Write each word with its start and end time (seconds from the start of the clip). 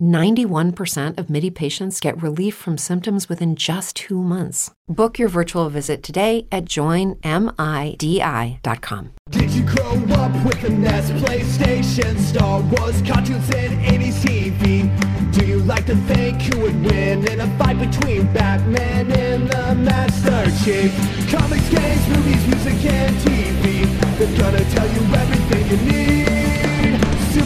91% 0.00 1.18
of 1.18 1.30
MIDI 1.30 1.50
patients 1.50 2.00
get 2.00 2.20
relief 2.22 2.54
from 2.54 2.76
symptoms 2.76 3.28
within 3.28 3.54
just 3.54 3.96
two 3.96 4.22
months. 4.22 4.70
Book 4.88 5.18
your 5.18 5.28
virtual 5.28 5.68
visit 5.70 6.02
today 6.02 6.46
at 6.50 6.64
joinmidi.com. 6.64 7.20
Did 9.30 9.50
you 9.52 9.62
grow 9.62 9.92
up 10.16 10.32
with 10.44 10.64
a 10.64 10.70
NES, 10.70 11.10
PlayStation, 11.12 12.18
Star 12.18 12.60
Wars, 12.60 13.00
cartoons, 13.02 13.48
and 13.54 13.78
80s 13.84 14.20
TV? 14.24 14.90
Do 15.32 15.46
you 15.46 15.58
like 15.60 15.86
to 15.86 15.96
think 15.96 16.42
who 16.42 16.60
would 16.60 16.84
win 16.84 17.26
in 17.28 17.40
a 17.40 17.58
fight 17.58 17.78
between 17.78 18.32
Batman 18.32 19.10
and 19.12 19.48
the 19.48 19.74
Master 19.74 20.44
Chief? 20.64 20.92
Comics, 21.30 21.68
games, 21.70 22.08
movies, 22.08 22.46
music, 22.46 22.84
and 22.92 23.16
TV. 23.16 23.84
They're 24.18 24.38
gonna 24.38 24.64
tell 24.70 24.88
you 24.88 25.02
everything 25.14 25.66
you 25.70 25.76
need. 25.90 26.43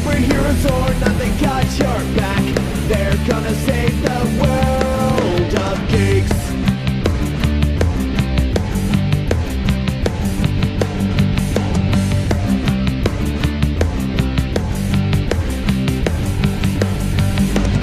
Superheroes 0.08 0.64
or 0.64 0.88
nothing 1.00 1.32
got 1.38 1.66
your 1.78 2.16
back. 2.16 2.42
They're 2.88 3.14
gonna 3.28 3.54
save 3.66 4.02
the 4.02 4.20
world 4.40 5.54
of 5.54 5.76
geeks. 5.90 6.32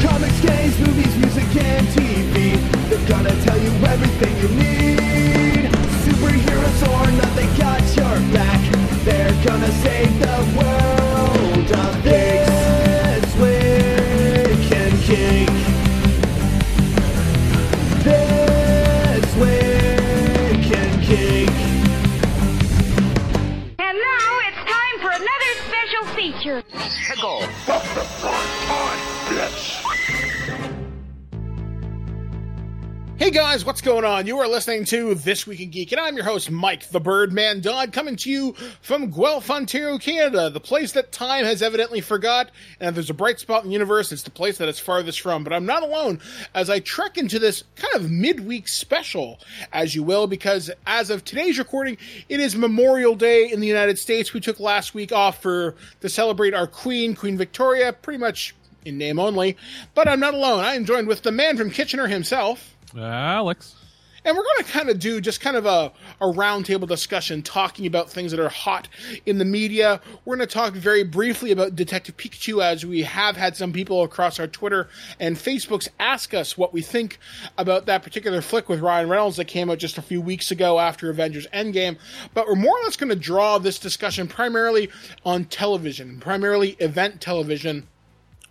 Comics, 0.02 0.42
games, 0.42 0.80
movies, 0.80 1.16
music, 1.18 1.56
and 1.64 1.88
TV. 1.90 2.58
They're 2.90 3.08
gonna 3.08 3.36
tell 3.44 3.60
you 3.60 3.70
everything 3.86 4.36
you 4.42 4.50
need. 4.58 5.70
Superheroes 6.06 6.82
or 6.90 7.12
not, 7.12 7.36
they 7.36 7.46
got 7.56 7.84
your 7.96 8.18
back. 8.34 8.62
They're 9.06 9.46
gonna 9.46 9.72
save 9.84 10.20
the 10.20 10.58
world 10.58 10.75
guys, 33.36 33.66
what's 33.66 33.82
going 33.82 34.06
on? 34.06 34.26
You 34.26 34.40
are 34.40 34.48
listening 34.48 34.86
to 34.86 35.14
This 35.14 35.46
Week 35.46 35.60
in 35.60 35.70
Geek, 35.70 35.92
and 35.92 36.00
I'm 36.00 36.16
your 36.16 36.24
host, 36.24 36.50
Mike 36.50 36.88
the 36.88 37.02
Birdman 37.02 37.60
Dodd, 37.60 37.92
coming 37.92 38.16
to 38.16 38.32
you 38.32 38.54
from 38.80 39.12
Guelph, 39.12 39.52
Ontario, 39.52 39.98
Canada, 39.98 40.50
the 40.50 40.62
place 40.62 40.94
that 40.94 41.12
time 41.12 41.44
has 41.44 41.62
evidently 41.62 42.00
forgot, 42.00 42.50
and 42.80 42.88
if 42.88 42.96
there's 42.96 43.10
a 43.10 43.14
bright 43.14 43.38
spot 43.42 43.64
in 43.64 43.68
the 43.68 43.74
universe, 43.74 44.14
it's 44.14 44.24
the 44.24 44.30
place 44.30 44.58
that 44.60 44.70
it's 44.70 44.80
farthest 44.80 45.20
from. 45.20 45.44
But 45.44 45.52
I'm 45.52 45.66
not 45.66 45.84
alone 45.84 46.22
as 46.54 46.70
I 46.70 46.80
trek 46.80 47.18
into 47.18 47.38
this 47.38 47.66
kind 47.76 47.94
of 47.96 48.10
midweek 48.10 48.70
special, 48.70 49.42
as 49.74 49.94
you 49.94 50.02
will, 50.02 50.28
because 50.28 50.72
as 50.88 51.10
of 51.10 51.26
today's 51.26 51.60
recording, 51.60 51.98
it 52.30 52.40
is 52.40 52.56
Memorial 52.56 53.16
Day 53.16 53.52
in 53.52 53.60
the 53.60 53.68
United 53.68 54.00
States. 54.00 54.32
We 54.32 54.40
took 54.40 54.62
last 54.62 54.94
week 54.94 55.12
off 55.12 55.42
for 55.42 55.76
to 56.00 56.08
celebrate 56.08 56.54
our 56.54 56.68
Queen, 56.68 57.16
Queen 57.16 57.38
Victoria, 57.38 57.92
pretty 57.92 58.20
much 58.20 58.56
in 58.86 58.98
name 58.98 59.20
only. 59.20 59.58
But 59.94 60.08
I'm 60.08 60.22
not 60.22 60.36
alone. 60.36 60.64
I 60.64 60.76
am 60.76 60.86
joined 60.86 61.10
with 61.10 61.24
the 61.24 61.34
man 61.34 61.58
from 61.58 61.70
Kitchener 61.70 62.08
himself. 62.08 62.75
Ah, 62.98 63.36
Alex. 63.36 63.76
And 64.26 64.36
we're 64.36 64.44
going 64.44 64.64
to 64.64 64.72
kind 64.72 64.90
of 64.90 64.98
do 64.98 65.22
just 65.22 65.40
kind 65.40 65.56
of 65.56 65.68
a, 65.68 65.92
a 66.20 66.26
roundtable 66.26 66.88
discussion 66.88 67.44
talking 67.44 67.86
about 67.86 68.10
things 68.10 68.32
that 68.32 68.40
are 68.40 68.50
hot 68.50 68.88
in 69.28 69.38
the 69.38 69.46
media. 69.46 70.02
We're 70.26 70.36
going 70.36 70.48
to 70.48 70.52
talk 70.52 70.74
very 70.74 71.04
briefly 71.04 71.52
about 71.52 71.76
Detective 71.76 72.18
Pikachu 72.18 72.64
as 72.64 72.84
we 72.84 73.04
have 73.04 73.38
had 73.38 73.56
some 73.56 73.72
people 73.72 74.02
across 74.02 74.40
our 74.40 74.48
Twitter 74.48 74.90
and 75.20 75.36
Facebooks 75.36 75.90
ask 76.00 76.34
us 76.34 76.58
what 76.58 76.74
we 76.74 76.82
think 76.82 77.20
about 77.60 77.86
that 77.86 78.02
particular 78.02 78.42
flick 78.42 78.68
with 78.68 78.80
Ryan 78.80 79.10
Reynolds 79.10 79.38
that 79.38 79.46
came 79.46 79.70
out 79.70 79.78
just 79.78 80.00
a 80.00 80.02
few 80.02 80.22
weeks 80.22 80.50
ago 80.50 80.80
after 80.80 81.12
Avengers 81.12 81.46
Endgame. 81.54 81.98
But 82.34 82.48
we're 82.48 82.56
more 82.56 82.76
or 82.80 82.84
less 82.84 82.98
going 82.98 83.10
to 83.10 83.16
draw 83.16 83.60
this 83.60 83.78
discussion 83.78 84.28
primarily 84.28 84.90
on 85.24 85.46
television, 85.46 86.20
primarily 86.20 86.72
event 86.80 87.22
television 87.22 87.88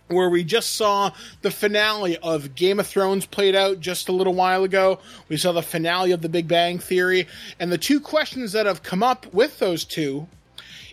where 0.07 0.29
we 0.29 0.43
just 0.43 0.75
saw 0.75 1.11
the 1.41 1.51
finale 1.51 2.17
of 2.17 2.55
Game 2.55 2.79
of 2.79 2.87
Thrones 2.87 3.25
played 3.25 3.55
out 3.55 3.79
just 3.79 4.07
a 4.07 4.11
little 4.11 4.33
while 4.33 4.63
ago. 4.63 4.99
We 5.29 5.37
saw 5.37 5.51
the 5.51 5.63
finale 5.63 6.11
of 6.11 6.21
The 6.21 6.29
Big 6.29 6.47
Bang 6.47 6.79
Theory. 6.79 7.27
And 7.59 7.71
the 7.71 7.77
two 7.77 7.99
questions 7.99 8.51
that 8.51 8.65
have 8.65 8.83
come 8.83 9.01
up 9.01 9.33
with 9.33 9.59
those 9.59 9.83
two 9.83 10.27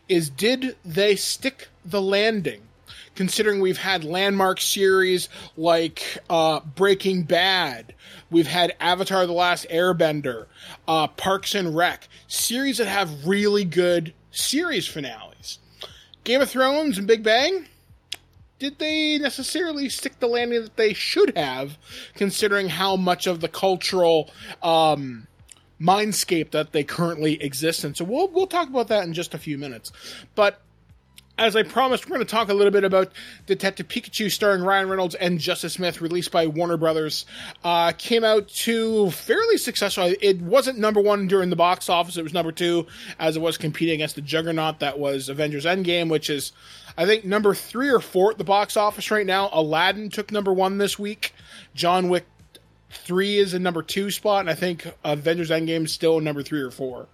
is 0.09 0.31
did 0.31 0.77
they 0.85 1.17
stick 1.17 1.69
the 1.85 2.03
landing? 2.03 2.63
Considering 3.15 3.61
we've 3.61 3.79
had 3.79 4.05
landmark 4.05 4.59
series 4.59 5.29
like 5.55 6.19
uh, 6.31 6.61
Breaking 6.61 7.25
Bad, 7.25 7.95
we've 8.31 8.47
had 8.47 8.75
Avatar 8.81 9.27
The 9.27 9.35
Last 9.35 9.67
Airbender, 9.69 10.47
uh, 10.89 11.09
Parks 11.09 11.55
and 11.55 11.77
Rec, 11.77 12.09
series 12.27 12.79
that 12.79 12.87
have 12.87 13.27
really 13.27 13.65
good 13.65 14.15
series 14.31 14.87
finales. 14.87 15.59
Game 16.25 16.41
of 16.41 16.49
Thrones 16.49 16.97
and 16.97 17.07
Big 17.07 17.23
Bang, 17.23 17.67
did 18.63 18.79
they 18.79 19.19
necessarily 19.19 19.89
stick 19.89 20.21
the 20.21 20.29
landing 20.29 20.63
that 20.63 20.77
they 20.77 20.93
should 20.93 21.37
have, 21.37 21.77
considering 22.15 22.69
how 22.69 22.95
much 22.95 23.27
of 23.27 23.41
the 23.41 23.49
cultural 23.49 24.31
um, 24.63 25.27
mindscape 25.81 26.53
that 26.53 26.71
they 26.71 26.85
currently 26.85 27.43
exist 27.43 27.83
in? 27.83 27.93
So 27.97 28.05
we'll 28.05 28.29
we'll 28.29 28.47
talk 28.47 28.69
about 28.69 28.87
that 28.87 29.03
in 29.03 29.15
just 29.15 29.35
a 29.35 29.39
few 29.39 29.59
minutes. 29.59 29.91
But 30.37 30.61
as 31.39 31.57
I 31.57 31.65
promised, 31.65 32.05
we're 32.05 32.19
going 32.19 32.27
to 32.27 32.31
talk 32.31 32.51
a 32.51 32.55
little 32.55 32.71
bit 32.71 32.85
about 32.85 33.11
Detective 33.47 33.89
Pikachu, 33.89 34.31
starring 34.31 34.63
Ryan 34.63 34.89
Reynolds 34.89 35.17
and 35.17 35.41
Justice 35.41 35.73
Smith, 35.73 36.01
released 36.01 36.31
by 36.31 36.47
Warner 36.47 36.77
Brothers. 36.77 37.27
Uh, 37.65 37.91
came 37.99 38.23
out 38.23 38.47
to 38.49 39.11
fairly 39.11 39.57
successful. 39.57 40.15
It 40.21 40.41
wasn't 40.41 40.79
number 40.79 41.01
one 41.01 41.27
during 41.27 41.51
the 41.51 41.57
box 41.57 41.89
office; 41.89 42.17
it 42.17 42.23
was 42.23 42.33
number 42.33 42.53
two, 42.53 42.87
as 43.19 43.37
it 43.37 43.41
was 43.41 43.59
competing 43.59 43.95
against 43.95 44.15
the 44.15 44.23
juggernaut 44.23 44.79
that 44.79 45.01
was 45.01 45.29
Avengers 45.29 45.65
Endgame, 45.65 46.09
which 46.09 46.31
is 46.31 46.53
I 46.97 47.07
think 47.07 47.25
number 47.25 47.55
three 47.55 47.89
or 47.91 48.01
four 48.01 48.33
at 48.33 48.39
the 48.39 48.45
box 48.45 48.77
office 48.77 49.11
right 49.11 49.27
now. 49.27 49.49
Aladdin 49.53 50.11
took 50.11 50.31
number 50.31 50.53
one 50.53 50.79
this 50.79 50.99
week. 50.99 51.33
John 51.75 52.09
Wick 52.09 52.27
three 52.91 53.39
is 53.39 53.55
in 53.55 53.63
number 53.63 53.83
two 53.83 54.11
spot, 54.11 54.41
and 54.41 54.51
I 54.51 54.55
think 54.55 54.87
Avengers 55.03 55.51
Endgame 55.51 55.85
is 55.85 55.93
still 55.93 56.21
number 56.21 56.43
three 56.43 56.61
or 56.61 56.71
four. 56.71 57.07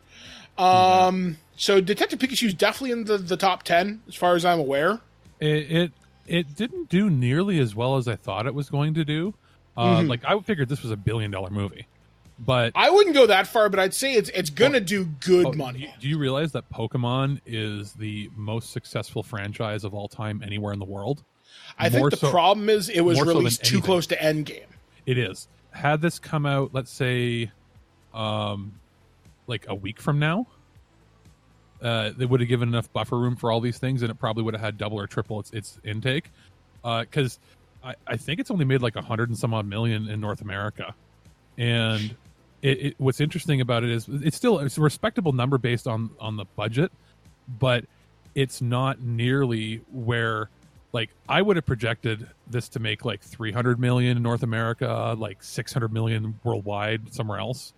Um, 0.56 1.36
so 1.56 1.80
Detective 1.80 2.18
Pikachu 2.18 2.48
is 2.48 2.54
definitely 2.54 2.90
in 2.92 3.04
the, 3.04 3.18
the 3.18 3.36
top 3.36 3.62
ten 3.62 4.02
as 4.08 4.14
far 4.16 4.34
as 4.34 4.44
I'm 4.44 4.58
aware. 4.58 4.98
It, 5.40 5.70
it 5.70 5.92
it 6.26 6.56
didn't 6.56 6.88
do 6.88 7.08
nearly 7.08 7.60
as 7.60 7.74
well 7.74 7.96
as 7.96 8.08
I 8.08 8.16
thought 8.16 8.46
it 8.46 8.54
was 8.54 8.68
going 8.68 8.94
to 8.94 9.04
do. 9.04 9.34
Uh, 9.76 10.02
Like 10.02 10.24
I 10.24 10.38
figured 10.40 10.68
this 10.68 10.82
was 10.82 10.90
a 10.90 10.96
billion 10.96 11.30
dollar 11.30 11.50
movie, 11.50 11.86
but 12.38 12.72
I 12.74 12.90
wouldn't 12.90 13.14
go 13.14 13.26
that 13.26 13.46
far, 13.46 13.68
but 13.68 13.78
I'd 13.80 13.94
say 13.94 14.14
it's 14.14 14.28
it's 14.30 14.50
gonna 14.50 14.72
Well, 14.78 14.80
do 14.84 15.04
good 15.04 15.46
Oh, 15.46 15.52
money. 15.52 15.92
Do 16.00 16.08
you 16.08 16.18
realize 16.18 16.52
that 16.52 16.68
Pokemon 16.70 17.40
is 17.46 17.92
the 17.94 18.30
most 18.36 18.70
successful 18.72 19.22
franchise 19.22 19.84
of 19.84 19.94
all 19.94 20.08
time 20.08 20.42
anywhere 20.44 20.72
in 20.72 20.78
the 20.78 20.84
world? 20.84 21.24
I 21.78 21.88
think 21.88 22.10
the 22.10 22.16
so- 22.16 22.30
problem 22.30 22.68
is 22.70 22.88
it 22.88 23.00
was 23.00 23.16
more 23.16 23.26
so 23.26 23.34
released 23.34 23.64
too 23.64 23.76
anything. 23.76 23.86
close 23.86 24.06
to 24.08 24.16
Endgame. 24.16 24.66
It 25.06 25.18
is. 25.18 25.48
Had 25.70 26.00
this 26.00 26.18
come 26.18 26.44
out, 26.46 26.70
let's 26.72 26.90
say, 26.90 27.50
um, 28.14 28.72
like 29.46 29.66
a 29.68 29.74
week 29.74 30.00
from 30.00 30.18
now, 30.18 30.46
uh, 31.82 32.10
they 32.16 32.26
would 32.26 32.40
have 32.40 32.48
given 32.48 32.68
enough 32.68 32.92
buffer 32.92 33.18
room 33.18 33.36
for 33.36 33.50
all 33.52 33.60
these 33.60 33.78
things, 33.78 34.02
and 34.02 34.10
it 34.10 34.14
probably 34.18 34.42
would 34.42 34.54
have 34.54 34.60
had 34.60 34.76
double 34.78 34.98
or 34.98 35.06
triple 35.06 35.38
its 35.40 35.50
its 35.52 35.78
intake. 35.84 36.30
Because 36.82 37.38
I, 37.84 37.94
I 38.06 38.16
think 38.16 38.40
it's 38.40 38.50
only 38.50 38.64
made 38.64 38.82
like 38.82 38.96
a 38.96 39.02
hundred 39.02 39.28
and 39.28 39.38
some 39.38 39.54
odd 39.54 39.66
million 39.66 40.08
in 40.08 40.20
North 40.20 40.40
America, 40.40 40.94
and 41.56 42.16
it, 42.62 42.86
it, 42.86 42.94
what's 42.98 43.20
interesting 43.20 43.60
about 43.60 43.84
it 43.84 43.90
is 43.90 44.08
it's 44.08 44.36
still 44.36 44.58
it's 44.58 44.78
a 44.78 44.80
respectable 44.80 45.32
number 45.32 45.58
based 45.58 45.86
on 45.86 46.10
on 46.20 46.36
the 46.36 46.44
budget, 46.56 46.92
but 47.58 47.84
it's 48.34 48.60
not 48.60 49.00
nearly 49.00 49.80
where 49.92 50.48
like 50.92 51.10
I 51.28 51.42
would 51.42 51.56
have 51.56 51.66
projected 51.66 52.28
this 52.46 52.68
to 52.70 52.80
make 52.80 53.04
like 53.04 53.20
300 53.20 53.78
million 53.78 54.16
in 54.16 54.22
North 54.22 54.42
America, 54.42 55.14
like 55.18 55.42
600 55.42 55.92
million 55.92 56.38
worldwide 56.44 57.12
somewhere 57.12 57.38
else. 57.38 57.72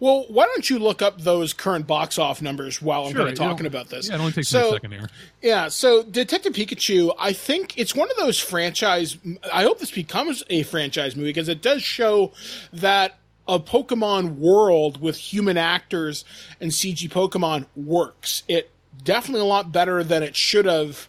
Well, 0.00 0.24
why 0.28 0.46
don't 0.46 0.68
you 0.70 0.78
look 0.78 1.02
up 1.02 1.20
those 1.20 1.52
current 1.52 1.86
box 1.86 2.18
off 2.18 2.40
numbers 2.40 2.80
while 2.80 3.04
I'm 3.04 3.12
Sure, 3.12 3.22
kind 3.24 3.32
of 3.32 3.38
know, 3.38 3.48
talking 3.48 3.66
about 3.66 3.88
this? 3.88 4.08
Yeah, 4.08 4.14
it 4.14 4.20
only 4.20 4.32
takes 4.32 4.48
so, 4.48 4.70
a 4.70 4.72
second 4.72 4.92
here. 4.92 5.08
Yeah, 5.42 5.68
so 5.68 6.02
Detective 6.02 6.54
Pikachu, 6.54 7.14
I 7.18 7.32
think 7.32 7.76
it's 7.76 7.94
one 7.94 8.10
of 8.10 8.16
those 8.16 8.38
franchise. 8.38 9.18
I 9.52 9.64
hope 9.64 9.78
this 9.78 9.90
becomes 9.90 10.42
a 10.48 10.62
franchise 10.62 11.16
movie 11.16 11.28
because 11.30 11.48
it 11.48 11.60
does 11.60 11.82
show 11.82 12.32
that 12.72 13.18
a 13.48 13.58
Pokemon 13.58 14.36
world 14.36 15.00
with 15.00 15.16
human 15.16 15.56
actors 15.56 16.24
and 16.60 16.70
CG 16.70 17.10
Pokemon 17.10 17.66
works. 17.76 18.42
It 18.48 18.70
definitely 19.02 19.42
a 19.42 19.44
lot 19.44 19.72
better 19.72 20.02
than 20.02 20.22
it 20.22 20.36
should 20.36 20.64
have 20.64 21.08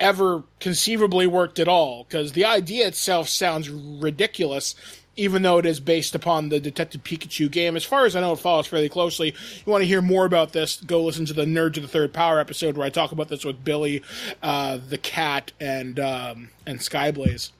ever 0.00 0.44
conceivably 0.60 1.26
worked 1.26 1.58
at 1.58 1.68
all 1.68 2.04
because 2.04 2.32
the 2.32 2.44
idea 2.44 2.86
itself 2.86 3.28
sounds 3.28 3.68
ridiculous 3.68 4.74
even 5.18 5.42
though 5.42 5.58
it 5.58 5.66
is 5.66 5.80
based 5.80 6.14
upon 6.14 6.48
the 6.48 6.60
Detective 6.60 7.02
Pikachu 7.02 7.50
game. 7.50 7.76
As 7.76 7.84
far 7.84 8.06
as 8.06 8.14
I 8.14 8.20
know, 8.20 8.32
it 8.32 8.38
follows 8.38 8.68
fairly 8.68 8.88
closely. 8.88 9.34
You 9.66 9.70
want 9.70 9.82
to 9.82 9.86
hear 9.86 10.00
more 10.00 10.24
about 10.24 10.52
this, 10.52 10.76
go 10.76 11.02
listen 11.02 11.26
to 11.26 11.32
the 11.32 11.44
Nerd 11.44 11.74
to 11.74 11.80
the 11.80 11.88
Third 11.88 12.12
Power 12.12 12.38
episode 12.38 12.76
where 12.76 12.86
I 12.86 12.90
talk 12.90 13.10
about 13.10 13.28
this 13.28 13.44
with 13.44 13.64
Billy, 13.64 14.02
uh, 14.42 14.78
the 14.88 14.96
cat, 14.96 15.50
and 15.60 15.98
um, 15.98 16.50
and 16.66 16.78
Skyblaze. 16.78 17.50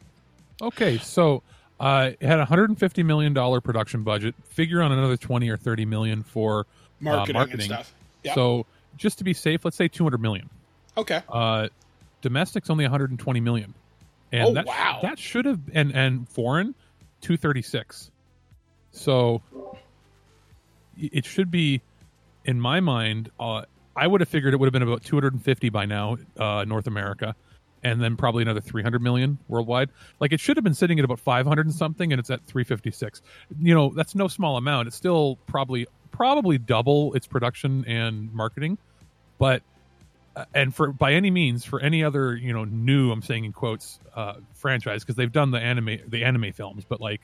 Okay, 0.63 0.99
so 0.99 1.43
uh, 1.81 2.11
it 2.21 2.27
had 2.27 2.37
a 2.37 2.49
150 2.49 3.03
million 3.03 3.33
dollar 3.35 3.61
production 3.61 4.03
budget. 4.03 4.35
Figure 4.51 4.83
on 4.83 4.93
another 4.93 5.17
20 5.17 5.49
or 5.49 5.57
30 5.57 5.85
million 5.85 6.23
for 6.23 6.61
uh, 6.61 6.65
Marketing, 7.01 7.35
marketing. 7.35 7.61
and 7.61 7.65
stuff. 7.65 7.95
Yeah. 8.25 8.35
So 8.35 8.67
just 8.97 9.19
to 9.19 9.25
be 9.25 9.33
safe, 9.35 9.65
let's 9.65 9.77
say 9.77 9.89
200 9.89 10.21
million. 10.21 10.51
okay. 10.97 11.23
Uh, 11.29 11.69
domestic's 12.23 12.69
only 12.71 12.85
120 12.85 13.41
million. 13.41 13.75
And 14.33 14.49
Oh, 14.49 14.55
that, 14.55 14.67
wow. 14.67 14.99
That 15.03 15.19
should 15.19 15.45
have 15.47 15.61
and 15.73 15.95
and 15.95 16.29
foreign 16.29 16.75
236. 17.23 18.11
So 18.93 19.43
it 20.99 21.25
should 21.25 21.51
be 21.51 21.81
in 22.45 22.61
my 22.61 22.81
mind 22.81 23.31
uh, 23.39 23.63
I 23.97 24.07
would 24.07 24.21
have 24.21 24.29
figured 24.29 24.55
it 24.55 24.57
would 24.59 24.67
have 24.67 24.73
been 24.73 24.83
about 24.83 25.03
250 25.05 25.69
by 25.71 25.87
now 25.87 26.17
uh, 26.37 26.65
North 26.67 26.87
America 26.87 27.35
and 27.85 28.03
then 28.03 28.17
probably 28.17 28.43
another 28.43 28.61
300 28.61 29.01
million 29.01 29.39
worldwide. 29.49 29.91
Like 30.21 30.33
it 30.33 30.41
should 30.41 30.57
have 30.57 30.65
been 30.65 30.75
sitting 30.75 30.99
at 30.99 31.05
about 31.05 31.21
500 31.21 31.67
and 31.67 31.75
something 31.75 32.13
and 32.13 32.19
it's 32.19 32.31
at 32.31 32.45
356. 32.47 33.23
You 33.61 33.75
know, 33.75 33.93
that's 33.95 34.15
no 34.15 34.29
small 34.29 34.57
amount. 34.57 34.89
It's 34.89 34.97
still 34.97 35.39
probably 35.47 35.87
probably 36.11 36.59
double 36.59 37.15
its 37.15 37.27
production 37.27 37.85
and 37.87 38.33
marketing. 38.33 38.79
But 39.39 39.63
uh, 40.39 40.45
and 40.55 40.73
for 40.73 40.93
by 40.93 41.15
any 41.15 41.33
means 41.33 41.65
for 41.65 41.81
any 41.81 42.05
other 42.05 42.37
you 42.37 42.53
know 42.53 42.63
new 42.65 43.11
i'm 43.11 43.23
saying 43.23 43.45
in 43.45 43.53
quotes 43.53 43.99
uh 44.15 44.35
franchise 44.55 45.03
because 45.03 45.17
they've 45.17 45.33
done 45.33 45.51
the 45.51 45.59
anime 45.59 45.99
the 46.07 46.23
anime 46.23 46.53
films 46.53 46.85
but 46.89 47.01
like 47.01 47.21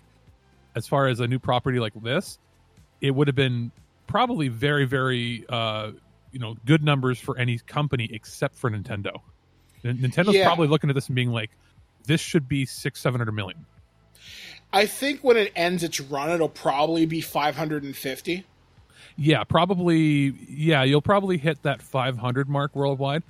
as 0.75 0.89
far 0.89 1.07
as 1.07 1.21
a 1.21 1.29
new 1.29 1.39
property 1.39 1.79
like 1.79 1.93
this 2.03 2.41
it 3.01 3.13
would 3.13 3.29
have 3.29 3.37
been 3.37 3.71
probably 4.09 4.49
very 4.49 4.85
very 4.85 5.45
uh 5.49 5.93
you 6.33 6.41
know 6.41 6.57
good 6.65 6.83
numbers 6.83 7.21
for 7.21 7.39
any 7.39 7.57
company 7.59 8.11
except 8.13 8.57
for 8.57 8.69
nintendo 8.69 9.21
nintendo's 9.85 10.35
Yeah. 10.35 10.47
probably 10.47 10.69
looking 10.69 10.91
at 10.91 10.95
this 10.95 11.07
and 11.09 11.15
being 11.17 11.31
like 11.31 11.51
this 12.07 12.21
should 12.21 12.49
be 12.49 12.65
six 12.67 13.01
seven 13.01 13.21
hundred 13.21 13.33
million 13.33 13.65
I 14.73 14.87
think 14.87 15.21
when 15.23 15.37
it 15.37 15.53
ends 15.55 15.85
its 15.85 16.01
run, 16.01 16.31
it'll 16.31 16.49
probably 16.49 17.07
be 17.07 17.21
550. 17.21 18.45
yeah 19.17 19.45
probably 19.45 20.35
yeah 20.49 20.83
you'll 20.83 21.03
probably 21.03 21.37
hit 21.39 21.63
that 21.63 21.81
500 21.83 22.49
mark 22.49 22.75
worldwide 22.75 23.23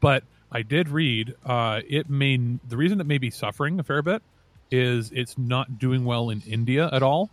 but 0.00 0.22
i 0.52 0.62
did 0.62 0.88
read 0.88 1.34
uh 1.44 1.80
it 1.88 2.08
may 2.08 2.36
the 2.68 2.76
reason 2.76 3.00
it 3.00 3.06
may 3.06 3.18
be 3.18 3.30
suffering 3.30 3.80
a 3.80 3.82
fair 3.82 4.02
bit 4.02 4.22
is 4.70 5.10
it's 5.12 5.36
not 5.38 5.78
doing 5.78 6.04
well 6.04 6.30
in 6.30 6.40
india 6.42 6.88
at 6.92 7.02
all 7.02 7.28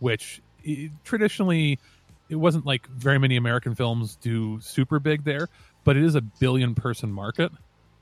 which 0.00 0.40
i 0.66 0.90
traditionally 1.04 1.78
it 2.28 2.36
wasn't 2.36 2.66
like 2.66 2.86
very 2.88 3.18
many 3.18 3.36
american 3.36 3.74
films 3.76 4.16
do 4.16 4.58
super 4.60 4.98
big 4.98 5.22
there 5.24 5.48
but 5.84 5.96
it 5.96 6.02
is 6.02 6.14
a 6.16 6.20
billion 6.20 6.74
person 6.74 7.12
market 7.12 7.52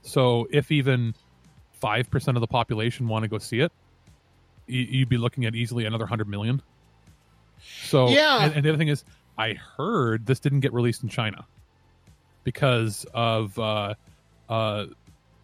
so 0.07 0.47
if 0.51 0.71
even 0.71 1.15
5% 1.83 2.29
of 2.37 2.41
the 2.41 2.47
population 2.47 3.09
want 3.09 3.23
to 3.25 3.29
go 3.29 3.39
see 3.39 3.61
it 3.61 3.73
you'd 4.67 5.09
be 5.09 5.17
looking 5.19 5.45
at 5.45 5.55
easily 5.55 5.85
another 5.87 6.05
100 6.05 6.29
million 6.29 6.63
so 7.83 8.09
Yeah. 8.09 8.45
and, 8.45 8.55
and 8.55 8.65
the 8.65 8.69
other 8.71 8.79
thing 8.79 8.89
is, 8.89 9.05
I 9.37 9.55
heard 9.55 10.27
this 10.27 10.39
didn't 10.41 10.61
get 10.61 10.73
released 10.73 11.03
in 11.03 11.09
China 11.09 11.45
because 12.45 13.05
of 13.15 13.59
uh, 13.59 13.95
uh, 14.49 14.87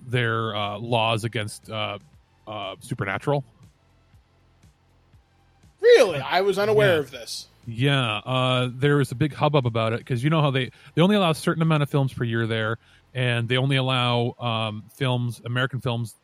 their 0.06 0.54
uh, 0.54 0.78
laws 0.78 1.24
against 1.24 1.68
uh, 1.70 1.98
uh, 2.46 2.76
supernatural. 2.80 3.44
Really? 5.80 6.20
I 6.20 6.40
was 6.42 6.58
unaware 6.58 6.94
Yeah. 6.94 7.00
of 7.00 7.10
this. 7.10 7.46
Yeah, 7.66 8.16
uh, 8.18 8.70
there 8.72 8.96
was 8.96 9.12
a 9.12 9.14
big 9.14 9.34
hubbub 9.34 9.66
about 9.66 9.92
it 9.92 9.98
because 9.98 10.24
you 10.24 10.30
know 10.30 10.40
how 10.40 10.50
they 10.50 10.70
they 10.94 11.02
only 11.02 11.16
allow 11.16 11.30
a 11.30 11.34
certain 11.34 11.62
amount 11.62 11.82
of 11.82 11.90
films 11.90 12.12
per 12.12 12.24
year 12.24 12.46
there, 12.46 12.78
and 13.14 13.48
they 13.48 13.56
only 13.58 13.76
allow 13.76 14.34
um, 14.38 14.84
films, 14.94 15.40
American 15.44 15.80
films, 15.80 16.16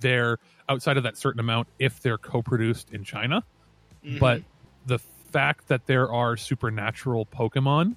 there 0.00 0.38
outside 0.68 0.96
of 0.96 1.02
that 1.02 1.16
certain 1.16 1.40
amount 1.40 1.68
if 1.78 2.00
they're 2.00 2.18
co-produced 2.18 2.92
in 2.92 3.04
China. 3.04 3.44
But 4.18 4.42
the 4.86 4.98
fact 4.98 5.68
that 5.68 5.86
there 5.86 6.10
are 6.10 6.36
supernatural 6.36 7.26
Pokemon 7.26 7.96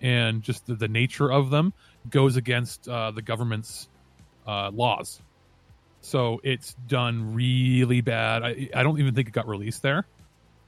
and 0.00 0.42
just 0.42 0.66
the, 0.66 0.74
the 0.74 0.88
nature 0.88 1.30
of 1.30 1.50
them 1.50 1.72
goes 2.08 2.36
against 2.36 2.88
uh, 2.88 3.10
the 3.10 3.22
government's 3.22 3.88
uh, 4.46 4.70
laws. 4.72 5.20
So 6.00 6.40
it's 6.44 6.74
done 6.86 7.34
really 7.34 8.00
bad. 8.00 8.42
I, 8.42 8.68
I 8.74 8.82
don't 8.82 8.98
even 9.00 9.14
think 9.14 9.28
it 9.28 9.32
got 9.32 9.48
released 9.48 9.82
there. 9.82 10.06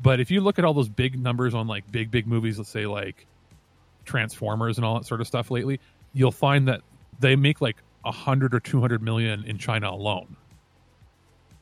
But 0.01 0.21
if 0.21 0.31
you 0.31 0.41
look 0.41 0.59
at 0.59 0.65
all 0.65 0.75
those 0.75 0.89
big 0.89 1.19
numbers 1.19 1.55
on 1.55 1.67
like 1.67 1.91
big, 1.91 2.11
big 2.11 2.27
movies, 2.27 2.59
let's 2.59 2.71
say 2.71 2.87
like 2.87 3.27
Transformers 4.05 4.79
and 4.79 4.85
all 4.85 4.99
that 4.99 5.07
sort 5.07 5.21
of 5.21 5.27
stuff 5.27 5.51
lately, 5.51 5.81
you'll 6.13 6.31
find 6.33 6.69
that 6.69 6.83
they 7.19 7.37
make 7.37 7.61
like 7.61 7.77
a 8.05 8.13
hundred 8.13 8.55
or 8.55 8.61
two 8.61 8.81
hundred 8.81 9.03
million 9.03 9.45
in 9.45 9.59
China 9.59 9.91
alone. 9.91 10.37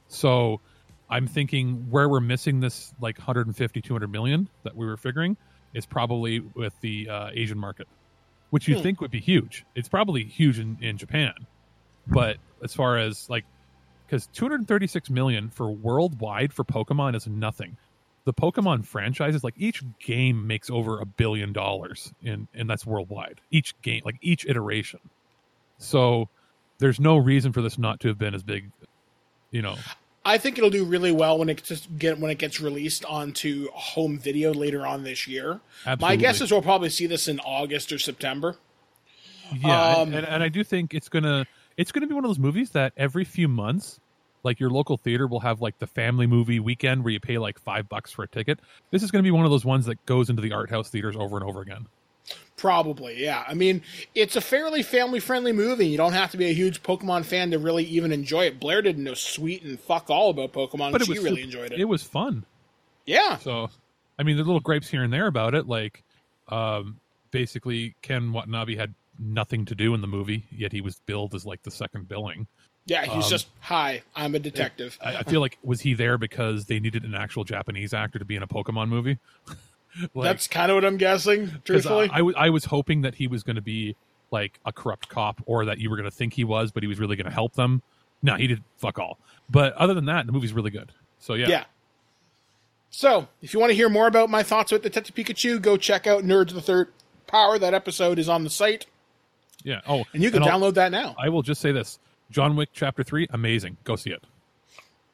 So 0.09 0.61
I'm 1.09 1.27
thinking 1.27 1.87
where 1.91 2.09
we're 2.09 2.21
missing 2.21 2.61
this 2.61 2.93
like 3.01 3.19
150, 3.19 3.81
200 3.81 4.11
million 4.11 4.49
that 4.65 4.77
we 4.77 4.87
were 4.87 4.97
figuring 4.97 5.37
is 5.75 5.87
probably 5.87 6.41
with 6.41 6.79
the 6.81 7.09
uh, 7.09 7.31
Asian 7.33 7.59
market, 7.59 7.87
which 8.51 8.67
you 8.67 8.81
think 8.81 9.01
would 9.01 9.11
be 9.11 9.21
huge. 9.21 9.65
It's 9.75 9.89
probably 9.89 10.25
huge 10.25 10.59
in, 10.59 10.79
in 10.81 10.97
Japan, 10.97 11.35
but 12.07 12.39
as 12.63 12.75
far 12.75 12.99
as 12.99 13.29
like, 13.29 13.45
because 14.07 14.29
236 14.29 15.11
million 15.11 15.51
for 15.51 15.69
worldwide 15.71 16.53
for 16.53 16.65
Pokemon 16.65 17.15
is 17.17 17.27
nothing. 17.27 17.77
The 18.27 18.35
Pokemon 18.35 18.85
franchises, 18.85 19.43
like 19.43 19.55
each 19.57 19.83
game 20.01 20.47
makes 20.47 20.69
over 20.69 20.99
a 21.01 21.07
billion 21.07 21.53
dollars 21.53 22.13
in, 22.23 22.49
and 22.53 22.69
that's 22.69 22.85
worldwide. 22.85 23.41
Each 23.51 23.81
game, 23.83 24.03
like 24.05 24.17
each 24.21 24.45
iteration. 24.47 24.99
So 25.79 26.29
there's 26.79 26.99
no 27.01 27.17
reason 27.17 27.53
for 27.53 27.63
this 27.63 27.79
not 27.79 28.01
to 28.01 28.09
have 28.09 28.19
been 28.19 28.35
as 28.35 28.43
big, 28.43 28.73
you 29.53 29.63
know. 29.63 29.77
I 30.25 30.39
think 30.39 30.59
it'll 30.59 30.71
do 30.71 30.85
really 30.85 31.13
well 31.13 31.39
when 31.39 31.49
it 31.49 31.63
just 31.63 31.87
get 31.99 32.19
when 32.19 32.33
it 32.33 32.39
gets 32.39 32.61
released 32.61 33.05
onto 33.05 33.69
home 33.73 34.19
video 34.19 34.53
later 34.53 34.85
on 34.85 35.05
this 35.05 35.29
year. 35.29 35.61
My 36.01 36.17
guess 36.17 36.41
is 36.41 36.51
we'll 36.51 36.63
probably 36.63 36.91
see 36.91 37.07
this 37.07 37.29
in 37.29 37.39
August 37.41 37.93
or 37.93 37.99
September. 38.01 38.57
Yeah, 39.55 39.99
Um, 39.99 40.09
and, 40.09 40.17
and, 40.17 40.27
and 40.27 40.43
I 40.43 40.49
do 40.49 40.65
think 40.65 40.95
it's 40.95 41.09
gonna 41.09 41.47
it's 41.77 41.93
gonna 41.93 42.09
be 42.09 42.15
one 42.15 42.25
of 42.25 42.29
those 42.29 42.41
movies 42.41 42.71
that 42.71 42.93
every 42.97 43.25
few 43.25 43.47
months, 43.47 44.01
like 44.43 44.61
your 44.61 44.71
local 44.71 44.97
theater 44.97 45.27
will 45.27 45.41
have 45.41 45.61
like 45.61 45.79
the 45.79 45.87
family 45.87 46.27
movie 46.27 46.61
weekend 46.61 47.05
where 47.05 47.13
you 47.13 47.21
pay 47.21 47.39
like 47.39 47.59
five 47.59 47.89
bucks 47.89 48.13
for 48.13 48.23
a 48.23 48.29
ticket. 48.29 48.61
This 48.91 49.03
is 49.03 49.11
gonna 49.11 49.23
be 49.23 49.31
one 49.31 49.45
of 49.45 49.51
those 49.51 49.65
ones 49.65 49.87
that 49.87 50.05
goes 50.07 50.31
into 50.31 50.43
the 50.43 50.53
art 50.53 50.71
house 50.71 50.89
theaters 50.91 51.17
over 51.17 51.37
and 51.37 51.45
over 51.45 51.61
again. 51.61 51.87
Probably, 52.57 53.23
yeah. 53.23 53.45
I 53.47 53.55
mean, 53.55 53.83
it's 54.15 54.35
a 54.35 54.41
fairly 54.41 54.83
family 54.83 55.21
friendly 55.21 55.53
movie. 55.53 55.87
You 55.87 55.97
don't 55.97 56.15
have 56.15 56.31
to 56.31 56.37
be 56.37 56.47
a 56.47 56.55
huge 56.55 56.83
Pokemon 56.83 57.25
fan 57.25 57.51
to 57.51 57.59
really 57.59 57.85
even 57.85 58.13
enjoy 58.13 58.47
it. 58.47 58.59
Blair 58.59 58.81
didn't 58.83 59.05
know 59.05 59.15
sweet 59.15 59.63
and 59.63 59.79
fuck 59.79 60.09
all 60.11 60.31
about 60.31 60.53
Pokemon, 60.53 60.93
but 60.93 60.99
But 61.01 61.05
she 61.05 61.13
was 61.13 61.23
really 61.23 61.43
enjoyed 61.43 61.73
it. 61.73 61.79
It 61.81 61.85
was 61.85 62.03
fun. 62.03 62.45
yeah. 63.05 63.37
So, 63.39 63.69
I 64.19 64.23
mean, 64.23 64.37
there's 64.37 64.47
little 64.47 64.61
gripes 64.61 64.89
here 64.89 65.05
and 65.05 65.13
there 65.13 65.27
about 65.27 65.55
it. 65.55 65.69
Like, 65.69 66.03
um, 66.49 66.99
basically, 67.31 67.95
Ken 68.03 68.33
Watanabe 68.33 68.75
had 68.75 68.95
nothing 69.19 69.65
to 69.67 69.75
do 69.75 69.95
in 69.95 70.01
the 70.01 70.07
movie, 70.07 70.45
yet 70.51 70.73
he 70.73 70.81
was 70.81 71.01
billed 71.07 71.35
as 71.35 71.45
like 71.45 71.63
the 71.63 71.71
second 71.71 72.09
billing. 72.09 72.47
Yeah, 72.87 73.05
he's 73.05 73.25
Um, 73.25 73.31
just, 73.31 73.49
hi, 73.61 74.03
I'm 74.15 74.35
a 74.35 74.39
detective. 74.39 74.97
I, 75.05 75.17
I 75.17 75.23
feel 75.25 75.41
like 75.41 75.59
was 75.63 75.81
he 75.81 75.95
there 75.95 76.17
because 76.19 76.67
they 76.67 76.79
needed 76.79 77.03
an 77.05 77.15
actual 77.15 77.43
Japanese 77.45 77.93
actor 77.93 78.19
to 78.19 78.25
be 78.25 78.37
in 78.37 78.43
a 78.43 78.47
Pokemon 78.47 78.89
movie? 78.89 79.19
like, 80.15 80.25
That's 80.25 80.47
kind 80.49 80.71
of 80.71 80.77
what 80.77 80.85
I'm 80.85 80.97
guessing. 80.97 81.51
truthfully. 81.65 82.09
I, 82.11 82.15
I, 82.15 82.19
w- 82.19 82.37
I 82.37 82.51
was 82.51 82.67
hoping 82.67 83.03
that 83.03 83.17
he 83.17 83.27
was 83.27 83.43
going 83.43 83.57
to 83.57 83.63
be 83.63 83.97
like 84.31 84.61
a 84.65 84.73
corrupt 84.73 85.09
cop, 85.09 85.41
or 85.47 85.65
that 85.65 85.79
you 85.79 85.91
were 85.91 85.97
going 85.97 86.09
to 86.09 86.15
think 86.17 86.33
he 86.35 86.45
was, 86.45 86.71
but 86.73 86.83
he 86.83 86.87
was 86.89 86.99
really 87.01 87.17
going 87.17 87.27
to 87.27 87.33
help 87.33 87.55
them. 87.55 87.83
No, 88.23 88.35
he 88.37 88.47
did 88.47 88.63
fuck 88.79 88.99
all. 88.99 89.19
But 89.51 89.73
other 89.75 89.95
than 89.95 90.05
that, 90.07 90.27
the 90.27 90.33
movie's 90.33 90.53
really 90.53 90.71
good. 90.71 90.93
So 91.19 91.35
yeah, 91.35 91.49
Yeah. 91.49 91.65
So, 92.91 93.29
if 93.43 93.53
you 93.53 93.61
want 93.61 93.71
to 93.71 93.75
hear 93.75 93.89
more 93.89 94.07
about 94.07 94.31
my 94.31 94.43
thoughts 94.43 94.73
with 94.73 94.83
Detective 94.83 95.15
Pikachu, 95.15 95.61
go 95.61 95.77
check 95.77 96.07
out 96.07 96.23
Nerds 96.25 96.49
of 96.49 96.55
the 96.55 96.63
Third 96.63 96.89
Power. 97.27 97.59
That 97.59 97.75
episode 97.75 98.19
is 98.19 98.29
on 98.29 98.43
the 98.45 98.49
site. 98.51 98.87
Yeah. 99.65 99.81
Oh, 99.87 100.05
and 100.15 100.23
you 100.23 100.31
can 100.31 100.43
I'll- 100.43 100.49
download 100.61 100.75
that 100.75 100.93
now. 100.93 101.15
I 101.19 101.29
will 101.29 101.43
just 101.43 101.61
say 101.61 101.73
this: 101.73 101.99
John 102.31 102.57
Wick 102.57 102.71
Chapter 102.73 103.03
Three, 103.03 103.27
amazing. 103.31 103.77
Go 103.85 103.97
see 103.97 104.11
it. 104.11 104.23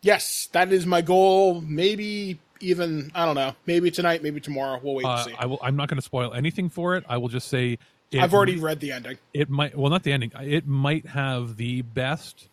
yes, 0.01 0.49
that 0.53 0.73
is 0.73 0.87
my 0.87 1.01
goal. 1.03 1.61
Maybe 1.61 2.39
even 2.61 3.11
I 3.15 3.25
don't 3.27 3.35
know. 3.35 3.55
Maybe 3.67 3.91
tonight, 3.91 4.23
maybe 4.23 4.41
tomorrow. 4.41 4.81
We'll 4.83 4.95
wait 4.95 5.07
Uh, 5.07 5.15
and 5.17 5.25
see. 5.31 5.35
I 5.39 5.47
will. 5.47 5.59
I'm 5.63 5.77
not 5.77 5.89
going 5.89 5.97
to 5.99 6.03
spoil 6.03 6.33
anything 6.33 6.69
for 6.69 6.97
it. 6.97 7.05
I 7.09 7.17
will 7.19 7.29
just 7.29 7.49
say 7.49 7.79
it, 8.11 8.21
I've 8.23 8.35
already 8.35 8.57
read 8.57 8.81
the 8.81 8.93
ending. 8.93 9.19
It 9.35 9.49
might. 9.51 9.77
Well, 9.77 9.91
not 9.91 10.03
the 10.03 10.13
ending. 10.13 10.33
It 10.41 10.67
might 10.67 11.07
have 11.07 11.57
the 11.57 11.83
best, 11.83 12.49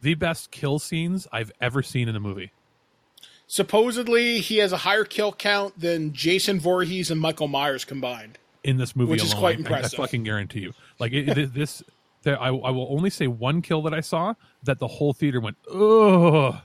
the 0.00 0.14
best 0.14 0.50
kill 0.50 0.78
scenes 0.78 1.26
I've 1.32 1.50
ever 1.60 1.82
seen 1.82 2.08
in 2.08 2.16
a 2.16 2.20
movie. 2.20 2.52
Supposedly, 3.46 4.40
he 4.40 4.58
has 4.58 4.72
a 4.72 4.76
higher 4.78 5.04
kill 5.04 5.32
count 5.32 5.78
than 5.80 6.12
Jason 6.12 6.60
Voorhees 6.60 7.10
and 7.10 7.20
Michael 7.20 7.48
Myers 7.48 7.84
combined. 7.84 8.38
in 8.64 8.76
this 8.76 8.94
movie 8.94 9.12
Which 9.12 9.22
is 9.22 9.32
alone. 9.32 9.62
quite 9.64 9.72
I- 9.72 9.78
I, 9.84 9.88
fucking 9.88 10.24
guarantee 10.24 10.60
you. 10.60 10.74
Like 10.98 11.12
it, 11.12 11.28
it- 11.38 11.54
this, 11.54 11.82
there, 12.22 12.40
I, 12.40 12.48
I 12.48 12.70
will 12.70 12.88
only 12.90 13.10
say 13.10 13.26
one 13.26 13.62
kill 13.62 13.82
that 13.82 13.94
I 13.94 14.00
saw 14.00 14.34
that 14.64 14.78
the 14.78 14.86
whole 14.88 15.12
theater 15.12 15.40
went, 15.40 15.56
ugh. 15.72 16.56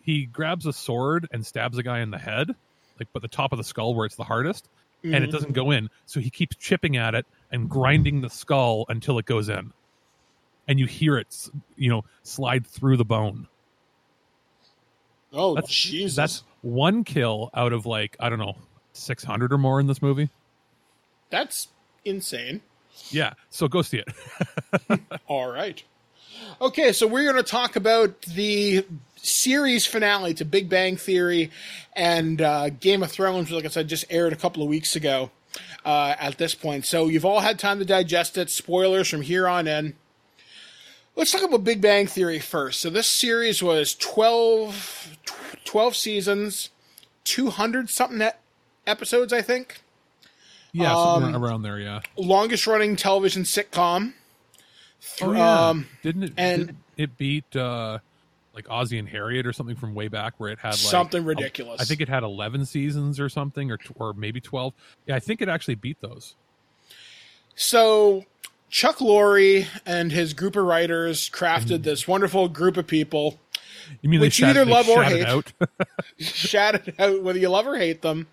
He 0.00 0.24
grabs 0.26 0.64
a 0.66 0.72
sword 0.72 1.28
and 1.32 1.46
stabs 1.46 1.76
a 1.76 1.82
guy 1.82 2.00
in 2.00 2.10
the 2.10 2.18
head, 2.18 2.48
like 2.98 3.08
but 3.12 3.20
the 3.22 3.28
top 3.28 3.52
of 3.52 3.58
the 3.58 3.64
skull 3.64 3.94
where 3.94 4.06
it's 4.06 4.16
the 4.16 4.24
hardest, 4.24 4.68
and 5.04 5.12
Mm-hmm. 5.12 5.24
it 5.24 5.30
doesn't 5.30 5.52
go 5.52 5.70
in. 5.70 5.90
So 6.06 6.18
he 6.18 6.28
keeps 6.30 6.56
chipping 6.56 6.96
at 6.96 7.14
it 7.14 7.24
and 7.52 7.68
grinding 7.68 8.20
the 8.20 8.30
skull 8.30 8.84
until 8.88 9.18
it 9.18 9.26
goes 9.26 9.48
in, 9.48 9.72
and 10.66 10.78
you 10.80 10.86
hear 10.86 11.18
it, 11.18 11.48
you 11.76 11.88
know, 11.90 12.02
slide 12.22 12.66
through 12.66 12.96
the 12.96 13.04
bone. 13.04 13.46
Oh, 15.32 15.54
That's 15.54 15.68
Jesus. 15.68 16.16
that's 16.16 16.42
one 16.62 17.04
kill 17.04 17.50
out 17.54 17.72
of 17.72 17.84
like 17.86 18.16
I 18.18 18.28
don't 18.30 18.38
know, 18.38 18.56
six 18.92 19.22
hundred 19.22 19.52
or 19.52 19.58
more 19.58 19.78
in 19.78 19.86
this 19.86 20.00
movie. 20.00 20.30
That's 21.30 21.68
insane. 22.04 22.62
Yeah, 23.10 23.34
so 23.50 23.68
go 23.68 23.82
see 23.82 23.98
it. 23.98 25.00
All 25.26 25.50
right. 25.50 25.82
Okay, 26.60 26.92
so 26.92 27.06
we're 27.06 27.24
going 27.30 27.42
to 27.42 27.48
talk 27.48 27.76
about 27.76 28.22
the 28.22 28.84
series 29.16 29.86
finale 29.86 30.34
to 30.34 30.44
Big 30.44 30.68
Bang 30.68 30.96
Theory 30.96 31.50
and 31.94 32.40
uh, 32.40 32.70
Game 32.70 33.02
of 33.02 33.10
Thrones, 33.10 33.50
like 33.50 33.64
I 33.64 33.68
said, 33.68 33.88
just 33.88 34.04
aired 34.10 34.32
a 34.32 34.36
couple 34.36 34.62
of 34.62 34.68
weeks 34.68 34.96
ago 34.96 35.30
uh, 35.84 36.14
at 36.18 36.38
this 36.38 36.54
point. 36.54 36.84
So 36.84 37.08
you've 37.08 37.24
all 37.24 37.40
had 37.40 37.58
time 37.58 37.78
to 37.78 37.84
digest 37.84 38.36
it. 38.38 38.50
Spoilers 38.50 39.08
from 39.08 39.22
here 39.22 39.48
on 39.48 39.66
in. 39.66 39.94
Let's 41.16 41.32
talk 41.32 41.42
about 41.42 41.64
Big 41.64 41.80
Bang 41.80 42.06
Theory 42.06 42.38
first. 42.38 42.80
So 42.80 42.90
this 42.90 43.08
series 43.08 43.62
was 43.62 43.94
12, 43.94 45.16
12 45.64 45.96
seasons, 45.96 46.70
200 47.24 47.90
something 47.90 48.28
episodes, 48.86 49.32
I 49.32 49.42
think. 49.42 49.82
Yeah, 50.72 50.94
Um, 50.94 51.34
around 51.34 51.62
there. 51.62 51.78
Yeah. 51.78 52.00
Longest 52.16 52.66
running 52.66 52.96
television 52.96 53.42
sitcom. 53.44 54.12
Oh 55.22 55.32
yeah. 55.32 55.68
Um, 55.68 55.86
didn't 56.02 56.22
it? 56.24 56.32
and- 56.36 56.66
didn't 56.66 56.78
it 56.96 57.16
beat 57.16 57.56
uh, 57.56 57.98
like 58.54 58.66
Ozzy 58.66 58.98
and 58.98 59.08
Harriet 59.08 59.46
or 59.46 59.52
something 59.52 59.76
from 59.76 59.94
way 59.94 60.08
back 60.08 60.34
where 60.38 60.50
it 60.50 60.58
had 60.58 60.70
like 60.70 60.78
Something 60.78 61.24
ridiculous. 61.24 61.80
I 61.80 61.84
think 61.84 62.00
it 62.00 62.08
had 62.08 62.22
eleven 62.24 62.66
seasons 62.66 63.20
or 63.20 63.28
something, 63.28 63.70
or 63.70 63.78
or 63.96 64.12
maybe 64.14 64.40
twelve. 64.40 64.74
Yeah, 65.06 65.14
I 65.16 65.20
think 65.20 65.40
it 65.40 65.48
actually 65.48 65.76
beat 65.76 66.00
those. 66.00 66.34
So 67.54 68.24
Chuck 68.70 68.98
Lorre 68.98 69.66
and 69.86 70.12
his 70.12 70.32
group 70.34 70.56
of 70.56 70.64
writers 70.64 71.30
crafted 71.30 71.82
this 71.84 72.06
wonderful 72.06 72.48
group 72.48 72.76
of 72.76 72.86
people, 72.86 73.38
You 74.00 74.08
mean 74.08 74.20
Which 74.20 74.38
you 74.38 74.46
either 74.46 74.64
love 74.64 74.88
or 74.88 75.02
hate. 75.02 75.26
out? 75.26 75.52
shout 76.18 76.74
it 76.76 76.94
out 76.98 77.22
whether 77.22 77.38
you 77.38 77.48
love 77.48 77.66
or 77.66 77.76
hate 77.76 78.02
them. 78.02 78.26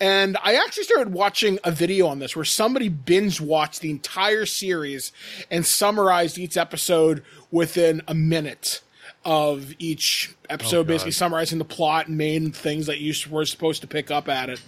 And 0.00 0.36
I 0.42 0.54
actually 0.54 0.84
started 0.84 1.12
watching 1.12 1.58
a 1.64 1.70
video 1.70 2.06
on 2.06 2.18
this 2.18 2.34
where 2.36 2.44
somebody 2.44 2.88
binge 2.88 3.40
watched 3.40 3.80
the 3.80 3.90
entire 3.90 4.46
series 4.46 5.12
and 5.50 5.64
summarized 5.66 6.38
each 6.38 6.56
episode 6.56 7.22
within 7.50 8.02
a 8.06 8.14
minute 8.14 8.80
of 9.24 9.74
each 9.78 10.34
episode, 10.48 10.80
Oh, 10.80 10.84
basically 10.84 11.12
summarizing 11.12 11.58
the 11.58 11.64
plot 11.64 12.08
and 12.08 12.16
main 12.16 12.52
things 12.52 12.86
that 12.86 12.98
you 12.98 13.12
were 13.30 13.44
supposed 13.44 13.80
to 13.82 13.86
pick 13.86 14.10
up 14.10 14.28
at 14.28 14.48
it. 14.48 14.60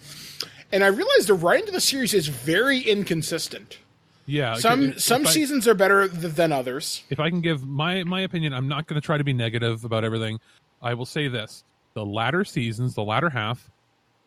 And 0.72 0.84
I 0.84 0.88
realized 0.88 1.28
the 1.28 1.34
writing 1.34 1.68
of 1.68 1.74
the 1.74 1.80
series 1.80 2.14
is 2.14 2.28
very 2.28 2.80
inconsistent. 2.80 3.78
Yeah. 4.30 4.54
Some 4.54 4.82
if- 4.90 5.00
some 5.00 5.22
if 5.22 5.28
I- 5.28 5.30
seasons 5.32 5.66
are 5.68 5.74
better 5.74 6.08
th- 6.08 6.34
than 6.34 6.52
others. 6.52 7.02
if 7.10 7.18
I 7.20 7.28
can 7.30 7.40
give 7.40 7.66
my 7.66 8.04
my 8.04 8.20
opinion, 8.22 8.52
I'm 8.54 8.68
not 8.68 8.86
going 8.86 9.00
to 9.00 9.04
try 9.04 9.18
to 9.18 9.24
be 9.24 9.32
negative 9.32 9.84
about 9.84 10.04
everything. 10.04 10.38
I 10.82 10.94
will 10.94 11.06
say 11.06 11.28
this: 11.28 11.64
the 11.94 12.04
latter 12.06 12.44
seasons, 12.44 12.94
the 12.94 13.04
latter 13.04 13.28
half, 13.30 13.70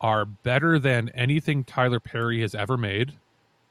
are 0.00 0.24
better 0.24 0.78
than 0.78 1.08
anything 1.10 1.64
Tyler 1.64 2.00
Perry 2.00 2.40
has 2.42 2.54
ever 2.54 2.76
made, 2.76 3.12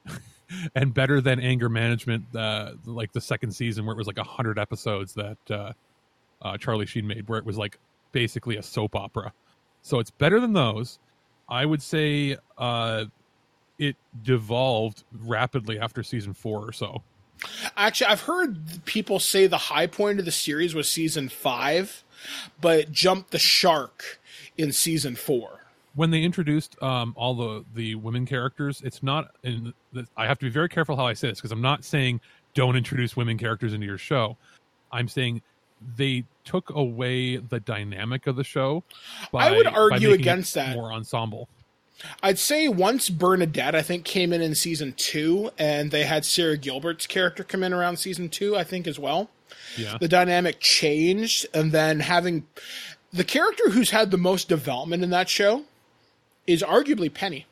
and 0.75 0.93
better 0.93 1.21
than 1.21 1.39
Anger 1.39 1.69
Management, 1.69 2.25
uh, 2.35 2.73
like 2.85 3.11
the 3.11 3.21
second 3.21 3.51
season 3.51 3.85
where 3.85 3.93
it 3.93 3.97
was 3.97 4.07
like 4.07 4.17
hundred 4.17 4.59
episodes 4.59 5.13
that 5.13 5.37
uh, 5.49 5.73
uh, 6.41 6.57
Charlie 6.57 6.85
Sheen 6.85 7.07
made, 7.07 7.27
where 7.29 7.39
it 7.39 7.45
was 7.45 7.57
like 7.57 7.77
basically 8.11 8.57
a 8.57 8.63
soap 8.63 8.95
opera. 8.95 9.31
So 9.81 9.99
it's 9.99 10.11
better 10.11 10.39
than 10.39 10.53
those. 10.53 10.99
I 11.49 11.65
would 11.65 11.81
say 11.81 12.37
uh, 12.57 13.05
it 13.79 13.95
devolved 14.23 15.03
rapidly 15.21 15.79
after 15.79 16.03
season 16.03 16.33
four 16.33 16.59
or 16.67 16.71
so. 16.73 17.01
Actually, 17.75 18.07
I've 18.07 18.21
heard 18.21 18.85
people 18.85 19.19
say 19.19 19.47
the 19.47 19.57
high 19.57 19.87
point 19.87 20.19
of 20.19 20.25
the 20.25 20.31
series 20.31 20.73
was 20.73 20.87
season 20.87 21.27
five, 21.29 22.03
but 22.61 22.79
it 22.79 22.91
jumped 22.91 23.31
the 23.31 23.39
shark 23.39 24.21
in 24.57 24.71
season 24.71 25.15
four. 25.15 25.59
when 25.95 26.09
they 26.09 26.21
introduced 26.23 26.81
um, 26.81 27.13
all 27.15 27.33
the 27.35 27.65
the 27.75 27.95
women 27.95 28.25
characters, 28.25 28.81
it's 28.83 29.03
not. 29.03 29.35
And 29.43 29.73
I 30.17 30.25
have 30.27 30.39
to 30.39 30.45
be 30.45 30.51
very 30.51 30.69
careful 30.69 30.95
how 30.95 31.05
I 31.05 31.13
say 31.13 31.29
this 31.29 31.39
because 31.39 31.51
I'm 31.51 31.61
not 31.61 31.83
saying 31.83 32.21
don't 32.53 32.75
introduce 32.75 33.15
women 33.15 33.37
characters 33.37 33.73
into 33.73 33.85
your 33.85 33.97
show. 33.97 34.37
I'm 34.91 35.07
saying 35.07 35.41
they 35.97 36.23
took 36.45 36.69
away 36.69 37.37
the 37.37 37.59
dynamic 37.59 38.27
of 38.27 38.35
the 38.35 38.43
show. 38.43 38.83
By, 39.31 39.47
I 39.47 39.51
would 39.57 39.67
argue 39.67 40.11
against 40.13 40.55
it 40.55 40.59
that. 40.59 40.75
More 40.75 40.93
ensemble. 40.93 41.49
I'd 42.21 42.39
say 42.39 42.67
once 42.67 43.09
Bernadette, 43.09 43.75
I 43.75 43.81
think, 43.81 44.03
came 44.03 44.33
in 44.33 44.41
in 44.41 44.55
season 44.55 44.93
two, 44.97 45.51
and 45.57 45.91
they 45.91 46.03
had 46.03 46.25
Sara 46.25 46.57
Gilbert's 46.57 47.07
character 47.07 47.43
come 47.43 47.63
in 47.63 47.71
around 47.73 47.97
season 47.97 48.29
two, 48.29 48.57
I 48.57 48.63
think, 48.63 48.88
as 48.88 49.00
well. 49.00 49.29
Yeah, 49.77 49.97
The 50.00 50.07
dynamic 50.07 50.59
changed, 50.59 51.45
and 51.53 51.71
then 51.71 52.01
having 52.01 52.45
the 53.12 53.23
character 53.23 53.69
who's 53.69 53.91
had 53.91 54.12
the 54.12 54.17
most 54.17 54.50
development 54.50 55.03
in 55.03 55.09
that 55.12 55.29
show 55.29 55.63
is 56.45 56.62
arguably 56.62 57.12
Penny. 57.13 57.45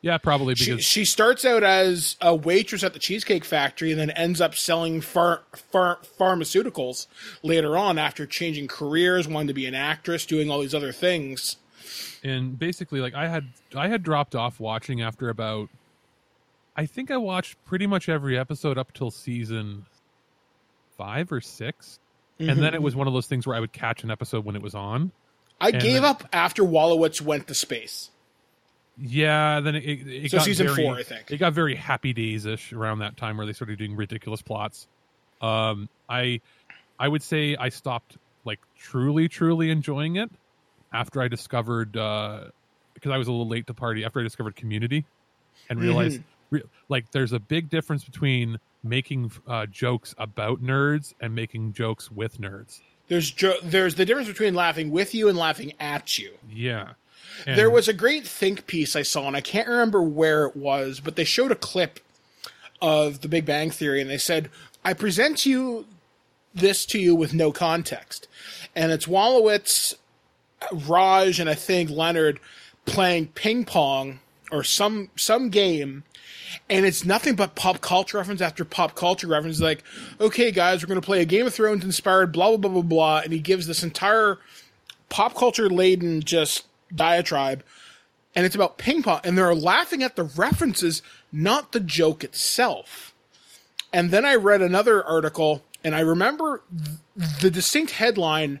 yeah, 0.00 0.18
probably 0.18 0.54
because 0.54 0.84
she 0.84 1.04
starts 1.04 1.44
out 1.44 1.62
as 1.62 2.16
a 2.20 2.34
waitress 2.34 2.82
at 2.82 2.92
the 2.92 2.98
Cheesecake 2.98 3.44
Factory 3.44 3.90
and 3.92 4.00
then 4.00 4.10
ends 4.10 4.40
up 4.40 4.54
selling 4.54 5.00
phar- 5.00 5.42
phar- 5.70 5.98
pharmaceuticals 6.18 7.06
later 7.42 7.76
on 7.76 7.98
after 7.98 8.24
changing 8.26 8.66
careers, 8.66 9.28
wanting 9.28 9.48
to 9.48 9.54
be 9.54 9.66
an 9.66 9.74
actress, 9.74 10.24
doing 10.26 10.50
all 10.50 10.60
these 10.60 10.74
other 10.74 10.92
things. 10.92 11.56
And 12.24 12.58
basically 12.58 13.00
like 13.00 13.14
i 13.14 13.28
had 13.28 13.46
i 13.74 13.88
had 13.88 14.02
dropped 14.02 14.34
off 14.34 14.60
watching 14.60 15.00
after 15.02 15.28
about 15.28 15.68
i 16.76 16.86
think 16.86 17.10
i 17.10 17.16
watched 17.16 17.56
pretty 17.64 17.86
much 17.86 18.08
every 18.08 18.38
episode 18.38 18.78
up 18.78 18.92
till 18.92 19.10
season 19.10 19.86
five 20.96 21.32
or 21.32 21.40
6 21.40 21.98
and 22.38 22.60
then 22.62 22.74
it 22.74 22.82
was 22.82 22.96
one 22.96 23.06
of 23.06 23.12
those 23.12 23.26
things 23.26 23.46
where 23.46 23.56
i 23.56 23.60
would 23.60 23.72
catch 23.72 24.02
an 24.04 24.10
episode 24.10 24.44
when 24.44 24.56
it 24.56 24.62
was 24.62 24.74
on. 24.74 25.12
I 25.60 25.70
gave 25.70 26.02
then- 26.02 26.04
up 26.04 26.24
after 26.32 26.62
Wolowitz 26.64 27.20
went 27.20 27.46
to 27.48 27.54
space. 27.54 28.10
yeah 28.98 29.60
then 29.60 29.74
it, 29.76 29.84
it, 29.84 30.24
it 30.24 30.30
So 30.30 30.38
got 30.38 30.44
season 30.44 30.66
very, 30.68 30.82
four, 30.84 30.96
I 30.96 31.02
think. 31.02 31.30
it 31.30 31.36
got 31.38 31.52
very 31.52 31.74
happy 31.74 32.12
days 32.12 32.46
ish 32.46 32.72
around 32.72 32.98
that 33.00 33.16
time 33.16 33.36
where 33.36 33.46
they 33.46 33.52
started 33.52 33.78
doing 33.78 33.94
ridiculous 33.96 34.42
plots. 34.42 34.86
Um 35.40 35.88
i 36.08 36.40
i 36.98 37.08
would 37.08 37.22
say 37.22 37.56
i 37.56 37.68
stopped 37.68 38.16
like 38.44 38.58
truly 38.76 39.28
truly 39.28 39.70
enjoying 39.70 40.16
it 40.16 40.30
after 40.92 41.20
i 41.22 41.28
discovered 41.28 41.96
uh 41.96 42.44
because 42.94 43.10
i 43.12 43.18
was 43.18 43.28
a 43.28 43.30
little 43.30 43.48
late 43.48 43.66
to 43.66 43.74
party 43.74 44.04
after 44.04 44.20
i 44.20 44.22
discovered 44.22 44.54
community 44.56 45.04
and 45.70 45.80
realized 45.80 46.20
Mm-hmm. 46.20 46.56
re- 46.56 46.62
like 46.88 47.10
there's 47.12 47.32
a 47.32 47.38
big 47.40 47.70
difference 47.70 48.04
between 48.04 48.58
making 48.84 49.30
uh, 49.46 49.66
jokes 49.66 50.14
about 50.18 50.62
nerds 50.62 51.14
and 51.20 51.34
making 51.34 51.72
jokes 51.72 52.10
with 52.10 52.40
nerds 52.40 52.80
There's 53.08 53.30
jo- 53.30 53.58
there's 53.62 53.94
the 53.94 54.04
difference 54.04 54.28
between 54.28 54.54
laughing 54.54 54.90
with 54.90 55.14
you 55.14 55.28
and 55.28 55.38
laughing 55.38 55.72
at 55.80 56.18
you. 56.18 56.32
yeah 56.50 56.92
There 57.46 57.70
was 57.70 57.88
a 57.88 57.92
great 57.92 58.26
think 58.26 58.66
piece 58.66 58.94
I 58.96 59.02
saw, 59.02 59.26
and 59.26 59.36
I 59.36 59.40
can't 59.40 59.68
remember 59.68 60.02
where 60.02 60.44
it 60.46 60.56
was, 60.56 61.00
but 61.00 61.16
they 61.16 61.24
showed 61.24 61.50
a 61.52 61.54
clip 61.56 62.00
of 62.82 63.20
the 63.22 63.28
Big 63.28 63.46
Bang 63.46 63.70
Theory, 63.70 64.00
and 64.02 64.10
they 64.10 64.18
said, 64.18 64.50
"I 64.84 64.92
present 64.92 65.46
you 65.46 65.86
this 66.52 66.84
to 66.86 66.98
you 66.98 67.14
with 67.14 67.32
no 67.32 67.50
context," 67.52 68.26
and 68.76 68.92
it's 68.92 69.06
Wolowitz, 69.06 69.94
Raj, 70.72 71.40
and 71.40 71.50
I 71.50 71.54
think 71.54 71.90
Leonard 71.90 72.40
playing 72.86 73.28
ping 73.28 73.64
pong 73.64 74.20
or 74.50 74.64
some 74.64 75.10
some 75.16 75.50
game. 75.50 76.04
And 76.68 76.84
it's 76.84 77.04
nothing 77.04 77.34
but 77.36 77.54
pop 77.54 77.80
culture 77.80 78.18
reference 78.18 78.40
after 78.42 78.64
pop 78.64 78.94
culture 78.94 79.26
reference. 79.26 79.60
Like, 79.60 79.84
okay, 80.20 80.50
guys, 80.50 80.82
we're 80.82 80.88
going 80.88 81.00
to 81.00 81.04
play 81.06 81.22
a 81.22 81.24
Game 81.24 81.46
of 81.46 81.54
Thrones 81.54 81.84
inspired 81.84 82.32
blah 82.32 82.48
blah 82.48 82.56
blah 82.58 82.70
blah 82.70 82.82
blah, 82.82 83.20
and 83.20 83.32
he 83.32 83.38
gives 83.40 83.66
this 83.66 83.82
entire 83.82 84.38
pop 85.08 85.34
culture 85.34 85.68
laden 85.70 86.22
just 86.22 86.66
diatribe 86.94 87.64
and 88.34 88.46
it's 88.46 88.54
about 88.54 88.78
ping 88.78 89.02
pong 89.02 89.20
and 89.24 89.36
they're 89.36 89.54
laughing 89.54 90.02
at 90.02 90.16
the 90.16 90.24
references 90.24 91.02
not 91.32 91.72
the 91.72 91.80
joke 91.80 92.24
itself 92.24 93.12
And 93.92 94.10
then 94.10 94.24
I 94.24 94.34
read 94.36 94.62
another 94.62 95.04
article, 95.04 95.62
and 95.84 95.94
I 95.94 96.00
remember 96.00 96.62
the 97.40 97.50
distinct 97.50 97.92
headline 97.92 98.60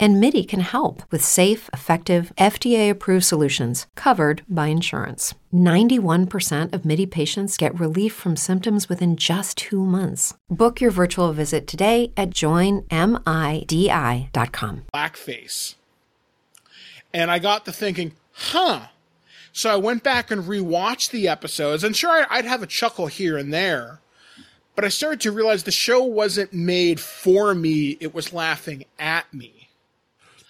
And 0.00 0.20
MIDI 0.20 0.44
can 0.44 0.60
help 0.60 1.02
with 1.10 1.24
safe, 1.24 1.70
effective, 1.72 2.32
FDA 2.36 2.90
approved 2.90 3.24
solutions 3.24 3.86
covered 3.94 4.42
by 4.48 4.66
insurance. 4.66 5.34
91% 5.52 6.72
of 6.72 6.84
MIDI 6.84 7.06
patients 7.06 7.56
get 7.56 7.78
relief 7.78 8.12
from 8.12 8.36
symptoms 8.36 8.88
within 8.88 9.16
just 9.16 9.56
two 9.56 9.84
months. 9.84 10.34
Book 10.50 10.80
your 10.80 10.90
virtual 10.90 11.32
visit 11.32 11.66
today 11.66 12.12
at 12.16 12.30
joinmidi.com. 12.30 12.88
blackface. 14.92 15.74
And 17.12 17.30
I 17.30 17.38
got 17.38 17.64
to 17.64 17.72
thinking, 17.72 18.12
huh. 18.32 18.86
So 19.52 19.70
I 19.70 19.76
went 19.76 20.02
back 20.02 20.32
and 20.32 20.42
rewatched 20.42 21.10
the 21.10 21.28
episodes, 21.28 21.84
and 21.84 21.94
sure, 21.94 22.26
I'd 22.28 22.44
have 22.44 22.64
a 22.64 22.66
chuckle 22.66 23.06
here 23.06 23.38
and 23.38 23.54
there. 23.54 24.00
But 24.74 24.84
I 24.84 24.88
started 24.88 25.20
to 25.20 25.30
realize 25.30 25.62
the 25.62 25.70
show 25.70 26.02
wasn't 26.02 26.52
made 26.52 26.98
for 26.98 27.54
me, 27.54 27.96
it 28.00 28.12
was 28.12 28.32
laughing 28.32 28.84
at 28.98 29.32
me. 29.32 29.53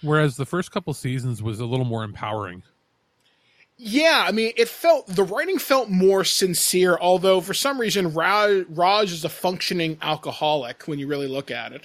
Whereas 0.05 0.37
the 0.37 0.47
first 0.47 0.71
couple 0.71 0.93
seasons 0.95 1.43
was 1.43 1.59
a 1.61 1.65
little 1.67 1.87
more 1.87 2.05
empowering. 2.05 2.63
Yeah, 3.77 4.25
I 4.29 4.31
mean, 4.31 4.53
it 4.57 4.69
felt, 4.69 5.09
the 5.09 5.25
writing 5.25 5.59
felt 5.59 5.89
more 5.91 6.23
sincere, 6.23 6.97
although 7.01 7.41
for 7.41 7.55
some 7.55 7.81
reason, 7.81 8.13
Raj, 8.15 8.65
Raj 8.69 9.11
is 9.11 9.25
a 9.25 9.29
functioning 9.29 9.99
alcoholic 10.01 10.85
when 10.85 11.01
you 11.01 11.09
really 11.09 11.27
look 11.27 11.51
at 11.51 11.73
it. 11.73 11.85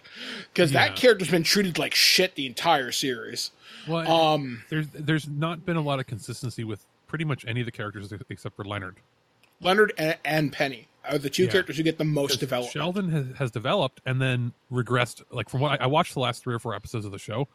Because 0.53 0.71
Yeah. 0.71 0.87
that 0.87 0.95
character's 0.95 1.31
been 1.31 1.41
treated 1.43 1.79
like 1.79 1.95
shit 1.95 2.35
the 2.35 2.45
entire 2.45 2.91
series. 2.91 3.49
Well, 3.87 4.11
Um, 4.11 4.63
there's 4.69 4.87
there's 4.93 5.27
not 5.27 5.65
been 5.65 5.77
a 5.77 5.81
lot 5.81 5.99
of 5.99 6.05
consistency 6.05 6.63
with 6.63 6.85
pretty 7.07 7.25
much 7.25 7.43
any 7.47 7.61
of 7.61 7.65
the 7.65 7.71
characters 7.71 8.13
except 8.29 8.55
for 8.55 8.63
Leonard. 8.65 8.97
Leonard 9.59 9.93
and, 9.97 10.15
and 10.23 10.53
Penny 10.53 10.89
are 11.09 11.17
the 11.17 11.29
two 11.29 11.45
Yeah. 11.45 11.51
characters 11.51 11.77
who 11.77 11.83
get 11.83 11.97
the 11.97 12.03
most 12.05 12.39
development. 12.39 12.73
Sheldon 12.73 13.09
has, 13.09 13.25
has 13.37 13.51
developed 13.51 13.99
and 14.05 14.21
then 14.21 14.53
regressed. 14.71 15.23
Like 15.31 15.49
from 15.49 15.61
what 15.61 15.81
I, 15.81 15.85
I 15.85 15.87
watched 15.87 16.13
the 16.13 16.19
last 16.19 16.43
three 16.43 16.53
or 16.53 16.59
four 16.59 16.75
episodes 16.75 17.05
of 17.05 17.11
the 17.11 17.17
show, 17.17 17.47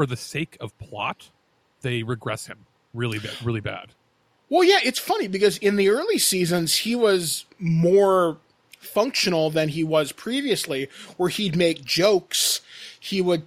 for 0.00 0.06
the 0.06 0.16
sake 0.16 0.56
of 0.60 0.78
plot, 0.78 1.28
they 1.82 2.02
regress 2.02 2.46
him 2.46 2.64
really 2.94 3.18
bad, 3.18 3.36
really 3.44 3.60
bad. 3.60 3.88
Well, 4.48 4.64
yeah, 4.64 4.78
it's 4.82 4.98
funny 4.98 5.28
because 5.28 5.58
in 5.58 5.76
the 5.76 5.90
early 5.90 6.18
seasons, 6.18 6.74
he 6.74 6.96
was 6.96 7.44
more 7.58 8.38
functional 8.78 9.50
than 9.50 9.68
he 9.68 9.84
was 9.84 10.12
previously, 10.12 10.88
where 11.18 11.28
he'd 11.28 11.54
make 11.54 11.84
jokes. 11.84 12.62
He 12.98 13.20
would, 13.20 13.42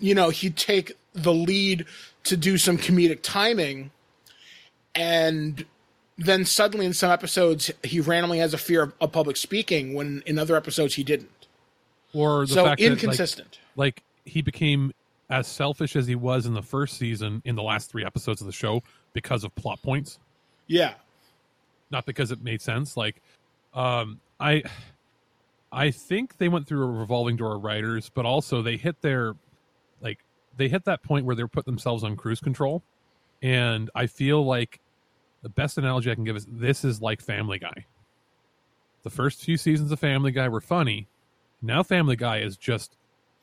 you 0.00 0.12
know, 0.12 0.30
he'd 0.30 0.56
take 0.56 0.98
the 1.12 1.32
lead 1.32 1.86
to 2.24 2.36
do 2.36 2.58
some 2.58 2.78
comedic 2.78 3.22
timing. 3.22 3.92
And 4.96 5.64
then 6.18 6.44
suddenly 6.44 6.84
in 6.84 6.94
some 6.94 7.12
episodes, 7.12 7.70
he 7.84 8.00
randomly 8.00 8.38
has 8.38 8.52
a 8.52 8.58
fear 8.58 8.82
of, 8.82 8.92
of 9.00 9.12
public 9.12 9.36
speaking 9.36 9.94
when 9.94 10.24
in 10.26 10.36
other 10.36 10.56
episodes 10.56 10.96
he 10.96 11.04
didn't. 11.04 11.46
Or 12.12 12.40
the 12.40 12.54
so 12.54 12.64
fact 12.64 12.80
that 12.80 12.90
like, 12.90 12.92
inconsistent. 12.92 13.60
like 13.76 14.02
he 14.24 14.42
became 14.42 14.92
as 15.32 15.48
selfish 15.48 15.96
as 15.96 16.06
he 16.06 16.14
was 16.14 16.44
in 16.44 16.52
the 16.52 16.62
first 16.62 16.98
season 16.98 17.40
in 17.46 17.56
the 17.56 17.62
last 17.62 17.90
three 17.90 18.04
episodes 18.04 18.42
of 18.42 18.46
the 18.46 18.52
show 18.52 18.82
because 19.14 19.44
of 19.44 19.54
plot 19.54 19.80
points. 19.82 20.18
yeah. 20.66 20.92
not 21.90 22.04
because 22.04 22.30
it 22.30 22.42
made 22.42 22.60
sense 22.60 22.96
like 22.96 23.22
um 23.74 24.20
i 24.38 24.62
i 25.72 25.90
think 25.90 26.36
they 26.36 26.48
went 26.48 26.66
through 26.66 26.82
a 26.82 26.90
revolving 26.90 27.36
door 27.36 27.56
of 27.56 27.64
writers 27.64 28.10
but 28.14 28.26
also 28.26 28.60
they 28.60 28.76
hit 28.76 29.00
their 29.00 29.34
like 30.02 30.18
they 30.58 30.68
hit 30.68 30.84
that 30.84 31.02
point 31.02 31.24
where 31.24 31.34
they 31.34 31.44
put 31.44 31.64
themselves 31.64 32.04
on 32.04 32.14
cruise 32.14 32.40
control 32.40 32.82
and 33.42 33.90
i 33.94 34.06
feel 34.06 34.44
like 34.44 34.80
the 35.42 35.48
best 35.48 35.78
analogy 35.78 36.10
i 36.10 36.14
can 36.14 36.24
give 36.24 36.36
is 36.36 36.46
this 36.50 36.84
is 36.84 37.00
like 37.00 37.22
family 37.22 37.58
guy 37.58 37.86
the 39.02 39.10
first 39.10 39.42
few 39.42 39.56
seasons 39.56 39.90
of 39.90 39.98
family 39.98 40.30
guy 40.30 40.48
were 40.48 40.60
funny 40.60 41.08
now 41.62 41.82
family 41.82 42.16
guy 42.16 42.38
is 42.38 42.58
just 42.58 42.96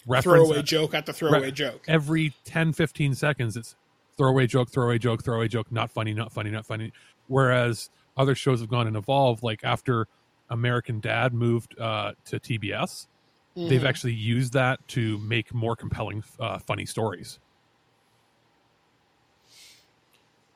reference 0.10 0.48
Throwaway 0.48 0.62
joke 0.64 0.94
at 0.94 1.06
the 1.06 1.14
throwaway 1.14 1.42
Right. 1.44 1.54
joke. 1.54 1.86
every 1.88 2.34
10 2.46 2.74
15 2.74 3.14
seconds 3.16 3.56
it's 3.56 3.76
throwaway 4.18 4.48
joke 4.48 4.70
throwaway 4.70 4.98
joke 4.98 5.24
throwaway 5.24 5.48
joke 5.48 5.72
not 5.72 5.90
funny 5.92 6.14
not 6.14 6.34
funny 6.34 6.50
not 6.50 6.66
funny 6.66 6.92
whereas 7.28 7.90
other 8.18 8.36
shows 8.36 8.60
have 8.60 8.70
gone 8.70 8.88
and 8.88 8.98
evolved 8.98 9.44
like 9.44 9.64
after 9.64 10.08
american 10.50 11.00
dad 11.00 11.34
moved 11.34 11.80
uh, 11.80 12.12
to 12.26 12.40
tbs 12.40 13.08
they've 13.56 13.86
actually 13.86 14.14
used 14.14 14.54
that 14.54 14.80
to 14.88 15.18
make 15.20 15.54
more 15.54 15.76
compelling 15.76 16.24
uh, 16.40 16.58
funny 16.60 16.86
stories 16.86 17.40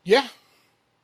Yeah. 0.05 0.27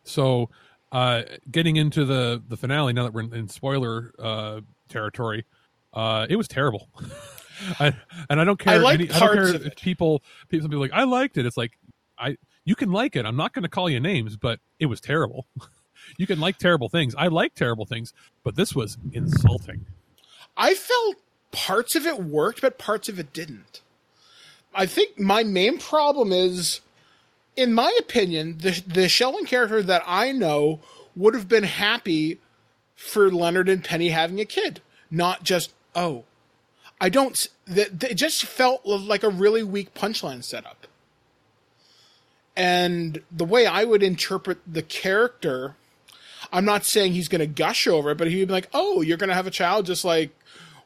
so 0.03 0.49
uh, 0.91 1.21
getting 1.51 1.75
into 1.77 2.03
the 2.03 2.41
the 2.47 2.57
finale 2.57 2.93
now 2.93 3.03
that 3.03 3.13
we're 3.13 3.21
in, 3.21 3.33
in 3.33 3.47
spoiler 3.47 4.11
uh, 4.19 4.61
territory 4.89 5.45
uh, 5.93 6.25
it 6.29 6.35
was 6.35 6.47
terrible 6.47 6.89
I, 7.79 7.93
and 8.29 8.39
i 8.39 8.43
don't 8.43 8.59
care 8.59 8.75
I 8.75 8.77
like 8.77 8.99
any, 8.99 9.11
I 9.11 9.19
don't 9.19 9.33
care 9.33 9.55
of 9.55 9.65
if 9.65 9.75
people 9.75 10.23
people 10.49 10.69
people 10.69 10.81
like 10.81 10.93
i 10.93 11.03
liked 11.03 11.37
it. 11.37 11.45
It's 11.45 11.57
like 11.57 11.77
i 12.17 12.37
you 12.65 12.75
can 12.75 12.91
like 12.91 13.15
it. 13.15 13.25
I'm 13.25 13.35
not 13.35 13.53
going 13.53 13.63
to 13.63 13.69
call 13.69 13.89
you 13.89 13.99
names 13.99 14.37
but 14.37 14.59
it 14.79 14.87
was 14.87 15.01
terrible. 15.01 15.45
You 16.17 16.25
can 16.25 16.39
like 16.39 16.57
terrible 16.57 16.89
things. 16.89 17.13
I 17.13 17.27
like 17.27 17.53
terrible 17.53 17.85
things 17.85 18.13
but 18.43 18.55
this 18.55 18.73
was 18.73 18.97
insulting. 19.11 19.85
I 20.57 20.73
felt 20.73 21.17
parts 21.51 21.95
of 21.95 22.05
it 22.05 22.23
worked, 22.23 22.61
but 22.61 22.77
parts 22.77 23.09
of 23.09 23.19
it 23.19 23.33
didn't. 23.33 23.81
I 24.73 24.85
think 24.85 25.19
my 25.19 25.43
main 25.43 25.77
problem 25.77 26.31
is, 26.31 26.81
in 27.55 27.73
my 27.73 27.95
opinion, 27.99 28.59
the 28.59 28.81
the 28.85 29.09
Sheldon 29.09 29.45
character 29.45 29.81
that 29.83 30.03
I 30.05 30.31
know 30.31 30.79
would 31.15 31.33
have 31.33 31.47
been 31.47 31.63
happy 31.63 32.39
for 32.95 33.31
Leonard 33.31 33.69
and 33.69 33.83
Penny 33.83 34.09
having 34.09 34.39
a 34.39 34.45
kid, 34.45 34.81
not 35.09 35.43
just 35.43 35.73
oh, 35.95 36.23
I 37.01 37.09
don't. 37.09 37.47
it 37.67 38.15
just 38.15 38.45
felt 38.45 38.85
like 38.85 39.23
a 39.23 39.29
really 39.29 39.63
weak 39.63 39.93
punchline 39.93 40.43
setup. 40.43 40.87
And 42.55 43.21
the 43.31 43.45
way 43.45 43.65
I 43.65 43.85
would 43.85 44.03
interpret 44.03 44.59
the 44.67 44.81
character, 44.81 45.75
I'm 46.51 46.65
not 46.65 46.83
saying 46.83 47.13
he's 47.13 47.29
going 47.29 47.39
to 47.39 47.47
gush 47.47 47.87
over 47.87 48.11
it, 48.11 48.17
but 48.17 48.27
he'd 48.27 48.45
be 48.45 48.53
like, 48.53 48.69
"Oh, 48.73 49.01
you're 49.01 49.17
going 49.17 49.29
to 49.29 49.35
have 49.35 49.47
a 49.47 49.51
child 49.51 49.85
just 49.85 50.03
like 50.03 50.31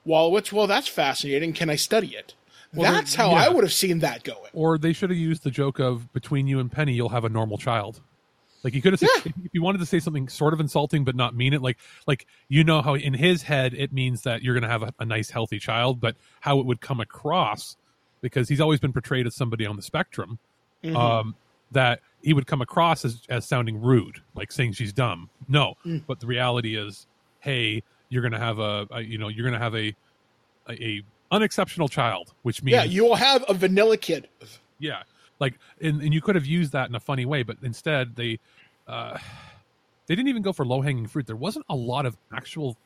Wolowitz? 0.05 0.51
Well, 0.51 0.67
that's 0.67 0.87
fascinating. 0.87 1.53
Can 1.53 1.69
I 1.69 1.75
study 1.75 2.15
it?" 2.15 2.35
Well, 2.73 2.91
that's 2.91 3.15
how 3.15 3.31
I 3.31 3.49
would 3.49 3.63
have 3.63 3.73
seen 3.73 3.99
that 3.99 4.23
going. 4.23 4.49
or 4.51 4.77
they 4.77 4.93
should 4.93 5.11
have 5.11 5.19
used 5.19 5.43
the 5.43 5.51
joke 5.51 5.79
of 5.79 6.11
between 6.11 6.47
you 6.47 6.59
and 6.59 6.71
penny 6.71 6.93
you'll 6.93 7.09
have 7.09 7.23
a 7.23 7.29
normal 7.29 7.57
child 7.57 8.01
like 8.63 8.73
you 8.73 8.81
could 8.81 8.93
have 8.93 8.99
said 8.99 9.09
Yeah. 9.25 9.31
if 9.45 9.53
you 9.53 9.61
wanted 9.61 9.79
to 9.79 9.85
say 9.85 9.99
something 9.99 10.27
sort 10.29 10.53
of 10.53 10.59
insulting 10.59 11.03
but 11.03 11.15
not 11.15 11.35
mean 11.35 11.53
it 11.53 11.61
like 11.61 11.77
like 12.07 12.25
you 12.49 12.63
know 12.63 12.81
how 12.81 12.95
in 12.95 13.13
his 13.13 13.41
head 13.43 13.73
it 13.73 13.91
means 13.93 14.23
that 14.23 14.41
you're 14.41 14.53
going 14.53 14.63
to 14.63 14.69
have 14.69 14.83
a, 14.83 14.93
a 14.99 15.05
nice 15.05 15.29
healthy 15.29 15.59
child 15.59 15.99
but 15.99 16.15
how 16.41 16.59
it 16.59 16.65
would 16.65 16.81
come 16.81 16.99
across 16.99 17.75
because 18.21 18.47
he's 18.49 18.61
always 18.61 18.79
been 18.79 18.93
portrayed 18.93 19.27
as 19.27 19.35
somebody 19.35 19.65
on 19.65 19.75
the 19.75 19.81
spectrum 19.81 20.39
Mm-hmm. 20.83 20.95
um 20.97 21.35
that 21.71 22.01
he 22.21 22.33
would 22.33 22.45
come 22.45 22.61
across 22.61 23.03
as, 23.05 23.21
as 23.29 23.45
sounding 23.47 23.81
rude 23.81 24.21
like 24.35 24.51
saying 24.51 24.73
she's 24.73 24.91
dumb 24.93 25.29
no 25.47 25.75
Mm. 25.85 26.03
but 26.07 26.19
the 26.19 26.27
reality 26.27 26.75
is 26.77 27.07
hey 27.39 27.81
you're 28.09 28.21
going 28.21 28.33
to 28.33 28.37
have 28.39 28.59
a, 28.59 28.85
a 28.91 29.01
you 29.01 29.17
know 29.17 29.27
you're 29.29 29.43
going 29.49 29.57
to 29.59 29.63
have 29.63 29.75
a, 29.75 29.95
a 30.69 30.73
a 30.83 31.01
unexceptional 31.31 31.87
child 31.87 32.33
which 32.43 32.61
means 32.61 32.73
Yeah, 32.75 32.83
you 32.83 33.03
will 33.03 33.15
have 33.15 33.43
a 33.47 33.53
vanilla 33.53 33.97
kid. 33.97 34.27
yeah 34.79 35.03
like 35.43 35.59
and, 35.81 36.01
and 36.01 36.13
you 36.13 36.21
could 36.21 36.35
have 36.35 36.45
used 36.45 36.71
that 36.71 36.89
in 36.89 36.95
a 36.95 36.99
funny 36.99 37.25
way 37.25 37.43
but 37.43 37.57
instead 37.61 38.15
they 38.15 38.39
uh 38.87 39.17
they 40.07 40.15
didn't 40.15 40.29
even 40.29 40.41
go 40.41 40.51
for 40.51 40.65
low-hanging 40.65 41.07
fruit 41.07 41.27
there 41.27 41.35
wasn't 41.35 41.65
a 41.69 41.75
lot 41.75 42.05
of 42.05 42.17
actual 42.35 42.77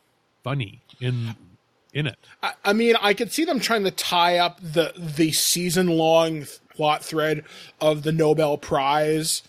funny 0.44 0.82
in 1.00 1.36
in 1.94 2.08
it 2.08 2.18
I, 2.44 2.54
I 2.66 2.74
mean, 2.74 2.96
I 3.02 3.14
could 3.14 3.32
see 3.32 3.46
them 3.46 3.60
trying 3.60 3.84
to 3.86 3.92
tie 3.92 4.38
up 4.38 4.60
the 4.62 4.94
the 4.98 5.32
season 5.32 5.88
long 5.88 6.46
plot 6.70 7.04
thread 7.04 7.44
of 7.82 8.04
the 8.04 8.12
Nobel 8.12 8.58
Prize. 8.58 9.44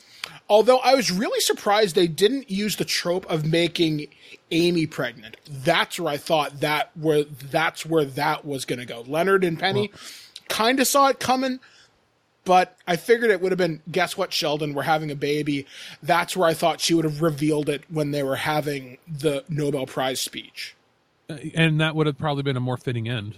Although 0.48 0.78
I 0.78 0.94
was 0.94 1.10
really 1.10 1.40
surprised 1.40 1.94
they 1.94 2.06
didn't 2.06 2.50
use 2.50 2.76
the 2.76 2.84
trope 2.84 3.26
of 3.30 3.44
making 3.44 4.06
Amy 4.50 4.86
pregnant. 4.86 5.36
That's 5.48 6.00
where 6.00 6.12
I 6.12 6.16
thought 6.16 6.60
that 6.60 6.90
where 6.96 7.24
that's 7.24 7.84
where 7.84 8.04
that 8.04 8.44
was 8.44 8.64
going 8.64 8.78
to 8.78 8.86
go. 8.86 9.04
Leonard 9.06 9.44
and 9.44 9.58
Penny 9.58 9.90
kind 10.48 10.80
of 10.80 10.86
saw 10.86 11.08
it 11.08 11.20
coming, 11.20 11.60
but 12.48 12.78
I 12.86 12.96
figured 12.96 13.30
it 13.30 13.42
would 13.42 13.52
have 13.52 13.58
been 13.58 13.82
guess 13.92 14.16
what 14.16 14.32
Sheldon, 14.32 14.72
we're 14.72 14.80
having 14.80 15.10
a 15.10 15.14
baby. 15.14 15.66
That's 16.02 16.34
where 16.34 16.48
I 16.48 16.54
thought 16.54 16.80
she 16.80 16.94
would 16.94 17.04
have 17.04 17.20
revealed 17.20 17.68
it 17.68 17.84
when 17.90 18.10
they 18.10 18.22
were 18.22 18.36
having 18.36 18.96
the 19.06 19.44
Nobel 19.50 19.84
Prize 19.84 20.18
speech. 20.18 20.74
Uh, 21.28 21.36
and 21.54 21.78
that 21.78 21.94
would 21.94 22.06
have 22.06 22.16
probably 22.16 22.42
been 22.42 22.56
a 22.56 22.60
more 22.60 22.78
fitting 22.78 23.06
end 23.06 23.36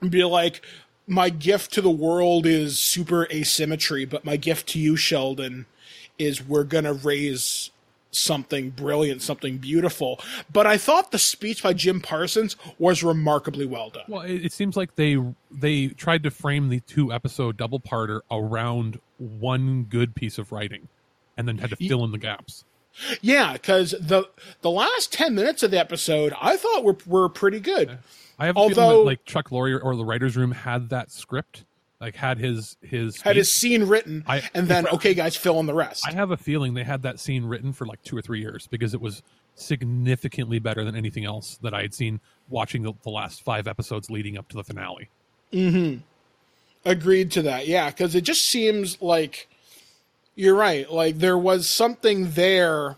and 0.00 0.10
be 0.10 0.24
like, 0.24 0.60
my 1.06 1.30
gift 1.30 1.72
to 1.74 1.80
the 1.80 1.88
world 1.88 2.46
is 2.46 2.80
super 2.80 3.28
asymmetry, 3.30 4.04
but 4.06 4.24
my 4.24 4.36
gift 4.36 4.66
to 4.70 4.80
you, 4.80 4.96
Sheldon, 4.96 5.66
is 6.18 6.44
we're 6.44 6.64
gonna 6.64 6.92
raise 6.92 7.70
something 8.12 8.70
brilliant, 8.70 9.22
something 9.22 9.58
beautiful. 9.58 10.20
But 10.52 10.66
I 10.66 10.76
thought 10.76 11.10
the 11.10 11.18
speech 11.18 11.62
by 11.62 11.72
Jim 11.72 12.00
Parsons 12.00 12.56
was 12.78 13.02
remarkably 13.02 13.66
well 13.66 13.90
done. 13.90 14.04
Well, 14.08 14.22
it, 14.22 14.44
it 14.46 14.52
seems 14.52 14.76
like 14.76 14.94
they 14.96 15.18
they 15.50 15.88
tried 15.88 16.22
to 16.22 16.30
frame 16.30 16.68
the 16.68 16.80
two 16.80 17.12
episode 17.12 17.56
double 17.56 17.80
parter 17.80 18.20
around 18.30 19.00
one 19.18 19.84
good 19.84 20.14
piece 20.14 20.38
of 20.38 20.52
writing, 20.52 20.88
and 21.36 21.48
then 21.48 21.58
had 21.58 21.70
to 21.70 21.76
fill 21.76 22.04
in 22.04 22.12
the 22.12 22.18
gaps. 22.18 22.64
Yeah, 23.20 23.54
because 23.54 23.92
the 23.98 24.28
the 24.60 24.70
last 24.70 25.12
ten 25.12 25.34
minutes 25.34 25.62
of 25.62 25.70
the 25.70 25.80
episode 25.80 26.34
I 26.40 26.56
thought 26.56 26.84
were 26.84 26.96
were 27.06 27.28
pretty 27.28 27.60
good. 27.60 27.98
I 28.38 28.46
have 28.46 28.56
a 28.56 28.60
feeling 28.60 28.74
that 28.74 28.80
Although- 28.82 29.02
like 29.04 29.24
Chuck 29.24 29.48
Lorre 29.50 29.82
or 29.82 29.96
the 29.96 30.04
writers' 30.04 30.36
room 30.36 30.52
had 30.52 30.90
that 30.90 31.10
script, 31.10 31.64
like 32.02 32.16
had 32.16 32.36
his 32.36 32.76
his 32.82 33.20
Had 33.22 33.36
his 33.36 33.50
scene 33.50 33.84
written, 33.84 34.24
I- 34.26 34.42
and 34.52 34.68
then 34.68 34.86
okay, 34.88 35.14
guys, 35.14 35.36
fill 35.36 35.58
in 35.60 35.66
the 35.66 35.72
rest. 35.74 36.04
I 36.06 36.12
have 36.12 36.32
a 36.32 36.36
feeling 36.36 36.74
they 36.74 36.84
had 36.84 37.02
that 37.02 37.18
scene 37.20 37.44
written 37.46 37.72
for 37.72 37.86
like 37.86 38.02
two 38.02 38.16
or 38.16 38.20
three 38.20 38.40
years 38.40 38.66
because 38.66 38.92
it 38.92 39.00
was 39.00 39.22
significantly 39.54 40.58
better 40.58 40.84
than 40.84 40.96
anything 40.96 41.24
else 41.24 41.58
that 41.62 41.72
I 41.72 41.82
had 41.82 41.94
seen 41.94 42.20
watching 42.48 42.82
the, 42.82 42.92
the 43.04 43.10
last 43.10 43.42
five 43.42 43.68
episodes 43.68 44.10
leading 44.10 44.36
up 44.36 44.48
to 44.48 44.56
the 44.56 44.64
finale. 44.64 45.08
Hmm. 45.52 45.96
Agreed 46.84 47.30
to 47.32 47.42
that, 47.42 47.68
yeah, 47.68 47.90
because 47.90 48.14
it 48.16 48.22
just 48.22 48.44
seems 48.44 49.00
like 49.00 49.48
you're 50.34 50.56
right. 50.56 50.90
Like 50.90 51.18
there 51.18 51.38
was 51.38 51.68
something 51.70 52.32
there. 52.32 52.96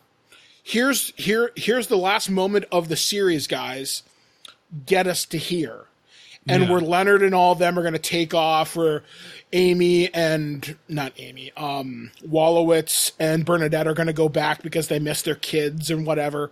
Here's 0.62 1.12
here 1.16 1.50
here's 1.56 1.88
the 1.88 1.98
last 1.98 2.30
moment 2.30 2.64
of 2.72 2.88
the 2.88 2.96
series, 2.96 3.46
guys. 3.46 4.02
Get 4.86 5.06
us 5.06 5.26
to 5.26 5.36
here, 5.38 5.84
and 6.48 6.64
Yeah. 6.64 6.70
where 6.70 6.80
Leonard 6.80 7.22
and 7.22 7.34
all 7.34 7.52
of 7.52 7.58
them 7.58 7.78
are 7.78 7.82
going 7.82 7.94
to 7.94 7.98
take 7.98 8.34
off. 8.34 8.76
Where 8.76 9.02
Amy 9.52 10.12
and 10.12 10.76
not 10.88 11.12
Amy, 11.18 11.52
um, 11.56 12.10
Wolowitz 12.26 13.12
and 13.18 13.44
Bernadette 13.44 13.86
are 13.86 13.94
going 13.94 14.06
to 14.08 14.12
go 14.12 14.28
back 14.28 14.62
because 14.62 14.88
they 14.88 14.98
miss 14.98 15.22
their 15.22 15.34
kids 15.36 15.90
and 15.90 16.06
whatever. 16.06 16.50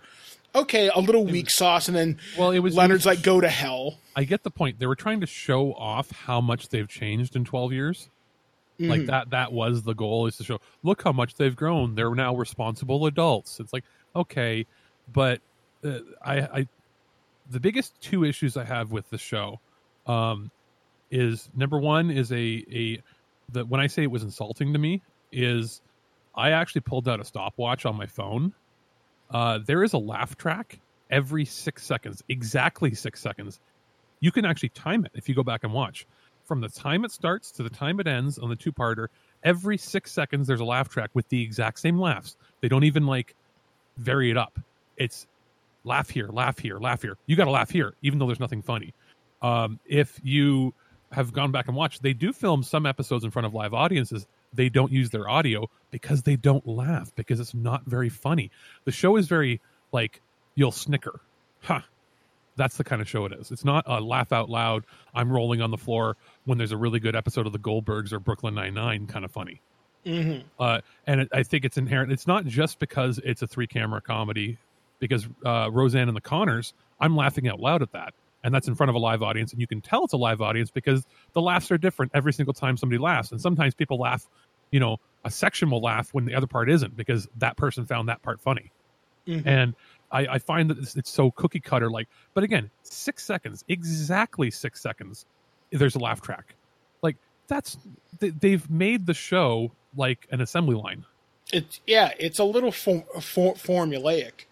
Okay, 0.55 0.89
a 0.93 0.99
little 0.99 1.25
weak 1.25 1.49
sauce, 1.49 1.87
and 1.87 1.97
then 1.97 2.17
Well, 2.37 2.51
it 2.51 2.59
was- 2.59 2.75
Leonard's 2.75 3.05
like, 3.07 3.23
"Go 3.23 3.41
to 3.41 3.49
hell." 3.49 3.97
I 4.15 4.23
get 4.23 4.43
the 4.43 4.51
point. 4.51 4.77
They 4.79 4.85
were 4.85 4.95
trying 4.95 5.19
to 5.21 5.25
show 5.27 5.73
off 5.73 6.11
how 6.11 6.39
much 6.41 6.69
they've 6.69 6.87
changed 6.87 7.35
in 7.35 7.43
12 7.43 7.73
years. 7.73 8.09
Like 8.79 9.05
that 9.05 9.29
that 9.29 9.53
was 9.53 9.83
the 9.83 9.93
goal 9.93 10.25
is 10.27 10.35
to 10.37 10.43
show 10.43 10.59
look 10.81 11.03
how 11.03 11.13
much 11.13 11.35
they've 11.35 11.55
grown. 11.55 11.95
They're 11.95 12.13
now 12.13 12.35
responsible 12.35 13.05
adults. 13.05 13.59
It's 13.61 13.71
like 13.71 13.85
okay, 14.15 14.65
but 15.11 15.39
uh, 15.85 15.99
I 16.21 16.37
I 16.41 16.67
the 17.49 17.61
biggest 17.61 17.93
two 18.01 18.25
issues 18.25 18.57
I 18.57 18.65
have 18.65 18.91
with 18.91 19.09
the 19.09 19.17
show 19.17 19.59
um 20.07 20.51
is 21.11 21.49
number 21.55 21.77
1 21.77 22.11
is 22.11 22.31
a 22.31 22.65
a 22.71 23.01
the 23.51 23.65
when 23.65 23.79
I 23.79 23.87
say 23.87 24.03
it 24.03 24.11
was 24.11 24.23
insulting 24.23 24.73
to 24.73 24.79
me 24.79 25.01
is 25.31 25.81
I 26.35 26.51
actually 26.51 26.81
pulled 26.81 27.07
out 27.07 27.19
a 27.19 27.25
stopwatch 27.25 27.85
on 27.85 27.95
my 27.95 28.05
phone. 28.07 28.53
Uh 29.29 29.59
there 29.59 29.83
is 29.83 29.93
a 29.93 29.97
laugh 29.97 30.35
track 30.37 30.79
every 31.11 31.45
6 31.45 31.83
seconds, 31.83 32.23
exactly 32.29 32.93
6 32.93 33.19
seconds. 33.19 33.59
You 34.19 34.31
can 34.31 34.45
actually 34.45 34.69
time 34.69 35.05
it 35.05 35.11
if 35.13 35.29
you 35.29 35.35
go 35.35 35.43
back 35.43 35.63
and 35.63 35.73
watch. 35.73 36.07
From 36.45 36.61
the 36.61 36.69
time 36.69 37.05
it 37.05 37.11
starts 37.11 37.51
to 37.53 37.63
the 37.63 37.69
time 37.69 37.99
it 37.99 38.07
ends 38.07 38.37
on 38.37 38.49
the 38.49 38.55
two 38.55 38.71
parter 38.71 39.07
every 39.43 39.77
six 39.77 40.11
seconds 40.11 40.47
there's 40.47 40.61
a 40.61 40.65
laugh 40.65 40.89
track 40.89 41.09
with 41.13 41.27
the 41.29 41.41
exact 41.41 41.79
same 41.79 41.99
laughs. 41.99 42.37
They 42.61 42.67
don't 42.67 42.83
even 42.83 43.05
like 43.05 43.35
vary 43.97 44.31
it 44.31 44.37
up. 44.37 44.59
It's 44.97 45.27
laugh 45.83 46.09
here 46.09 46.29
laugh 46.29 46.59
here 46.59 46.79
laugh 46.79 47.01
here. 47.01 47.17
You 47.27 47.35
got 47.35 47.45
to 47.45 47.51
laugh 47.51 47.69
here 47.69 47.93
even 48.01 48.19
though 48.19 48.25
there's 48.25 48.39
nothing 48.39 48.61
funny 48.61 48.93
um, 49.43 49.79
if 49.85 50.19
you 50.23 50.73
have 51.11 51.31
gone 51.31 51.51
back 51.51 51.67
and 51.67 51.77
watched 51.77 52.01
they 52.01 52.13
do 52.13 52.33
film 52.33 52.63
some 52.63 52.85
episodes 52.85 53.23
in 53.23 53.29
front 53.29 53.45
of 53.45 53.53
live 53.53 53.73
audiences 53.73 54.25
they 54.53 54.69
don't 54.69 54.91
use 54.91 55.11
their 55.11 55.29
audio 55.29 55.69
because 55.91 56.23
they 56.23 56.35
don't 56.35 56.67
laugh 56.67 57.13
because 57.15 57.39
it's 57.39 57.53
not 57.53 57.85
very 57.85 58.09
funny 58.09 58.49
the 58.85 58.91
show 58.91 59.15
is 59.15 59.27
very 59.27 59.61
like 59.91 60.21
you'll 60.55 60.71
snicker 60.71 61.21
huh 61.61 61.81
that's 62.55 62.77
the 62.77 62.83
kind 62.83 63.01
of 63.01 63.09
show 63.09 63.25
it 63.25 63.33
is. 63.33 63.51
It's 63.51 63.65
not 63.65 63.83
a 63.87 63.99
laugh 63.99 64.31
out 64.31 64.49
loud. 64.49 64.85
I'm 65.13 65.31
rolling 65.31 65.61
on 65.61 65.71
the 65.71 65.77
floor 65.77 66.17
when 66.45 66.57
there's 66.57 66.71
a 66.71 66.77
really 66.77 66.99
good 66.99 67.15
episode 67.15 67.47
of 67.47 67.53
the 67.53 67.59
Goldbergs 67.59 68.13
or 68.13 68.19
Brooklyn 68.19 68.55
Nine 68.55 68.73
Nine 68.73 69.07
kind 69.07 69.25
of 69.25 69.31
funny. 69.31 69.61
Mm-hmm. 70.05 70.45
Uh, 70.59 70.81
and 71.07 71.21
it, 71.21 71.29
I 71.33 71.43
think 71.43 71.65
it's 71.65 71.77
inherent. 71.77 72.11
It's 72.11 72.27
not 72.27 72.45
just 72.45 72.79
because 72.79 73.19
it's 73.23 73.41
a 73.41 73.47
three 73.47 73.67
camera 73.67 74.01
comedy. 74.01 74.57
Because 74.99 75.27
uh, 75.45 75.69
Roseanne 75.69 76.07
and 76.07 76.15
the 76.15 76.21
Connors, 76.21 76.73
I'm 76.97 77.17
laughing 77.17 77.49
out 77.49 77.59
loud 77.59 77.81
at 77.81 77.91
that, 77.91 78.13
and 78.43 78.53
that's 78.53 78.67
in 78.67 78.75
front 78.75 78.89
of 78.89 78.95
a 78.95 78.99
live 78.99 79.23
audience, 79.23 79.51
and 79.51 79.61
you 79.61 79.67
can 79.67 79.81
tell 79.81 80.03
it's 80.03 80.13
a 80.13 80.17
live 80.17 80.41
audience 80.41 80.71
because 80.71 81.05
the 81.33 81.41
laughs 81.41 81.71
are 81.71 81.77
different 81.77 82.11
every 82.13 82.33
single 82.33 82.53
time 82.53 82.77
somebody 82.77 82.99
laughs, 82.99 83.31
and 83.31 83.41
sometimes 83.41 83.73
people 83.73 83.97
laugh. 83.97 84.27
You 84.71 84.79
know, 84.79 84.97
a 85.23 85.29
section 85.29 85.69
will 85.69 85.81
laugh 85.81 86.13
when 86.13 86.25
the 86.25 86.33
other 86.33 86.47
part 86.47 86.69
isn't 86.69 86.97
because 86.97 87.27
that 87.37 87.57
person 87.57 87.85
found 87.85 88.09
that 88.09 88.21
part 88.23 88.41
funny. 88.41 88.71
And 89.45 89.75
I, 90.11 90.27
I 90.27 90.39
find 90.39 90.69
that 90.69 90.77
it's, 90.77 90.95
it's 90.95 91.09
so 91.09 91.31
cookie 91.31 91.59
cutter 91.59 91.89
like 91.89 92.07
but 92.33 92.43
again 92.43 92.69
six 92.83 93.23
seconds 93.25 93.63
exactly 93.67 94.51
six 94.51 94.81
seconds 94.81 95.25
there's 95.71 95.95
a 95.95 95.99
laugh 95.99 96.21
track. 96.21 96.55
Like 97.01 97.17
that's 97.47 97.77
they, 98.19 98.29
they've 98.29 98.69
made 98.69 99.05
the 99.05 99.13
show 99.13 99.71
like 99.95 100.27
an 100.31 100.41
assembly 100.41 100.75
line. 100.75 101.05
It's 101.51 101.81
yeah, 101.85 102.11
it's 102.19 102.39
a 102.39 102.43
little 102.43 102.71
for, 102.71 103.03
for, 103.21 103.55
formulaic. 103.55 104.45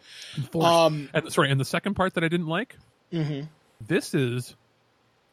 Um, 0.60 1.10
and 1.14 1.32
sorry 1.32 1.52
and 1.52 1.60
the 1.60 1.66
second 1.66 1.96
part 1.96 2.14
that 2.14 2.24
i 2.24 2.28
didn't 2.28 2.48
like 2.48 2.78
this 3.88 4.14
is 4.14 4.56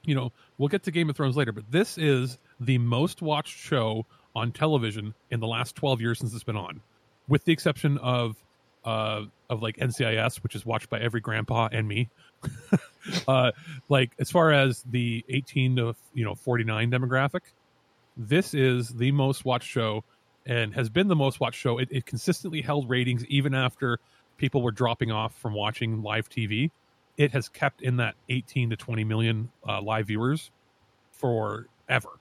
you 0.05 0.15
know 0.15 0.33
we'll 0.57 0.69
get 0.69 0.83
to 0.83 0.91
game 0.91 1.11
of 1.11 1.17
thrones 1.17 1.37
later 1.37 1.53
but 1.53 1.65
this 1.71 1.99
is 1.99 2.39
the 2.61 2.79
most 2.79 3.23
watched 3.23 3.57
show 3.57 4.07
on 4.35 4.53
television 4.53 5.15
in 5.31 5.41
the 5.41 5.47
last 5.47 5.75
12 5.77 6.01
years 6.01 6.19
since 6.19 6.35
it's 6.35 6.45
been 6.45 6.57
on 6.57 6.81
with 7.29 7.45
the 7.45 7.53
exception 7.53 7.99
of 7.99 8.37
uh 8.85 9.23
of 9.51 9.63
like 9.63 9.77
ncis 9.77 10.37
which 10.39 10.55
is 10.55 10.65
watched 10.65 10.89
by 10.89 10.99
every 11.01 11.21
grandpa 11.21 11.69
and 11.71 11.87
me. 11.87 12.09
Uh 13.27 13.53
like 13.89 14.11
as 14.19 14.31
far 14.31 14.53
as 14.53 14.85
the 14.91 15.25
18 15.31 15.77
to 15.77 15.97
you 16.13 16.25
know 16.25 16.35
49 16.35 16.91
demographic 16.91 17.41
this 18.19 18.53
is 18.53 18.91
the 18.91 19.13
most 19.13 19.47
watched 19.47 19.69
show 19.69 20.05
and 20.45 20.75
has 20.75 20.89
been 20.89 21.09
the 21.09 21.17
most 21.17 21.41
watched 21.41 21.61
show. 21.61 21.79
It, 21.79 21.89
it 21.91 22.07
consistently 22.07 22.61
held 22.63 22.91
ratings 22.91 23.25
even 23.27 23.55
after 23.55 24.01
people 24.37 24.63
were 24.63 24.73
dropping 24.73 25.13
off 25.13 25.35
from 25.39 25.53
watching 25.55 26.03
live 26.03 26.29
tv 26.29 26.71
it 27.19 27.33
has 27.33 27.49
kept 27.51 27.83
in 27.83 27.97
that 27.97 28.15
18 28.31 28.71
to 28.71 28.77
20 28.77 29.05
million 29.05 29.51
uh, 29.69 29.83
live 29.83 30.07
viewers 30.07 30.51
forever. 31.13 32.19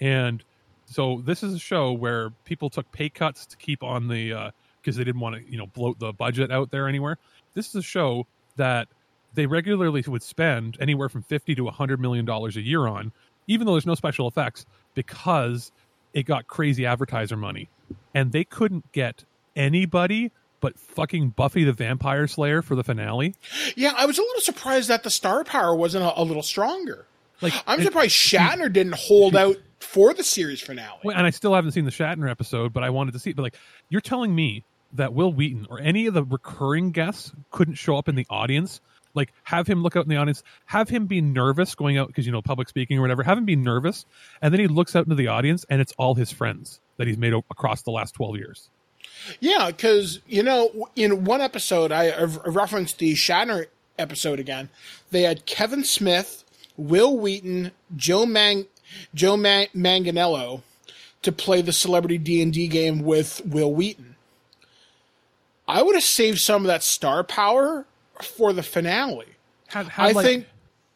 And 0.00 0.44
so 0.84 1.22
this 1.24 1.42
is 1.42 1.54
a 1.54 1.58
show 1.58 1.92
where 1.92 2.30
people 2.44 2.68
took 2.68 2.90
pay 2.92 3.08
cuts 3.08 3.46
to 3.46 3.56
keep 3.56 3.82
on 3.82 4.08
the 4.08 4.52
because 4.82 4.96
they 4.96 5.04
didn't 5.04 5.22
want 5.22 5.36
to 5.36 5.50
you 5.50 5.56
know 5.56 5.66
bloat 5.66 5.98
the 5.98 6.12
budget 6.12 6.50
out 6.50 6.70
there 6.70 6.88
anywhere. 6.88 7.16
This 7.54 7.68
is 7.68 7.76
a 7.76 7.82
show 7.82 8.26
that 8.56 8.88
they 9.32 9.46
regularly 9.46 10.04
would 10.06 10.22
spend 10.22 10.76
anywhere 10.78 11.08
from 11.08 11.22
50 11.22 11.54
to 11.54 11.64
100 11.64 11.98
million 12.00 12.26
dollars 12.26 12.56
a 12.56 12.60
year 12.60 12.86
on 12.86 13.12
even 13.46 13.66
though 13.66 13.72
there's 13.72 13.86
no 13.86 13.94
special 13.94 14.28
effects 14.28 14.64
because 14.94 15.72
it 16.12 16.24
got 16.24 16.46
crazy 16.46 16.86
advertiser 16.86 17.36
money. 17.36 17.68
And 18.14 18.32
they 18.32 18.44
couldn't 18.44 18.90
get 18.92 19.24
anybody 19.56 20.30
but 20.64 20.78
fucking 20.78 21.28
buffy 21.28 21.62
the 21.62 21.74
vampire 21.74 22.26
slayer 22.26 22.62
for 22.62 22.74
the 22.74 22.82
finale 22.82 23.34
yeah, 23.76 23.92
I 23.94 24.06
was 24.06 24.16
a 24.16 24.22
little 24.22 24.40
surprised 24.40 24.88
that 24.88 25.02
the 25.02 25.10
star 25.10 25.44
power 25.44 25.74
wasn't 25.74 26.04
a, 26.04 26.18
a 26.18 26.24
little 26.24 26.42
stronger. 26.42 27.06
like 27.42 27.52
I'm 27.66 27.82
surprised 27.82 28.14
Shatner 28.14 28.72
didn't 28.72 28.94
hold 28.94 29.36
out 29.36 29.56
for 29.80 30.14
the 30.14 30.24
series 30.24 30.62
finale. 30.62 30.98
Well, 31.04 31.16
and 31.16 31.26
I 31.26 31.30
still 31.30 31.54
haven't 31.54 31.72
seen 31.72 31.84
the 31.84 31.90
Shatner 31.90 32.30
episode, 32.30 32.72
but 32.72 32.82
I 32.82 32.88
wanted 32.88 33.12
to 33.12 33.18
see 33.18 33.30
it. 33.30 33.36
But 33.36 33.42
like, 33.42 33.56
you're 33.90 34.00
telling 34.00 34.34
me 34.34 34.64
that 34.94 35.12
Wil 35.12 35.32
Wheaton 35.32 35.66
or 35.68 35.80
any 35.80 36.06
of 36.06 36.14
the 36.14 36.24
recurring 36.24 36.90
guests 36.90 37.32
couldn't 37.50 37.74
show 37.74 37.96
up 37.96 38.08
in 38.08 38.14
the 38.14 38.26
audience? 38.30 38.80
Like, 39.12 39.32
have 39.44 39.66
him 39.66 39.82
look 39.82 39.96
out 39.96 40.04
in 40.04 40.08
the 40.08 40.16
audience, 40.16 40.42
have 40.66 40.88
him 40.88 41.06
be 41.06 41.20
nervous 41.20 41.74
going 41.74 41.98
out 41.98 42.08
because 42.08 42.26
you 42.26 42.32
know 42.32 42.42
public 42.42 42.68
speaking 42.68 42.98
or 42.98 43.02
whatever. 43.02 43.22
Have 43.22 43.38
him 43.38 43.44
be 43.44 43.56
nervous, 43.56 44.06
and 44.40 44.52
then 44.52 44.60
he 44.60 44.66
looks 44.66 44.96
out 44.96 45.04
into 45.04 45.14
the 45.14 45.28
audience, 45.28 45.64
and 45.68 45.80
it's 45.80 45.92
all 45.98 46.14
his 46.14 46.32
friends 46.32 46.80
that 46.96 47.06
he's 47.06 47.18
made 47.18 47.34
across 47.34 47.82
the 47.82 47.90
last 47.90 48.14
twelve 48.14 48.36
years. 48.36 48.70
Yeah, 49.40 49.68
because 49.68 50.20
you 50.26 50.42
know, 50.42 50.88
in 50.96 51.24
one 51.24 51.40
episode, 51.40 51.92
I 51.92 52.22
referenced 52.22 52.98
the 52.98 53.14
Shatner 53.14 53.66
episode 53.98 54.38
again. 54.40 54.68
They 55.10 55.22
had 55.22 55.46
Kevin 55.46 55.84
Smith, 55.84 56.44
Wil 56.76 57.16
Wheaton, 57.18 57.70
Joe 57.96 58.26
Mang, 58.26 58.66
Joe 59.14 59.36
Man- 59.36 59.68
Manganiello 59.74 60.62
to 61.22 61.32
play 61.32 61.62
the 61.62 61.72
celebrity 61.72 62.18
D 62.18 62.42
and 62.42 62.52
D 62.52 62.66
game 62.68 63.02
with 63.02 63.40
Wil 63.46 63.72
Wheaton. 63.72 64.16
I 65.66 65.82
would 65.82 65.94
have 65.94 66.04
saved 66.04 66.40
some 66.40 66.62
of 66.62 66.66
that 66.66 66.82
star 66.82 67.24
power 67.24 67.86
for 68.22 68.52
the 68.52 68.62
finale. 68.62 69.26
Had, 69.68 69.88
had, 69.88 70.06
I 70.06 70.12
like- 70.12 70.26
think, 70.26 70.46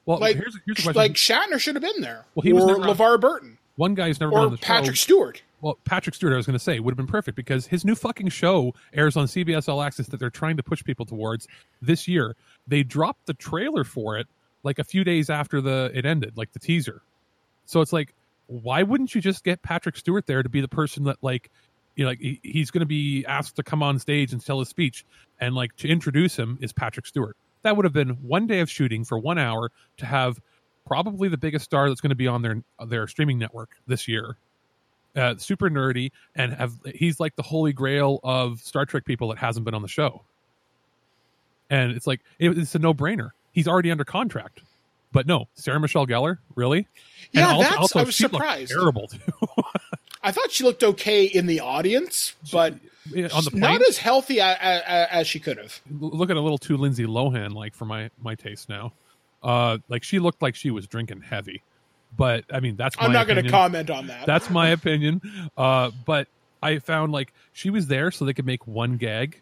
Well, 0.04 0.18
like, 0.18 0.36
here's 0.36 0.56
here's 0.66 0.76
the 0.78 0.92
question. 0.92 0.94
like 0.94 1.12
Shatner 1.12 1.58
should 1.58 1.74
have 1.74 1.82
been 1.82 2.02
there, 2.02 2.26
Well, 2.34 2.42
he 2.42 2.52
was 2.52 2.64
or 2.64 2.80
on- 2.82 2.94
LeVar 2.96 3.20
Burton, 3.20 3.58
One 3.76 3.94
guy's 3.94 4.20
never 4.20 4.30
been 4.32 4.38
on 4.40 4.46
or 4.46 4.50
the 4.50 4.56
show. 4.58 4.62
Patrick 4.66 4.96
Stewart. 4.96 5.42
Well, 5.60 5.78
Patrick 5.84 6.14
Stewart, 6.14 6.32
I 6.32 6.36
was 6.36 6.46
going 6.46 6.58
to 6.58 6.64
say, 6.64 6.78
would 6.78 6.92
have 6.92 6.96
been 6.96 7.06
perfect 7.06 7.36
because 7.36 7.66
his 7.66 7.84
new 7.84 7.96
fucking 7.96 8.28
show 8.28 8.74
airs 8.92 9.16
on 9.16 9.26
CBS 9.26 9.68
All 9.68 9.82
Access 9.82 10.06
that 10.08 10.20
they're 10.20 10.30
trying 10.30 10.56
to 10.56 10.62
push 10.62 10.84
people 10.84 11.04
towards 11.04 11.48
this 11.82 12.06
year. 12.06 12.36
They 12.66 12.84
dropped 12.84 13.26
the 13.26 13.34
trailer 13.34 13.82
for 13.82 14.18
it 14.18 14.28
like 14.62 14.78
a 14.78 14.84
few 14.84 15.02
days 15.02 15.30
after 15.30 15.60
the 15.60 15.90
it 15.94 16.06
ended, 16.06 16.36
like 16.36 16.52
the 16.52 16.60
teaser. 16.60 17.02
So 17.66 17.80
it's 17.80 17.92
like, 17.92 18.14
why 18.46 18.82
wouldn't 18.82 19.14
you 19.14 19.20
just 19.20 19.44
get 19.44 19.62
Patrick 19.62 19.96
Stewart 19.96 20.26
there 20.26 20.42
to 20.42 20.48
be 20.48 20.60
the 20.60 20.68
person 20.68 21.04
that 21.04 21.18
like 21.22 21.50
you 21.96 22.04
know, 22.04 22.10
like 22.10 22.20
he, 22.20 22.40
he's 22.44 22.70
going 22.70 22.80
to 22.80 22.86
be 22.86 23.26
asked 23.26 23.56
to 23.56 23.64
come 23.64 23.82
on 23.82 23.98
stage 23.98 24.32
and 24.32 24.44
tell 24.44 24.60
his 24.60 24.68
speech, 24.68 25.04
and 25.40 25.54
like 25.54 25.74
to 25.76 25.88
introduce 25.88 26.36
him 26.36 26.56
is 26.60 26.72
Patrick 26.72 27.06
Stewart. 27.06 27.36
That 27.62 27.76
would 27.76 27.84
have 27.84 27.92
been 27.92 28.10
one 28.22 28.46
day 28.46 28.60
of 28.60 28.70
shooting 28.70 29.04
for 29.04 29.18
one 29.18 29.36
hour 29.36 29.72
to 29.96 30.06
have 30.06 30.38
probably 30.86 31.28
the 31.28 31.36
biggest 31.36 31.64
star 31.64 31.88
that's 31.88 32.00
going 32.00 32.10
to 32.10 32.16
be 32.16 32.28
on 32.28 32.42
their 32.42 32.62
their 32.86 33.08
streaming 33.08 33.38
network 33.38 33.70
this 33.88 34.06
year. 34.06 34.36
Uh, 35.18 35.36
super 35.36 35.68
nerdy 35.68 36.12
and 36.36 36.52
have 36.52 36.72
he's 36.94 37.18
like 37.18 37.34
the 37.36 37.42
holy 37.42 37.72
grail 37.72 38.20
of 38.22 38.60
Star 38.60 38.86
Trek 38.86 39.04
people 39.04 39.28
that 39.28 39.38
hasn't 39.38 39.64
been 39.64 39.74
on 39.74 39.82
the 39.82 39.88
show. 39.88 40.22
And 41.70 41.92
it's 41.92 42.06
like 42.06 42.20
it, 42.38 42.56
it's 42.56 42.74
a 42.74 42.78
no 42.78 42.94
brainer. 42.94 43.30
He's 43.52 43.66
already 43.68 43.90
under 43.90 44.04
contract. 44.04 44.60
But 45.10 45.26
no, 45.26 45.48
Sarah 45.54 45.80
Michelle 45.80 46.06
Gellar, 46.06 46.38
really? 46.54 46.86
Yeah, 47.32 47.48
And 47.48 47.56
also- 47.56 47.62
that's 47.62 47.76
also, 47.76 47.98
I 48.00 48.02
was 48.04 48.16
surprised. 48.16 48.70
Terrible 48.70 49.08
too. 49.08 49.18
I 50.22 50.32
thought 50.32 50.50
she 50.50 50.64
looked 50.64 50.84
okay 50.84 51.24
in 51.24 51.46
the 51.46 51.60
audience, 51.60 52.34
but 52.52 52.74
on 52.74 53.44
the 53.44 53.50
plane, 53.50 53.60
not 53.60 53.88
as 53.88 53.96
healthy 53.98 54.40
as, 54.40 54.56
as 55.10 55.26
she 55.26 55.40
could 55.40 55.56
have. 55.58 55.80
looking 56.00 56.36
a 56.36 56.40
little 56.40 56.58
too 56.58 56.76
Lindsay 56.76 57.06
Lohan 57.06 57.54
like 57.54 57.74
for 57.74 57.84
my 57.86 58.10
my 58.22 58.34
taste 58.34 58.68
now. 58.68 58.92
Uh, 59.42 59.78
like 59.88 60.02
she 60.02 60.18
looked 60.18 60.42
like 60.42 60.54
she 60.56 60.70
was 60.70 60.86
drinking 60.86 61.22
heavy, 61.22 61.62
but 62.16 62.44
I 62.52 62.60
mean 62.60 62.76
that's 62.76 62.96
my 62.96 63.04
I'm 63.04 63.12
not 63.12 63.26
going 63.26 63.42
to 63.44 63.50
comment 63.50 63.90
on 63.90 64.06
that. 64.08 64.26
That's 64.26 64.50
my 64.50 64.68
opinion. 64.70 65.20
Uh, 65.56 65.90
but 66.06 66.28
I 66.62 66.78
found 66.78 67.12
like 67.12 67.32
she 67.52 67.70
was 67.70 67.86
there 67.86 68.10
so 68.10 68.24
they 68.24 68.32
could 68.34 68.46
make 68.46 68.66
one 68.66 68.96
gag. 68.96 69.40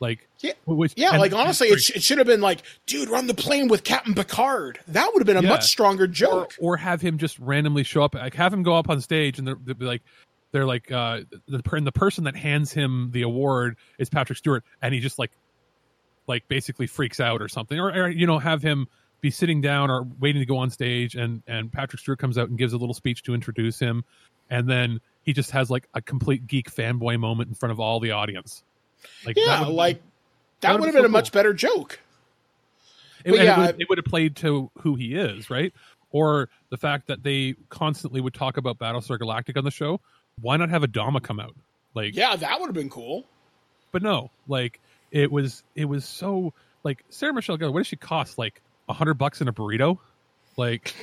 Like 0.00 0.28
Yeah. 0.40 0.52
which, 0.66 0.92
yeah, 0.96 1.16
like 1.16 1.32
honestly, 1.32 1.68
it, 1.68 1.78
sh- 1.80 1.92
it 1.96 2.02
should 2.02 2.18
have 2.18 2.26
been 2.26 2.40
like, 2.40 2.62
dude, 2.86 3.08
run 3.08 3.26
the 3.26 3.34
plane 3.34 3.68
with 3.68 3.84
Captain 3.84 4.12
Picard. 4.14 4.80
That 4.88 5.10
would 5.12 5.20
have 5.20 5.26
been 5.26 5.36
a 5.36 5.42
Yeah. 5.42 5.48
much 5.50 5.64
stronger 5.64 6.06
joke. 6.06 6.54
or 6.58 6.76
have 6.76 7.00
him 7.00 7.16
just 7.16 7.38
randomly 7.38 7.84
show 7.84 8.02
up 8.02 8.14
like 8.14 8.34
have 8.34 8.52
him 8.52 8.62
go 8.62 8.74
up 8.76 8.90
on 8.90 9.00
stage 9.00 9.38
and 9.38 9.46
they're, 9.48 9.56
they'll 9.64 9.74
be 9.76 9.84
like 9.86 10.02
they're 10.52 10.66
like 10.66 10.90
uh 10.92 11.20
the 11.48 11.62
and 11.72 11.86
the 11.86 11.92
person 11.92 12.24
that 12.24 12.36
hands 12.36 12.72
him 12.72 13.10
the 13.12 13.22
award 13.22 13.76
is 13.98 14.10
Patrick 14.10 14.36
Stewart 14.36 14.64
and 14.82 14.92
he 14.92 15.00
just 15.00 15.18
like 15.18 15.30
like 16.26 16.46
basically 16.48 16.86
freaks 16.86 17.20
out 17.20 17.40
or 17.40 17.48
something 17.48 17.78
or, 17.78 17.90
or 17.90 18.08
you 18.08 18.26
know 18.26 18.38
have 18.38 18.62
him 18.62 18.88
be 19.24 19.30
sitting 19.30 19.62
down 19.62 19.90
or 19.90 20.06
waiting 20.20 20.40
to 20.42 20.46
go 20.46 20.58
on 20.58 20.68
stage 20.68 21.14
and 21.14 21.42
and 21.46 21.72
Patrick 21.72 21.98
Stewart 22.00 22.18
comes 22.18 22.36
out 22.36 22.50
and 22.50 22.58
gives 22.58 22.74
a 22.74 22.76
little 22.76 22.92
speech 22.94 23.22
to 23.22 23.32
introduce 23.34 23.78
him 23.78 24.04
and 24.50 24.68
then 24.68 25.00
he 25.22 25.32
just 25.32 25.50
has 25.52 25.70
like 25.70 25.88
a 25.94 26.02
complete 26.02 26.46
geek 26.46 26.70
fanboy 26.70 27.18
moment 27.18 27.48
in 27.48 27.54
front 27.54 27.72
of 27.72 27.80
all 27.80 28.00
the 28.00 28.10
audience 28.10 28.62
like 29.24 29.34
that 29.36 29.40
yeah, 29.46 29.60
would've- 29.60 29.72
like 29.72 30.02
that 30.60 30.72
that 30.72 30.80
would 30.80 30.86
been 30.86 30.94
been 30.94 31.04
a 31.04 31.08
so 31.08 31.12
much 31.12 31.32
cool. 31.32 31.38
better 31.38 31.54
joke. 31.54 32.00
it, 33.24 33.34
yeah, 33.34 33.54
it, 33.54 33.66
would, 33.66 33.80
it 33.82 33.88
would 33.88 33.98
have 33.98 34.04
played 34.04 34.36
to 34.36 34.70
who 34.80 34.94
he 34.94 35.14
is, 35.14 35.48
right? 35.50 35.72
Or 36.10 36.48
the 36.70 36.76
fact 36.76 37.06
that 37.08 37.22
they 37.22 37.54
constantly 37.70 38.20
would 38.20 38.34
talk 38.34 38.56
about 38.58 38.78
Battlestar 38.78 39.18
Galactica 39.18 39.56
on 39.58 39.64
the 39.64 39.70
show. 39.70 40.00
Why 40.40 40.56
not 40.58 40.68
have 40.70 40.82
Adama 40.82 41.22
come 41.22 41.40
out? 41.40 41.54
Like, 41.94 42.14
Yeah, 42.14 42.36
that 42.36 42.60
would 42.60 42.66
have 42.66 42.74
been 42.74 42.90
cool. 42.90 43.24
but 43.90 44.02
no, 44.02 44.30
like 44.48 44.80
it 45.10 45.30
was, 45.32 45.62
it 45.74 45.86
was 45.86 46.04
so 46.04 46.52
like 46.82 47.02
Sarah 47.08 47.32
Michelle 47.32 47.56
Gellar. 47.58 47.72
What 47.72 47.80
does 47.80 47.86
she 47.86 47.96
cost? 47.96 48.36
Like 48.38 48.60
a 48.60 48.60
hundred 48.88 49.14
bucks 49.14 49.40
in 49.40 49.48
a 49.48 49.52
burrito? 49.52 49.98
Like, 50.56 50.94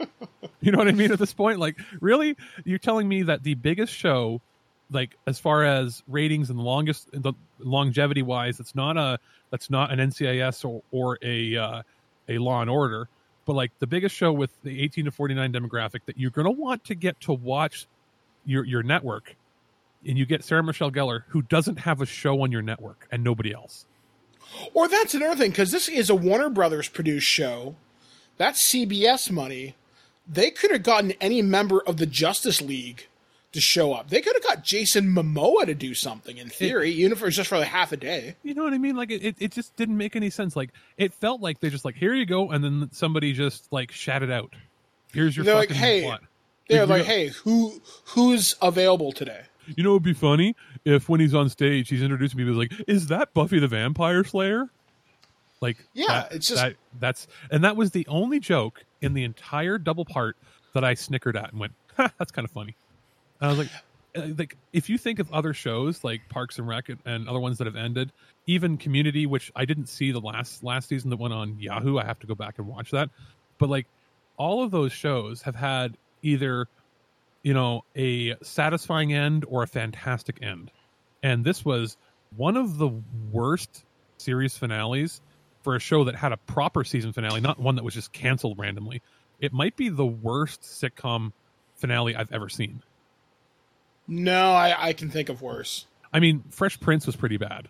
you 0.60 0.72
know 0.72 0.78
what 0.78 0.88
I 0.88 0.92
mean? 0.92 1.12
At 1.12 1.18
this 1.18 1.34
point, 1.34 1.58
like, 1.58 1.78
really, 2.00 2.36
you're 2.64 2.78
telling 2.78 3.08
me 3.08 3.22
that 3.24 3.42
the 3.42 3.54
biggest 3.54 3.92
show, 3.92 4.40
like 4.90 5.16
as 5.26 5.38
far 5.38 5.64
as 5.64 6.02
ratings 6.08 6.50
and 6.50 6.58
the 6.58 6.62
longest, 6.62 7.08
the 7.12 7.34
longevity 7.58 8.22
wise, 8.22 8.60
it's 8.60 8.74
not 8.74 8.96
a, 8.96 9.18
that's 9.50 9.70
not 9.70 9.90
an 9.90 9.98
NCIS 9.98 10.64
or 10.64 10.82
or 10.90 11.18
a 11.22 11.56
uh, 11.56 11.82
a 12.28 12.38
Law 12.38 12.60
and 12.60 12.70
Order, 12.70 13.08
but 13.44 13.54
like 13.54 13.72
the 13.78 13.86
biggest 13.86 14.14
show 14.14 14.32
with 14.32 14.50
the 14.62 14.82
18 14.82 15.06
to 15.06 15.10
49 15.10 15.52
demographic 15.52 16.00
that 16.06 16.18
you're 16.18 16.30
going 16.30 16.44
to 16.44 16.50
want 16.50 16.84
to 16.84 16.94
get 16.94 17.20
to 17.22 17.32
watch 17.32 17.86
your 18.44 18.64
your 18.64 18.82
network, 18.82 19.36
and 20.06 20.16
you 20.16 20.26
get 20.26 20.44
Sarah 20.44 20.62
Michelle 20.62 20.90
Gellar 20.90 21.24
who 21.28 21.42
doesn't 21.42 21.80
have 21.80 22.00
a 22.00 22.06
show 22.06 22.42
on 22.42 22.52
your 22.52 22.62
network 22.62 23.06
and 23.10 23.22
nobody 23.22 23.52
else. 23.52 23.84
Or 24.74 24.88
that's 24.88 25.14
another 25.14 25.36
thing 25.36 25.50
because 25.50 25.70
this 25.70 25.88
is 25.88 26.10
a 26.10 26.14
Warner 26.14 26.50
Brothers 26.50 26.88
produced 26.88 27.26
show. 27.26 27.76
That's 28.36 28.62
CBS 28.72 29.30
money. 29.30 29.74
They 30.26 30.50
could 30.50 30.70
have 30.70 30.82
gotten 30.82 31.12
any 31.20 31.42
member 31.42 31.80
of 31.86 31.96
the 31.96 32.06
Justice 32.06 32.60
League 32.60 33.06
to 33.52 33.60
show 33.60 33.94
up. 33.94 34.10
They 34.10 34.20
could 34.20 34.34
have 34.36 34.42
got 34.44 34.62
Jason 34.62 35.06
Momoa 35.06 35.64
to 35.64 35.74
do 35.74 35.94
something 35.94 36.36
in 36.36 36.48
theory, 36.50 36.90
even 36.92 37.12
if 37.12 37.22
it 37.22 37.24
was 37.24 37.36
just 37.36 37.48
for 37.48 37.58
like 37.58 37.68
half 37.68 37.92
a 37.92 37.96
day. 37.96 38.36
You 38.42 38.54
know 38.54 38.62
what 38.62 38.74
I 38.74 38.78
mean? 38.78 38.94
Like 38.94 39.10
it, 39.10 39.24
it, 39.24 39.36
it 39.38 39.52
just 39.52 39.74
didn't 39.76 39.96
make 39.96 40.16
any 40.16 40.28
sense. 40.30 40.54
Like 40.54 40.70
it 40.98 41.14
felt 41.14 41.40
like 41.40 41.60
they 41.60 41.70
just 41.70 41.84
like 41.84 41.94
here 41.94 42.14
you 42.14 42.26
go, 42.26 42.50
and 42.50 42.62
then 42.62 42.90
somebody 42.92 43.32
just 43.32 43.72
like 43.72 43.90
shat 43.90 44.22
it 44.22 44.30
out. 44.30 44.54
Here's 45.12 45.34
your 45.36 45.44
They're 45.44 45.54
like, 45.54 45.70
hey, 45.70 46.02
plot. 46.02 46.22
They're 46.68 46.84
Like, 46.84 46.88
like, 46.90 46.98
you 46.98 47.04
know- 47.04 47.08
hey, 47.08 47.26
who 47.28 47.80
who's 48.04 48.54
available 48.60 49.12
today? 49.12 49.42
You 49.76 49.84
know, 49.84 49.90
it'd 49.90 50.02
be 50.02 50.12
funny 50.14 50.54
if 50.84 51.08
when 51.08 51.20
he's 51.20 51.34
on 51.34 51.48
stage, 51.48 51.88
he's 51.88 52.02
introducing 52.02 52.38
people 52.38 52.54
like, 52.54 52.72
"Is 52.86 53.08
that 53.08 53.34
Buffy 53.34 53.58
the 53.58 53.68
Vampire 53.68 54.24
Slayer?" 54.24 54.68
Like, 55.60 55.76
Yeah, 55.92 56.06
that- 56.06 56.32
it's 56.32 56.48
just- 56.48 56.60
that, 56.62 56.76
that's 57.00 57.26
and 57.50 57.64
that 57.64 57.76
was 57.76 57.90
the 57.90 58.06
only 58.08 58.38
joke 58.40 58.84
in 59.02 59.14
the 59.14 59.24
entire 59.24 59.78
double 59.78 60.04
part 60.04 60.36
that 60.74 60.84
I 60.84 60.94
snickered 60.94 61.36
at 61.36 61.50
and 61.50 61.60
went, 61.60 61.72
ha, 61.96 62.10
"That's 62.18 62.30
kind 62.30 62.44
of 62.44 62.50
funny." 62.52 62.76
And 63.40 63.46
I 63.46 63.48
was 63.50 63.58
like, 63.58 63.68
uh, 64.16 64.34
like 64.38 64.56
if 64.72 64.88
you 64.88 64.98
think 64.98 65.18
of 65.18 65.32
other 65.32 65.52
shows 65.52 66.02
like 66.04 66.28
Parks 66.28 66.58
and 66.58 66.66
Rec 66.68 66.88
and- 66.88 67.00
and 67.04 67.28
other 67.28 67.40
ones 67.40 67.58
that 67.58 67.66
have 67.66 67.76
ended, 67.76 68.12
even 68.46 68.76
Community, 68.78 69.26
which 69.26 69.50
I 69.56 69.64
didn't 69.64 69.86
see 69.86 70.12
the 70.12 70.20
last 70.20 70.62
last 70.62 70.88
season 70.88 71.10
that 71.10 71.16
went 71.18 71.34
on 71.34 71.58
Yahoo, 71.58 71.98
I 71.98 72.04
have 72.04 72.18
to 72.20 72.26
go 72.26 72.34
back 72.34 72.58
and 72.58 72.66
watch 72.66 72.90
that. 72.92 73.10
But 73.58 73.68
like 73.68 73.86
all 74.36 74.62
of 74.62 74.70
those 74.70 74.92
shows 74.92 75.42
have 75.42 75.56
had 75.56 75.96
either 76.22 76.68
you 77.42 77.54
know 77.54 77.84
a 77.96 78.34
satisfying 78.42 79.12
end 79.12 79.44
or 79.48 79.62
a 79.62 79.66
fantastic 79.66 80.38
end. 80.42 80.70
And 81.22 81.44
this 81.44 81.64
was 81.64 81.96
one 82.36 82.56
of 82.56 82.78
the 82.78 82.90
worst 83.32 83.84
series 84.18 84.56
finales 84.56 85.20
for 85.62 85.74
a 85.76 85.80
show 85.80 86.04
that 86.04 86.14
had 86.14 86.32
a 86.32 86.36
proper 86.36 86.84
season 86.84 87.12
finale 87.12 87.40
not 87.40 87.58
one 87.58 87.76
that 87.76 87.84
was 87.84 87.94
just 87.94 88.12
canceled 88.12 88.58
randomly. 88.58 89.02
It 89.40 89.52
might 89.52 89.76
be 89.76 89.88
the 89.88 90.06
worst 90.06 90.62
sitcom 90.62 91.32
finale 91.76 92.14
i've 92.16 92.32
ever 92.32 92.48
seen. 92.48 92.82
No, 94.06 94.52
I, 94.52 94.88
I 94.88 94.92
can 94.94 95.10
think 95.10 95.28
of 95.28 95.42
worse. 95.42 95.86
i 96.12 96.20
mean 96.20 96.42
fresh 96.50 96.78
prince 96.80 97.06
was 97.06 97.14
pretty 97.16 97.36
bad 97.36 97.68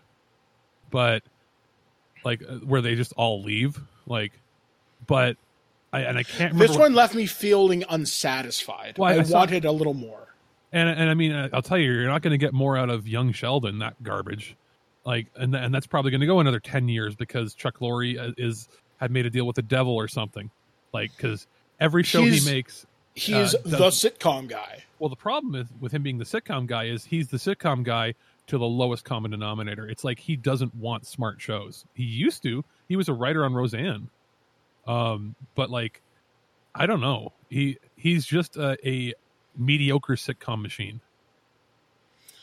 but 0.91 1.23
like 2.25 2.43
uh, 2.43 2.55
where 2.59 2.81
they 2.81 2.95
just 2.95 3.13
all 3.17 3.43
leave 3.43 3.79
like 4.07 4.33
but 5.07 5.37
I, 5.99 6.03
and 6.09 6.19
i 6.19 6.23
can't 6.23 6.53
remember 6.53 6.67
This 6.67 6.71
what- 6.77 6.85
one 6.85 6.95
left 6.95 7.15
me 7.15 7.27
feeling 7.27 7.85
unsatisfied. 7.89 8.99
Well, 8.99 9.11
I 9.13 9.21
I, 9.21 9.23
saw- 9.23 9.39
wanted 9.39 9.65
a 9.65 9.73
little 9.73 9.95
more. 9.95 10.35
And 10.73 10.89
and 10.89 11.09
I 11.09 11.15
mean, 11.15 11.33
uh, 11.33 11.49
I'll 11.53 11.63
tell 11.63 11.79
you, 11.79 11.91
you're 11.93 12.07
not 12.09 12.21
going 12.23 12.33
to 12.33 12.39
get 12.39 12.53
more 12.53 12.77
out 12.77 12.91
of 12.91 13.09
young 13.09 13.33
Sheldon 13.33 13.79
that 13.79 14.03
garbage, 14.03 14.55
like, 15.07 15.27
and 15.37 15.55
and 15.55 15.75
that's 15.75 15.87
probably 15.87 16.11
going 16.11 16.21
to 16.21 16.27
go 16.27 16.41
another 16.41 16.61
ten 16.61 16.89
years 16.89 17.15
because 17.15 17.55
Chuck 17.55 17.79
Lorre 17.79 18.19
uh, 18.19 18.33
is 18.37 18.69
had 18.99 19.11
made 19.11 19.25
a 19.25 19.31
deal 19.31 19.47
with 19.47 19.57
the 19.57 19.63
devil 19.63 19.95
or 19.95 20.09
something, 20.09 20.51
like 20.93 21.11
because 21.17 21.47
every 21.81 22.03
show 22.03 22.23
He's- 22.23 22.45
he 22.45 22.51
makes. 22.51 22.87
He's 23.15 23.53
Uh, 23.55 23.59
the 23.65 23.79
sitcom 23.89 24.47
guy. 24.47 24.85
Well, 25.01 25.09
the 25.11 25.17
problem 25.17 25.55
is 25.57 25.67
with 25.81 25.91
him 25.91 26.03
being 26.05 26.19
the 26.19 26.25
sitcom 26.25 26.67
guy 26.69 26.85
is 26.85 27.05
he's 27.05 27.27
the 27.29 27.37
sitcom 27.39 27.83
guy 27.83 28.15
to 28.47 28.59
the 28.59 28.67
lowest 28.67 29.05
common 29.05 29.33
denominator. 29.33 29.89
It's 29.89 30.05
like 30.05 30.21
he 30.21 30.37
doesn't 30.37 30.73
want 30.77 31.05
smart 31.05 31.41
shows. 31.41 31.85
He 31.95 32.05
used 32.05 32.45
to. 32.45 32.65
He 32.89 32.95
was 32.95 33.09
a 33.09 33.13
writer 33.15 33.45
on 33.45 33.55
Roseanne, 33.55 34.09
um, 34.89 35.37
but 35.55 35.71
like, 35.71 36.03
I 36.75 36.87
don't 36.87 37.01
know. 37.01 37.33
He 37.49 37.79
he's 37.95 38.25
just 38.27 38.57
a, 38.57 38.77
a 38.89 39.15
mediocre 39.57 40.15
sitcom 40.15 40.63
machine. 40.63 41.01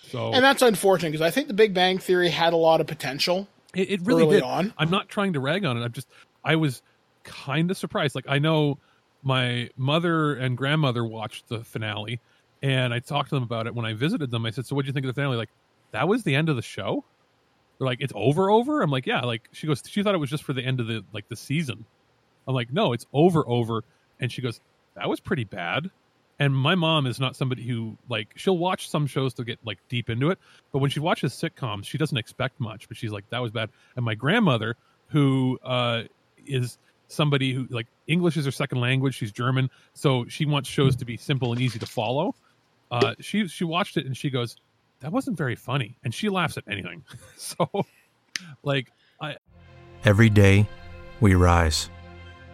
So 0.09 0.31
And 0.31 0.43
that's 0.43 0.61
unfortunate 0.61 1.11
because 1.11 1.25
I 1.25 1.31
think 1.31 1.47
The 1.47 1.53
Big 1.53 1.73
Bang 1.73 1.97
Theory 1.97 2.29
had 2.29 2.53
a 2.53 2.57
lot 2.57 2.79
of 2.79 2.87
potential. 2.87 3.47
It, 3.73 3.89
it 3.91 4.01
really 4.03 4.27
did. 4.27 4.43
on. 4.43 4.73
I'm 4.77 4.91
not 4.91 5.09
trying 5.09 5.33
to 5.33 5.39
rag 5.39 5.65
on 5.65 5.77
it. 5.77 5.83
I'm 5.83 5.91
just 5.91 6.07
I 6.43 6.55
was 6.55 6.81
kind 7.23 7.71
of 7.71 7.77
surprised. 7.77 8.13
Like 8.15 8.25
I 8.29 8.39
know 8.39 8.77
my 9.23 9.69
mother 9.75 10.35
and 10.35 10.55
grandmother 10.55 11.03
watched 11.03 11.49
the 11.49 11.63
finale, 11.63 12.19
and 12.61 12.93
I 12.93 12.99
talked 12.99 13.29
to 13.29 13.35
them 13.35 13.43
about 13.43 13.65
it 13.65 13.73
when 13.73 13.85
I 13.85 13.93
visited 13.93 14.29
them. 14.29 14.45
I 14.45 14.51
said, 14.51 14.67
"So 14.67 14.75
what 14.75 14.83
do 14.83 14.87
you 14.87 14.93
think 14.93 15.05
of 15.05 15.13
the 15.13 15.19
finale?" 15.19 15.35
Like 15.35 15.49
that 15.91 16.07
was 16.07 16.23
the 16.23 16.35
end 16.35 16.49
of 16.49 16.55
the 16.55 16.61
show. 16.61 17.03
They're 17.79 17.87
like, 17.87 18.01
"It's 18.01 18.13
over, 18.15 18.51
over." 18.51 18.81
I'm 18.81 18.91
like, 18.91 19.07
"Yeah." 19.07 19.21
Like 19.21 19.49
she 19.51 19.65
goes, 19.65 19.81
she 19.85 20.03
thought 20.03 20.13
it 20.13 20.19
was 20.19 20.29
just 20.29 20.43
for 20.43 20.53
the 20.53 20.61
end 20.61 20.79
of 20.79 20.87
the 20.87 21.03
like 21.11 21.27
the 21.27 21.35
season. 21.35 21.85
I'm 22.47 22.55
like, 22.55 22.71
"No, 22.71 22.93
it's 22.93 23.05
over, 23.13 23.47
over." 23.47 23.83
And 24.19 24.31
she 24.31 24.41
goes, 24.41 24.59
"That 24.95 25.09
was 25.09 25.19
pretty 25.19 25.43
bad." 25.43 25.89
And 26.37 26.53
my 26.53 26.75
mom 26.75 27.05
is 27.07 27.19
not 27.19 27.35
somebody 27.35 27.63
who 27.63 27.97
like 28.09 28.33
she'll 28.35 28.57
watch 28.57 28.89
some 28.89 29.07
shows 29.07 29.33
to 29.35 29.43
get 29.43 29.59
like 29.63 29.79
deep 29.87 30.09
into 30.09 30.31
it, 30.31 30.39
but 30.71 30.79
when 30.79 30.89
she 30.89 30.99
watches 30.99 31.33
sitcoms, 31.33 31.85
she 31.85 31.97
doesn't 31.97 32.17
expect 32.17 32.59
much. 32.59 32.87
But 32.87 32.97
she's 32.97 33.11
like, 33.11 33.29
"That 33.29 33.41
was 33.41 33.51
bad." 33.51 33.69
And 33.95 34.03
my 34.03 34.15
grandmother, 34.15 34.75
who 35.07 35.57
uh, 35.63 36.03
is 36.45 36.77
somebody 37.07 37.53
who 37.53 37.67
like 37.69 37.87
English 38.07 38.37
is 38.37 38.45
her 38.45 38.51
second 38.51 38.79
language, 38.81 39.15
she's 39.15 39.31
German, 39.31 39.69
so 39.93 40.25
she 40.27 40.45
wants 40.45 40.69
shows 40.69 40.95
to 40.97 41.05
be 41.05 41.17
simple 41.17 41.51
and 41.51 41.61
easy 41.61 41.79
to 41.79 41.85
follow. 41.85 42.35
Uh, 42.91 43.15
she 43.19 43.47
she 43.47 43.63
watched 43.63 43.97
it 43.97 44.05
and 44.05 44.15
she 44.15 44.29
goes, 44.29 44.57
"That 44.99 45.11
wasn't 45.11 45.37
very 45.37 45.55
funny," 45.55 45.97
and 46.03 46.13
she 46.13 46.29
laughs 46.29 46.57
at 46.57 46.65
anything. 46.67 47.03
so, 47.37 47.69
like, 48.63 48.91
I 49.21 49.37
Every 50.03 50.29
day, 50.29 50.67
we 51.19 51.33
rise, 51.33 51.89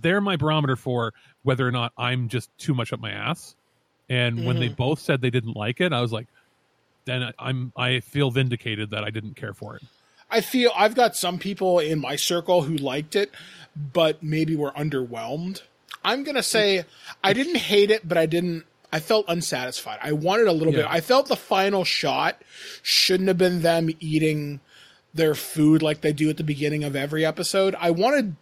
They're 0.00 0.20
my 0.20 0.36
barometer 0.36 0.76
for 0.76 1.14
whether 1.42 1.66
or 1.66 1.72
not 1.72 1.92
I'm 1.96 2.28
just 2.28 2.56
too 2.58 2.74
much 2.74 2.92
up 2.92 3.00
my 3.00 3.10
ass. 3.10 3.54
And 4.08 4.44
when 4.44 4.58
they 4.58 4.68
mm. 4.68 4.76
both 4.76 4.98
said 4.98 5.20
they 5.20 5.30
didn't 5.30 5.56
like 5.56 5.80
it, 5.80 5.92
I 5.92 6.00
was 6.00 6.12
like, 6.12 6.26
then 7.04 7.32
I'm 7.38 7.72
I 7.76 8.00
feel 8.00 8.30
vindicated 8.30 8.90
that 8.90 9.04
I 9.04 9.10
didn't 9.10 9.34
care 9.34 9.54
for 9.54 9.76
it. 9.76 9.82
I 10.30 10.40
feel 10.40 10.70
I've 10.76 10.94
got 10.94 11.16
some 11.16 11.38
people 11.38 11.78
in 11.78 12.00
my 12.00 12.16
circle 12.16 12.62
who 12.62 12.76
liked 12.76 13.16
it, 13.16 13.30
but 13.76 14.22
maybe 14.22 14.56
were 14.56 14.72
underwhelmed. 14.72 15.62
I'm 16.04 16.24
gonna 16.24 16.42
say 16.42 16.84
I 17.22 17.32
didn't 17.32 17.56
hate 17.56 17.90
it, 17.90 18.06
but 18.06 18.18
I 18.18 18.26
didn't. 18.26 18.64
I 18.92 18.98
felt 18.98 19.26
unsatisfied. 19.28 20.00
I 20.02 20.12
wanted 20.12 20.48
a 20.48 20.52
little 20.52 20.72
bit. 20.72 20.86
I 20.88 21.00
felt 21.00 21.28
the 21.28 21.36
final 21.36 21.84
shot 21.84 22.42
shouldn't 22.82 23.28
have 23.28 23.38
been 23.38 23.62
them 23.62 23.90
eating 24.00 24.58
their 25.14 25.36
food 25.36 25.80
like 25.80 26.00
they 26.00 26.12
do 26.12 26.28
at 26.28 26.36
the 26.36 26.44
beginning 26.44 26.82
of 26.82 26.96
every 26.96 27.24
episode. 27.24 27.76
I 27.78 27.92
wanted 27.92 28.34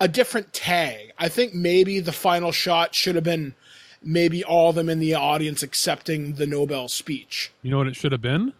a 0.00 0.08
different 0.08 0.52
tag. 0.52 1.12
I 1.18 1.28
think 1.28 1.54
maybe 1.54 2.00
the 2.00 2.12
final 2.12 2.52
shot 2.52 2.94
should 2.94 3.14
have 3.14 3.24
been 3.24 3.54
maybe 4.02 4.44
all 4.44 4.70
of 4.70 4.76
them 4.76 4.88
in 4.88 4.98
the 4.98 5.14
audience 5.14 5.62
accepting 5.62 6.34
the 6.34 6.46
Nobel 6.46 6.88
speech. 6.88 7.52
You 7.62 7.70
know 7.70 7.78
what 7.78 7.86
it 7.86 7.96
should 7.96 8.12
have 8.12 8.20
been? 8.22 8.52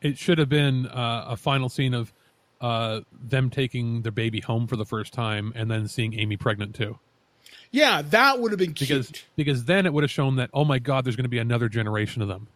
It 0.00 0.18
should 0.18 0.38
have 0.38 0.48
been 0.48 0.86
uh, 0.86 1.26
a 1.28 1.36
final 1.36 1.68
scene 1.68 1.94
of 1.94 2.12
uh, 2.60 3.00
them 3.12 3.50
taking 3.50 4.02
their 4.02 4.12
baby 4.12 4.40
home 4.40 4.66
for 4.66 4.76
the 4.76 4.84
first 4.84 5.12
time 5.12 5.52
and 5.54 5.70
then 5.70 5.88
seeing 5.88 6.18
Amy 6.18 6.36
pregnant 6.36 6.74
too. 6.74 6.98
Yeah, 7.70 8.02
that 8.02 8.38
would 8.38 8.52
have 8.52 8.58
been 8.58 8.72
cute. 8.72 8.88
Because 8.88 9.12
because 9.36 9.64
then 9.64 9.84
it 9.84 9.92
would 9.92 10.04
have 10.04 10.10
shown 10.10 10.36
that 10.36 10.50
oh 10.54 10.64
my 10.64 10.78
god, 10.78 11.04
there's 11.04 11.16
going 11.16 11.24
to 11.24 11.30
be 11.30 11.38
another 11.38 11.68
generation 11.68 12.22
of 12.22 12.28
them. 12.28 12.48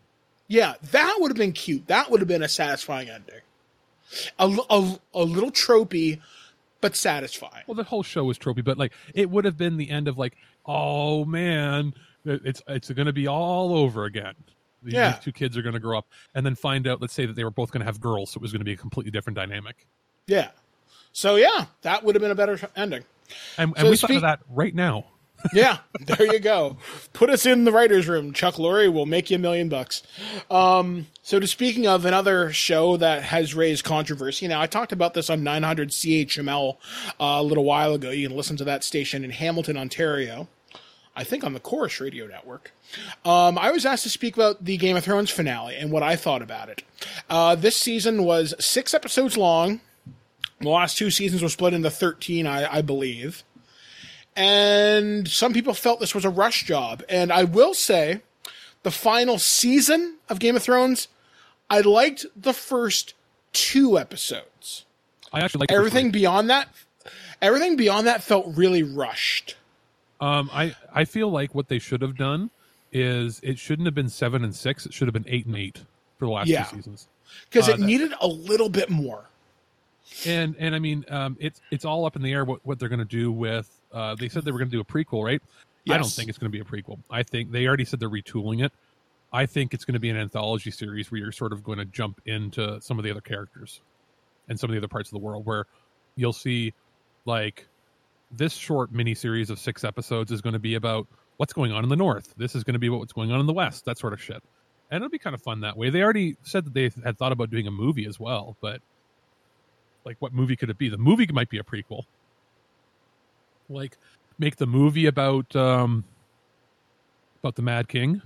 Yeah, 0.47 0.75
that 0.93 1.17
would 1.19 1.31
have 1.31 1.37
been 1.37 1.53
cute. 1.53 1.89
That 1.89 2.11
would 2.11 2.21
have 2.21 2.29
been 2.29 2.43
a 2.43 2.49
satisfying 2.49 3.11
ending. 3.11 3.41
A 4.39 4.47
a 5.13 5.25
little 5.25 5.51
tropey, 5.51 6.21
but 6.81 6.97
satisfying. 6.97 7.65
Well, 7.67 7.75
the 7.75 7.85
whole 7.85 8.03
show 8.03 8.25
was 8.25 8.39
tropey, 8.39 8.65
but 8.65 8.79
like 8.79 8.93
it 9.15 9.31
would 9.31 9.45
have 9.45 9.57
been 9.57 9.77
the 9.77 9.91
end 9.91 10.09
of 10.09 10.19
like 10.19 10.37
oh 10.67 11.25
man, 11.25 11.95
it's 12.25 12.63
it's 12.69 12.91
going 12.91 13.07
to 13.07 13.13
be 13.13 13.27
all 13.27 13.75
over 13.75 14.05
again. 14.05 14.35
These, 14.83 14.95
Yeah. 14.95 15.13
these 15.13 15.25
two 15.25 15.33
kids 15.33 15.57
are 15.57 15.63
going 15.63 15.75
to 15.75 15.81
grow 15.81 15.99
up 15.99 16.07
and 16.35 16.45
then 16.47 16.55
find 16.55 16.87
out. 16.87 17.01
Let's 17.01 17.15
say 17.15 17.27
that 17.27 17.35
they 17.35 17.45
were 17.45 17.51
both 17.51 17.71
going 17.73 17.81
to 17.81 17.87
have 17.87 18.01
girls, 18.01 18.31
so 18.31 18.39
it 18.39 18.43
was 18.43 18.53
going 18.53 18.61
to 18.61 18.65
be 18.65 18.73
a 18.73 18.77
completely 18.77 19.11
different 19.11 19.37
dynamic. 19.37 19.87
Yeah. 20.27 20.51
So 21.13 21.37
yeah, 21.37 21.67
that 21.83 22.05
would 22.05 22.15
have 22.15 22.23
been 22.23 22.31
a 22.31 22.35
better 22.37 22.59
ending. 22.77 23.03
And, 23.57 23.73
and 23.77 23.87
So 23.87 23.91
we 23.91 23.97
thought 23.97 24.11
of 24.11 24.23
that 24.23 24.41
right 24.49 24.75
now. 24.75 25.07
Yeah, 25.53 25.79
there 26.01 26.33
you 26.33 26.41
go. 26.41 26.79
Put 27.13 27.31
us 27.31 27.47
in 27.47 27.65
the 27.65 27.73
writers' 27.73 28.09
room. 28.09 28.33
Chuck 28.33 28.55
Lorre 28.55 28.93
will 28.93 29.07
make 29.07 29.31
you 29.31 29.37
a 29.37 29.39
million 29.39 29.69
bucks. 29.69 30.03
Um, 30.51 31.07
so, 31.23 31.39
to 31.39 31.47
speaking 31.47 31.87
of 31.87 32.05
another 32.05 32.53
show 32.53 32.97
that 32.97 33.23
has 33.23 33.55
raised 33.55 33.85
controversy, 33.85 34.49
now 34.49 34.61
I 34.61 34.67
talked 34.67 34.93
about 34.93 35.15
this 35.15 35.31
on 35.31 35.45
900 35.45 35.91
CHML 35.91 36.75
uh, 36.75 37.15
a 37.19 37.43
little 37.43 37.65
while 37.65 37.95
ago. 37.95 38.11
You 38.11 38.29
can 38.29 38.37
listen 38.37 38.57
to 38.57 38.65
that 38.65 38.85
station 38.85 39.25
in 39.25 39.31
Hamilton, 39.31 39.77
Ontario. 39.77 40.49
I 41.15 41.25
think 41.25 41.43
on 41.43 41.53
the 41.53 41.61
Corus 41.61 42.01
Radio 42.01 42.27
Network. 42.27 42.73
Um, 43.25 43.59
I 43.59 43.73
was 43.73 43.85
asked 43.85 44.05
to 44.05 44.11
speak 44.11 44.37
about 44.37 44.65
the 44.65 44.77
Game 44.77 44.97
of 44.97 45.05
Thrones 45.05 45.31
finale 45.31 45.75
and 45.75 45.91
what 45.91 46.05
I 46.05 46.15
thought 46.15 46.43
about 46.43 46.69
it. 46.69 46.85
Uh, 47.29 47.57
this 47.57 47.77
season 47.77 48.25
was 48.25 48.55
six 48.61 48.95
episodes 48.95 49.37
long. 49.37 49.81
The 50.61 50.69
last 50.69 50.97
two 50.97 51.11
seasons 51.11 51.43
were 51.43 51.49
split 51.49 51.75
into 51.75 51.91
13, 51.91 52.47
I, 52.47 52.79
I 52.79 52.83
believe 52.83 53.43
and 54.39 55.27
some 55.29 55.53
people 55.53 55.75
felt 55.75 55.99
this 55.99 56.15
was 56.15 56.25
a 56.25 56.31
rush 56.31 56.65
job. 56.65 57.03
And 57.09 57.33
I 57.33 57.43
will 57.45 57.75
say, 57.75 58.21
the 58.85 58.91
final 58.93 59.39
season 59.39 60.19
of 60.29 60.39
Game 60.39 60.55
of 60.55 60.63
Thrones, 60.63 61.09
I 61.69 61.81
liked 61.81 62.25
the 62.37 62.53
first 62.53 63.15
two 63.53 63.99
episodes. 63.99 64.85
I 65.33 65.41
actually 65.41 65.61
like 65.61 65.73
Everything 65.73 66.11
beyond 66.13 66.49
that, 66.51 66.69
everything 67.43 67.77
beyond 67.77 68.07
that 68.07 68.23
felt 68.23 68.47
really 68.57 68.83
rushed. 68.85 69.57
Um, 70.21 70.49
I 70.53 70.75
I 70.95 71.05
feel 71.05 71.31
like 71.31 71.55
what 71.55 71.69
they 71.69 71.79
should 71.79 72.01
have 72.03 72.17
done 72.17 72.51
is 72.93 73.41
it 73.43 73.59
shouldn't 73.59 73.87
have 73.87 73.95
been 73.95 74.09
seven 74.09 74.45
and 74.45 74.55
six. 74.55 74.87
It 74.87 74.95
should 74.95 75.07
have 75.09 75.13
been 75.13 75.27
eight 75.29 75.47
and 75.47 75.57
eight 75.57 75.83
for 76.19 76.27
the 76.27 76.31
last 76.33 76.49
Yeah. 76.49 76.63
two 76.65 76.77
seasons. 76.77 77.09
Because 77.51 77.69
Uh, 77.69 77.73
it 77.73 77.79
that- 77.81 77.87
needed 77.87 78.13
a 78.21 78.27
little 78.27 78.69
bit 78.69 78.89
more. 78.89 79.25
And 80.25 80.57
and 80.59 80.75
I 80.75 80.79
mean, 80.79 81.05
um, 81.09 81.37
it's 81.39 81.61
it's 81.71 81.85
all 81.85 82.05
up 82.07 82.17
in 82.17 82.23
the 82.23 82.33
air 82.33 82.45
what, 82.45 82.65
what 82.65 82.79
they're 82.79 82.89
going 82.89 82.99
to 83.01 83.05
do 83.05 83.31
with. 83.31 83.69
Uh, 83.93 84.15
they 84.15 84.29
said 84.29 84.45
they 84.45 84.53
were 84.53 84.59
going 84.59 84.71
to 84.71 84.77
do 84.77 84.81
a 84.81 84.85
prequel, 84.85 85.25
right? 85.25 85.43
I 85.89 85.97
don't 85.99 86.11
think 86.11 86.29
it's 86.29 86.39
going 86.39 86.53
to 86.53 86.57
be 86.57 86.61
a 86.61 86.65
prequel. 86.65 86.99
I 87.11 87.23
think 87.23 87.51
they 87.51 87.67
already 87.67 87.85
said 87.85 88.01
they're 88.01 88.11
retooling 88.11 88.65
it. 88.65 88.73
I 89.33 89.47
think 89.47 89.75
it's 89.75 89.85
going 89.85 89.95
to 89.95 90.01
be 90.01 90.11
an 90.11 90.17
anthology 90.17 90.71
series 90.71 91.11
where 91.11 91.21
you're 91.21 91.33
sort 91.33 91.53
of 91.53 91.63
going 91.63 91.79
to 91.79 91.85
jump 91.85 92.21
into 92.27 92.81
some 92.81 92.99
of 92.99 93.05
the 93.05 93.11
other 93.11 93.21
characters 93.21 93.81
and 94.49 94.59
some 94.59 94.71
of 94.71 94.73
the 94.73 94.79
other 94.79 94.89
parts 94.89 95.11
of 95.11 95.13
the 95.13 95.25
world 95.25 95.47
where 95.47 95.67
you'll 96.17 96.33
see 96.33 96.73
like 97.25 97.67
this 98.31 98.55
short 98.55 98.93
mini 98.93 99.15
series 99.15 99.51
of 99.51 99.59
six 99.59 99.85
episodes 99.85 100.33
is 100.33 100.41
going 100.41 100.55
to 100.55 100.59
be 100.59 100.75
about 100.75 101.07
what's 101.37 101.53
going 101.53 101.73
on 101.73 101.85
in 101.85 101.91
the 101.91 101.97
north. 101.97 102.35
This 102.37 102.55
is 102.55 102.65
going 102.65 102.75
to 102.75 102.79
be 102.79 102.89
what's 102.89 103.13
going 103.13 103.33
on 103.33 103.41
in 103.41 103.47
the 103.47 103.53
west, 103.53 103.85
that 103.85 103.99
sort 103.99 104.13
of 104.13 104.21
shit. 104.21 104.43
And 104.91 104.97
it'll 104.97 105.11
be 105.11 105.19
kind 105.19 105.35
of 105.35 105.43
fun 105.43 105.61
that 105.61 105.77
way. 105.77 105.91
They 105.91 106.03
already 106.03 106.37
said 106.43 106.65
that 106.65 106.75
they 106.75 106.91
had 107.05 107.19
thought 107.19 107.33
about 107.33 107.51
doing 107.51 107.67
a 107.67 107.71
movie 107.71 108.07
as 108.07 108.19
well, 108.19 108.57
but 108.61 108.81
like 110.05 110.17
what 110.21 110.33
movie 110.33 110.57
could 110.57 110.71
it 110.71 110.79
be? 110.79 110.89
The 110.89 110.99
movie 110.99 111.27
might 111.33 111.51
be 111.51 111.59
a 111.59 111.63
prequel. 111.63 112.05
Like 113.69 113.97
make 114.39 114.57
the 114.57 114.67
movie 114.67 115.07
about 115.07 115.55
um 115.57 116.05
about 117.43 117.55
the 117.55 117.63
Mad 117.63 117.89
King 117.89 118.23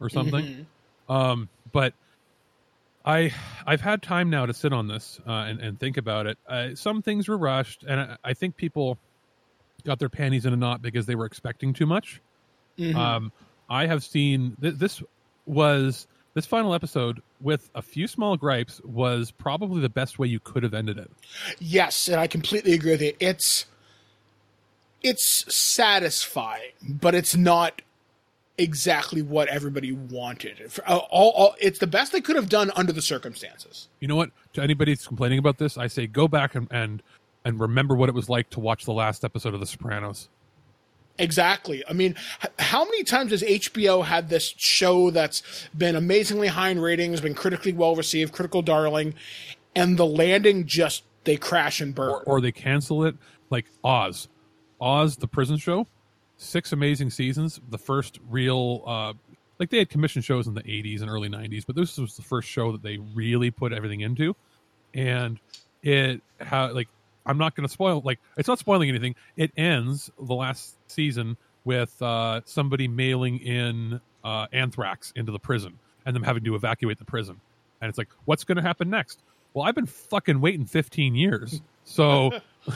or 0.00 0.08
something. 0.08 0.66
Um 1.08 1.48
but 1.72 1.94
I 3.04 3.32
I've 3.66 3.80
had 3.80 4.02
time 4.02 4.30
now 4.30 4.46
to 4.46 4.54
sit 4.54 4.72
on 4.72 4.86
this 4.88 5.20
uh, 5.26 5.30
and 5.32 5.60
and 5.60 5.80
think 5.80 5.96
about 5.96 6.26
it. 6.26 6.38
Uh, 6.46 6.74
some 6.74 7.02
things 7.02 7.28
were 7.28 7.38
rushed, 7.38 7.84
and 7.84 8.00
I, 8.00 8.16
I 8.24 8.34
think 8.34 8.56
people 8.56 8.98
got 9.84 9.98
their 9.98 10.08
panties 10.08 10.46
in 10.46 10.52
a 10.52 10.56
knot 10.56 10.82
because 10.82 11.06
they 11.06 11.16
were 11.16 11.26
expecting 11.26 11.72
too 11.72 11.86
much. 11.86 12.20
Um, 12.96 13.32
I 13.68 13.86
have 13.86 14.04
seen 14.04 14.56
th- 14.60 14.74
this 14.74 15.02
was 15.46 16.06
this 16.34 16.46
final 16.46 16.74
episode 16.74 17.20
with 17.40 17.68
a 17.74 17.82
few 17.82 18.06
small 18.06 18.36
gripes 18.36 18.80
was 18.84 19.32
probably 19.32 19.80
the 19.80 19.88
best 19.88 20.18
way 20.18 20.28
you 20.28 20.40
could 20.40 20.62
have 20.62 20.74
ended 20.74 20.98
it. 20.98 21.10
Yes, 21.58 22.08
and 22.08 22.20
I 22.20 22.26
completely 22.26 22.72
agree 22.72 22.92
with 22.92 23.02
you. 23.02 23.12
It's 23.18 23.66
it's 25.02 25.54
satisfying, 25.54 26.72
but 26.88 27.14
it's 27.14 27.36
not 27.36 27.82
exactly 28.58 29.22
what 29.22 29.48
everybody 29.48 29.92
wanted. 29.92 30.70
For- 30.70 30.88
uh, 30.88 30.98
all, 31.10 31.30
all, 31.30 31.54
it's 31.60 31.78
the 31.78 31.86
best 31.86 32.12
they 32.12 32.20
could 32.20 32.36
have 32.36 32.48
done 32.48 32.70
under 32.76 32.92
the 32.92 33.02
circumstances. 33.02 33.88
You 34.00 34.08
know 34.08 34.16
what? 34.16 34.30
To 34.54 34.62
anybody 34.62 34.92
that's 34.92 35.06
complaining 35.06 35.38
about 35.38 35.58
this, 35.58 35.78
I 35.78 35.86
say 35.86 36.06
go 36.06 36.28
back 36.28 36.54
and 36.54 36.68
and, 36.70 37.02
and 37.44 37.58
remember 37.58 37.94
what 37.94 38.08
it 38.08 38.14
was 38.14 38.28
like 38.28 38.50
to 38.50 38.60
watch 38.60 38.84
the 38.84 38.92
last 38.92 39.24
episode 39.24 39.54
of 39.54 39.60
The 39.60 39.66
Sopranos. 39.66 40.28
Exactly. 41.18 41.84
I 41.88 41.92
mean, 41.92 42.14
how 42.58 42.84
many 42.84 43.04
times 43.04 43.32
has 43.32 43.42
HBO 43.42 44.04
had 44.04 44.28
this 44.28 44.54
show 44.56 45.10
that's 45.10 45.42
been 45.76 45.94
amazingly 45.94 46.48
high 46.48 46.70
in 46.70 46.80
ratings, 46.80 47.20
been 47.20 47.34
critically 47.34 47.72
well 47.72 47.94
received, 47.94 48.32
critical 48.32 48.62
darling, 48.62 49.14
and 49.74 49.98
the 49.98 50.06
landing 50.06 50.66
just 50.66 51.04
they 51.24 51.36
crash 51.36 51.80
and 51.80 51.94
burn? 51.94 52.10
or, 52.10 52.22
or 52.22 52.40
they 52.40 52.52
cancel 52.52 53.04
it 53.04 53.16
like 53.50 53.66
Oz. 53.84 54.28
Oz, 54.82 55.16
the 55.16 55.28
prison 55.28 55.56
show, 55.56 55.86
six 56.36 56.72
amazing 56.72 57.10
seasons. 57.10 57.60
The 57.70 57.78
first 57.78 58.18
real, 58.28 58.82
uh, 58.86 59.12
like 59.58 59.70
they 59.70 59.78
had 59.78 59.88
commission 59.88 60.22
shows 60.22 60.46
in 60.46 60.54
the 60.54 60.62
80s 60.62 61.00
and 61.00 61.10
early 61.10 61.28
90s, 61.28 61.64
but 61.66 61.76
this 61.76 61.96
was 61.96 62.16
the 62.16 62.22
first 62.22 62.48
show 62.48 62.72
that 62.72 62.82
they 62.82 62.98
really 62.98 63.50
put 63.50 63.72
everything 63.72 64.00
into. 64.00 64.34
And 64.92 65.38
it, 65.82 66.20
how, 66.40 66.72
like, 66.72 66.88
I'm 67.24 67.38
not 67.38 67.54
going 67.54 67.66
to 67.66 67.72
spoil, 67.72 68.02
like, 68.04 68.18
it's 68.36 68.48
not 68.48 68.58
spoiling 68.58 68.88
anything. 68.88 69.14
It 69.36 69.52
ends 69.56 70.10
the 70.20 70.34
last 70.34 70.76
season 70.88 71.36
with 71.64 72.00
uh, 72.02 72.40
somebody 72.44 72.88
mailing 72.88 73.38
in 73.38 74.00
uh, 74.24 74.46
anthrax 74.52 75.12
into 75.14 75.30
the 75.30 75.38
prison. 75.38 75.78
and 76.04 76.16
them 76.16 76.22
having 76.22 76.44
to 76.44 76.54
evacuate 76.54 76.98
the 76.98 77.04
prison. 77.04 77.40
And 77.80 77.88
it's 77.88 77.98
like, 77.98 78.08
what's 78.24 78.44
going 78.44 78.56
to 78.56 78.62
happen 78.62 78.90
next? 78.90 79.20
Well, 79.54 79.64
I've 79.64 79.74
been 79.74 79.86
fucking 79.86 80.40
waiting 80.40 80.64
15 80.66 81.14
years, 81.14 81.60
so 81.84 82.32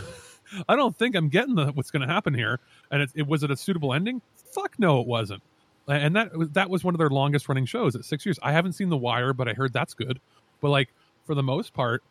I 0.68 0.76
don't 0.76 0.97
think 0.97 1.14
I'm 1.14 1.28
getting 1.28 1.55
the 1.55 1.66
what's 1.72 1.90
going 1.90 2.07
to 2.07 2.12
happen 2.12 2.34
here. 2.34 2.61
And 2.90 3.03
it, 3.03 3.11
it 3.14 3.26
was 3.26 3.42
it 3.42 3.51
a 3.51 3.57
suitable 3.57 3.92
ending? 3.92 4.22
Fuck 4.53 4.78
no, 4.78 5.01
it 5.01 5.07
wasn't. 5.07 5.42
And 5.88 6.16
that 6.16 6.30
that 6.55 6.68
was 6.68 6.82
one 6.82 6.94
of 6.94 6.99
their 6.99 7.11
longest 7.11 7.49
running 7.49 7.66
shows 7.66 7.94
at 7.94 8.05
six 8.05 8.26
years. 8.26 8.38
I 8.42 8.53
haven't 8.53 8.72
seen 8.72 8.88
The 8.88 8.97
Wire, 8.97 9.32
but 9.32 9.49
I 9.49 9.53
heard 9.53 9.72
that's 9.72 9.94
good. 9.94 10.20
But 10.61 10.70
like 10.70 10.88
for 11.24 11.34
the 11.34 11.42
most 11.42 11.74
part, 11.74 12.03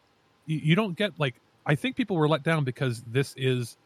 you, 0.45 0.59
you 0.63 0.75
don't 0.75 0.95
get 0.95 1.19
like 1.19 1.35
I 1.65 1.75
think 1.75 1.95
people 1.95 2.15
were 2.15 2.27
let 2.27 2.43
down 2.43 2.63
because 2.63 3.03
this 3.07 3.33
is 3.37 3.77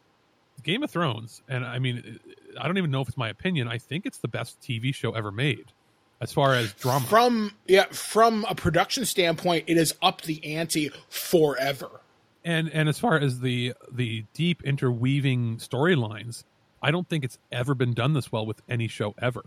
Game 0.62 0.82
of 0.82 0.90
Thrones, 0.90 1.42
and 1.48 1.64
I 1.64 1.78
mean, 1.78 2.18
I 2.60 2.66
don't 2.66 2.78
even 2.78 2.90
know 2.90 3.00
if 3.00 3.08
it's 3.08 3.16
my 3.16 3.30
opinion. 3.30 3.68
I 3.68 3.78
think 3.78 4.06
it's 4.06 4.18
the 4.18 4.28
best 4.28 4.60
TV 4.60 4.94
show 4.94 5.12
ever 5.12 5.32
made, 5.32 5.72
as 6.20 6.32
far 6.32 6.54
as 6.54 6.72
drama. 6.74 7.06
From 7.06 7.54
yeah, 7.66 7.86
from 7.86 8.44
a 8.48 8.54
production 8.54 9.06
standpoint, 9.06 9.64
it 9.66 9.78
is 9.78 9.94
up 10.02 10.22
the 10.22 10.56
ante 10.56 10.90
forever. 11.08 12.02
And 12.44 12.68
and 12.72 12.88
as 12.88 12.98
far 12.98 13.18
as 13.18 13.40
the 13.40 13.74
the 13.90 14.24
deep 14.34 14.62
interweaving 14.62 15.56
storylines, 15.58 16.44
I 16.82 16.90
don't 16.90 17.08
think 17.08 17.24
it's 17.24 17.38
ever 17.52 17.74
been 17.74 17.92
done 17.92 18.12
this 18.12 18.32
well 18.32 18.46
with 18.46 18.62
any 18.68 18.88
show 18.88 19.14
ever. 19.20 19.44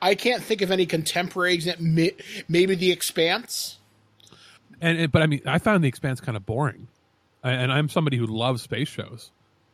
I 0.00 0.14
can't 0.14 0.42
think 0.42 0.62
of 0.62 0.70
any 0.70 0.86
contemporary 0.86 1.54
example. 1.54 1.84
Maybe 2.48 2.74
The 2.74 2.90
Expanse. 2.90 3.78
And 4.80 5.10
but 5.10 5.22
I 5.22 5.26
mean, 5.26 5.42
I 5.44 5.58
found 5.58 5.82
the 5.84 5.88
Expanse 5.88 6.20
kind 6.20 6.36
of 6.36 6.46
boring, 6.46 6.88
and 7.42 7.72
I'm 7.72 7.88
somebody 7.88 8.16
who 8.16 8.26
loves 8.26 8.62
space 8.62 8.88
shows. 8.88 9.30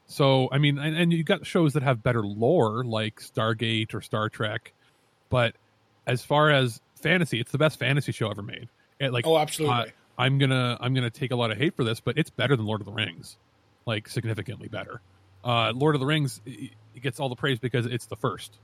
So 0.07 0.49
I 0.51 0.59
mean, 0.59 0.79
and, 0.79 0.97
and 0.97 1.13
you 1.13 1.23
got 1.23 1.47
shows 1.47 1.75
that 1.75 1.83
have 1.83 2.03
better 2.03 2.23
lore 2.23 2.85
like 2.85 3.21
Stargate 3.21 3.95
or 3.95 4.01
Star 4.01 4.29
Trek, 4.29 4.73
but 5.31 5.55
as 6.07 6.25
far 6.25 6.51
as 6.51 6.81
fantasy, 7.01 7.39
it's 7.41 7.53
the 7.53 7.59
best 7.59 7.79
fantasy 7.79 8.13
show 8.13 8.31
ever 8.31 8.43
made. 8.43 8.69
It, 9.01 9.13
like, 9.13 9.27
Oh, 9.27 9.39
absolutely. 9.39 9.75
uh, 9.77 9.85
I'm 10.17 10.39
gonna 10.39 10.77
I'm 10.81 10.95
gonna 10.95 11.11
take 11.11 11.33
a 11.33 11.37
lot 11.37 11.51
of 11.51 11.59
hate 11.59 11.77
for 11.77 11.85
this, 11.85 12.01
but 12.01 12.19
it's 12.19 12.31
better 12.31 12.57
than 12.57 12.67
Lord 12.67 12.81
of 12.81 12.87
the 12.87 12.93
Rings, 12.93 13.37
like 13.87 14.09
significantly 14.09 14.69
better. 14.69 15.01
Uh, 15.45 15.73
Lord 15.75 15.95
of 15.95 16.01
the 16.01 16.07
Rings 16.07 16.41
it 16.47 16.71
it 16.95 17.03
gets 17.03 17.21
all 17.21 17.29
the 17.29 17.37
praise 17.37 17.59
because 17.59 17.87
it's 17.87 18.07
the 18.07 18.17
first. 18.17 18.59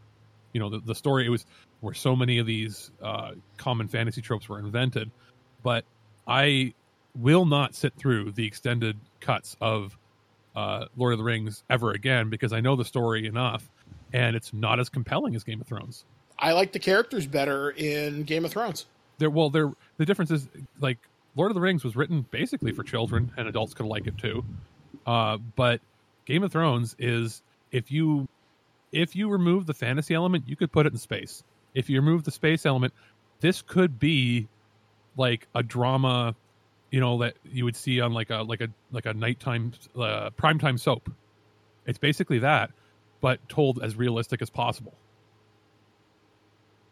You 0.52 0.60
know, 0.60 0.70
the, 0.70 0.80
the 0.80 0.94
story 0.94 1.26
it 1.26 1.28
was 1.28 1.46
where 1.80 1.94
so 1.94 2.16
many 2.16 2.38
of 2.38 2.46
these 2.46 2.90
uh, 3.02 3.32
common 3.56 3.88
fantasy 3.88 4.20
tropes 4.20 4.48
were 4.48 4.58
invented, 4.58 5.10
but 5.62 5.84
I 6.26 6.74
will 7.14 7.44
not 7.44 7.74
sit 7.74 7.94
through 7.96 8.32
the 8.32 8.46
extended 8.46 8.98
cuts 9.20 9.56
of 9.60 9.96
uh, 10.54 10.86
Lord 10.96 11.12
of 11.12 11.18
the 11.18 11.24
Rings 11.24 11.62
ever 11.70 11.92
again 11.92 12.30
because 12.30 12.52
I 12.52 12.60
know 12.60 12.76
the 12.76 12.84
story 12.84 13.26
enough, 13.26 13.68
and 14.12 14.36
it's 14.36 14.52
not 14.52 14.80
as 14.80 14.88
compelling 14.88 15.34
as 15.34 15.44
Game 15.44 15.60
of 15.60 15.66
Thrones. 15.66 16.04
I 16.38 16.52
like 16.52 16.72
the 16.72 16.78
characters 16.78 17.26
better 17.26 17.70
in 17.70 18.22
Game 18.22 18.44
of 18.44 18.50
Thrones. 18.50 18.86
There, 19.18 19.30
well, 19.30 19.50
there 19.50 19.72
the 19.98 20.06
difference 20.06 20.30
is 20.30 20.48
like 20.80 20.98
Lord 21.36 21.50
of 21.50 21.54
the 21.54 21.60
Rings 21.60 21.84
was 21.84 21.96
written 21.96 22.26
basically 22.30 22.72
for 22.72 22.82
children, 22.82 23.32
and 23.36 23.48
adults 23.48 23.74
could 23.74 23.86
like 23.86 24.06
it 24.06 24.18
too. 24.18 24.44
Uh, 25.06 25.38
but 25.56 25.80
Game 26.26 26.42
of 26.42 26.52
Thrones 26.52 26.96
is 26.98 27.42
if 27.72 27.90
you 27.90 28.28
if 28.92 29.14
you 29.14 29.28
remove 29.28 29.66
the 29.66 29.74
fantasy 29.74 30.14
element, 30.14 30.44
you 30.48 30.56
could 30.56 30.72
put 30.72 30.86
it 30.86 30.92
in 30.92 30.98
space. 30.98 31.42
If 31.74 31.88
you 31.88 32.00
remove 32.00 32.24
the 32.24 32.30
space 32.30 32.66
element, 32.66 32.92
this 33.40 33.62
could 33.62 33.98
be 33.98 34.48
like 35.16 35.46
a 35.54 35.62
drama, 35.62 36.34
you 36.90 37.00
know, 37.00 37.18
that 37.18 37.34
you 37.50 37.64
would 37.64 37.76
see 37.76 38.00
on 38.00 38.12
like 38.12 38.30
a 38.30 38.42
like 38.42 38.60
a 38.60 38.68
like 38.90 39.06
a 39.06 39.14
nighttime 39.14 39.72
uh, 39.96 40.30
primetime 40.30 40.78
soap. 40.78 41.10
It's 41.86 41.98
basically 41.98 42.40
that, 42.40 42.70
but 43.20 43.46
told 43.48 43.82
as 43.82 43.96
realistic 43.96 44.42
as 44.42 44.50
possible. 44.50 44.94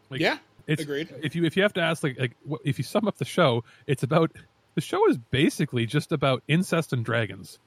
Like, 0.09 0.21
Yeah, 0.21 0.39
it's 0.69 0.81
agreed. 0.83 1.13
If 1.21 1.35
you 1.35 1.45
if 1.45 1.57
you 1.57 1.63
have 1.63 1.73
to 1.73 1.81
ask 1.81 2.03
like 2.03 2.19
like 2.19 2.35
if 2.63 2.77
you 2.77 2.83
sum 2.83 3.07
up 3.07 3.17
the 3.17 3.25
show, 3.25 3.63
it's 3.87 4.03
about 4.03 4.31
the 4.75 4.81
show 4.81 5.07
is 5.09 5.17
basically 5.17 5.85
just 5.85 6.11
about 6.11 6.43
incest 6.47 6.93
and 6.93 7.03
dragons, 7.03 7.59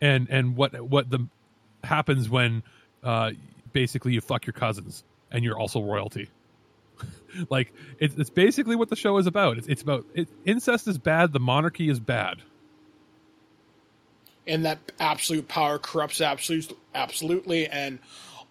and 0.00 0.28
and 0.30 0.56
what 0.56 0.80
what 0.80 1.10
the 1.10 1.26
happens 1.84 2.28
when 2.28 2.62
uh 3.02 3.30
basically 3.72 4.12
you 4.12 4.20
fuck 4.20 4.46
your 4.46 4.52
cousins 4.52 5.04
and 5.30 5.44
you're 5.44 5.58
also 5.58 5.82
royalty. 5.82 6.28
like 7.50 7.72
it's 7.98 8.14
it's 8.16 8.30
basically 8.30 8.76
what 8.76 8.88
the 8.88 8.96
show 8.96 9.18
is 9.18 9.26
about. 9.26 9.58
It's 9.58 9.66
it's 9.68 9.82
about 9.82 10.06
it, 10.14 10.28
incest 10.44 10.88
is 10.88 10.98
bad, 10.98 11.32
the 11.32 11.40
monarchy 11.40 11.88
is 11.88 12.00
bad. 12.00 12.42
and 14.48 14.64
that 14.64 14.78
absolute 14.98 15.46
power 15.46 15.78
corrupts 15.78 16.20
absolute, 16.20 16.76
absolutely, 16.94 17.68
and 17.68 17.98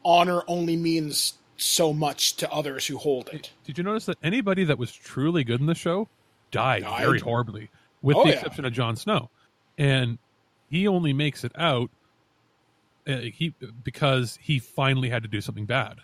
honor 0.05 0.43
only 0.47 0.77
means 0.77 1.33
so 1.57 1.91
much 1.91 2.35
to 2.37 2.51
others 2.51 2.85
who 2.87 2.97
hold 2.97 3.29
it. 3.29 3.51
Did 3.65 3.77
you 3.77 3.83
notice 3.83 4.05
that 4.05 4.17
anybody 4.23 4.63
that 4.63 4.77
was 4.77 4.91
truly 4.91 5.43
good 5.43 5.59
in 5.59 5.65
the 5.65 5.75
show 5.75 6.07
died, 6.51 6.83
Died. 6.83 7.01
very 7.01 7.19
horribly, 7.19 7.69
with 8.01 8.15
Oh, 8.17 8.23
the 8.23 8.29
yeah. 8.29 8.35
exception 8.35 8.63
of 8.65 8.73
Jon 8.73 8.95
Snow, 8.95 9.29
and 9.77 10.17
he 10.69 10.87
only 10.87 11.13
makes 11.13 11.43
it 11.43 11.51
out 11.55 11.89
uh, 13.07 13.17
he 13.21 13.53
because 13.83 14.37
he 14.41 14.59
finally 14.59 15.09
had 15.09 15.23
to 15.23 15.29
do 15.29 15.39
something 15.41 15.65
bad. 15.65 15.97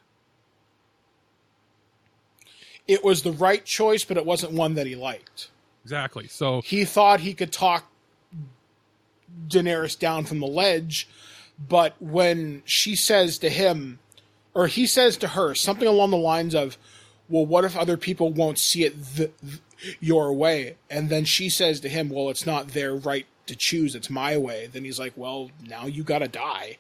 It 2.87 3.03
was 3.03 3.23
the 3.23 3.31
right 3.31 3.63
choice, 3.63 4.03
but 4.03 4.17
it 4.17 4.25
wasn't 4.25 4.53
one 4.53 4.73
that 4.75 4.87
he 4.87 4.95
liked. 4.95 5.49
Exactly. 5.83 6.27
So 6.27 6.61
He 6.61 6.85
thought 6.85 7.19
he 7.21 7.33
could 7.33 7.51
talk 7.51 7.85
Daenerys 9.47 9.97
down 9.97 10.25
from 10.25 10.39
the 10.39 10.47
ledge, 10.47 11.07
but 11.69 11.95
when 12.01 12.61
she 12.65 12.95
says 12.95 13.37
to 13.39 13.49
him, 13.49 13.99
or 14.53 14.67
he 14.67 14.85
says 14.85 15.17
to 15.17 15.29
her 15.29 15.55
something 15.55 15.87
along 15.87 16.11
the 16.11 16.17
lines 16.17 16.53
of, 16.55 16.77
"Well, 17.29 17.45
what 17.45 17.65
if 17.65 17.75
other 17.77 17.97
people 17.97 18.31
won't 18.31 18.59
see 18.59 18.83
it 18.83 18.95
th- 19.15 19.31
th- 19.41 19.95
your 19.99 20.33
way?" 20.33 20.75
And 20.89 21.09
then 21.09 21.25
she 21.25 21.49
says 21.49 21.79
to 21.81 21.89
him, 21.89 22.09
"Well, 22.09 22.29
it's 22.29 22.45
not 22.45 22.69
their 22.69 22.95
right 22.95 23.25
to 23.47 23.55
choose; 23.55 23.95
it's 23.95 24.09
my 24.09 24.37
way." 24.37 24.67
Then 24.71 24.83
he's 24.83 24.99
like, 24.99 25.13
"Well, 25.15 25.51
now 25.67 25.85
you 25.85 26.03
got 26.03 26.19
to 26.19 26.27
die." 26.27 26.77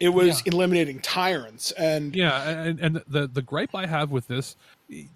It 0.00 0.08
was 0.08 0.40
eliminating 0.46 1.00
tyrants, 1.00 1.72
and 1.72 2.16
yeah, 2.16 2.48
and, 2.48 2.80
and 2.80 3.02
the 3.06 3.28
the 3.28 3.42
gripe 3.42 3.74
I 3.74 3.84
have 3.84 4.10
with 4.10 4.26
this, 4.28 4.56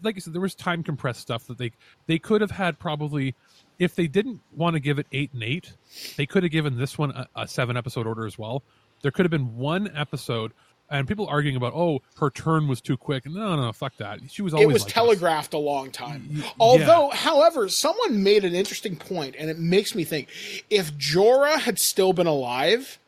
like 0.03 0.17
I 0.17 0.19
said, 0.19 0.35
there 0.35 0.43
was 0.43 0.55
time 0.55 0.83
compressed 0.83 1.23
stuff 1.23 1.47
that 1.47 1.57
they 1.57 1.73
they 2.07 2.19
could 2.19 2.41
have 2.43 2.51
had 2.51 2.79
probably. 2.79 3.35
If 3.77 3.97
they 3.97 4.07
didn't 4.07 4.41
want 4.55 4.75
to 4.75 4.81
give 4.81 5.01
it 5.01 5.09
eight 5.11 5.33
and 5.33 5.43
eight, 5.43 5.73
they 6.17 6.27
could 6.27 6.45
have 6.45 6.53
given 6.53 6.79
this 6.79 6.97
one 6.97 7.11
a, 7.11 7.27
a 7.35 7.49
seven 7.49 7.77
episode 7.77 8.07
order 8.07 8.25
as 8.25 8.39
well. 8.39 8.63
There 9.05 9.11
could 9.11 9.27
have 9.27 9.31
been 9.31 9.59
one 9.59 9.95
episode, 9.95 10.53
and 10.89 11.07
people 11.07 11.27
arguing 11.27 11.57
about, 11.57 11.75
oh, 11.75 12.01
her 12.17 12.31
turn 12.31 12.69
was 12.69 12.81
too 12.81 12.97
quick. 12.97 13.27
No, 13.27 13.55
no, 13.55 13.67
no 13.67 13.73
fuck 13.75 13.95
that. 13.99 14.19
She 14.31 14.41
was 14.41 14.55
always 14.55 14.65
it 14.65 14.73
was 14.73 14.83
like 14.83 14.87
this. 14.87 14.95
telegraphed 14.95 15.53
a 15.53 15.59
long 15.59 15.91
time. 15.91 16.43
Although, 16.59 17.11
however, 17.11 17.69
someone 17.69 18.23
made 18.23 18.47
an 18.47 18.55
interesting 18.55 18.97
point, 18.97 19.37
and 19.39 19.51
it 19.51 19.59
makes 19.59 19.95
me 19.95 20.05
think: 20.05 20.29
if 20.71 20.91
Jorah 20.95 21.59
had 21.59 21.79
still 21.79 22.15
been 22.15 22.27
alive, 22.27 22.99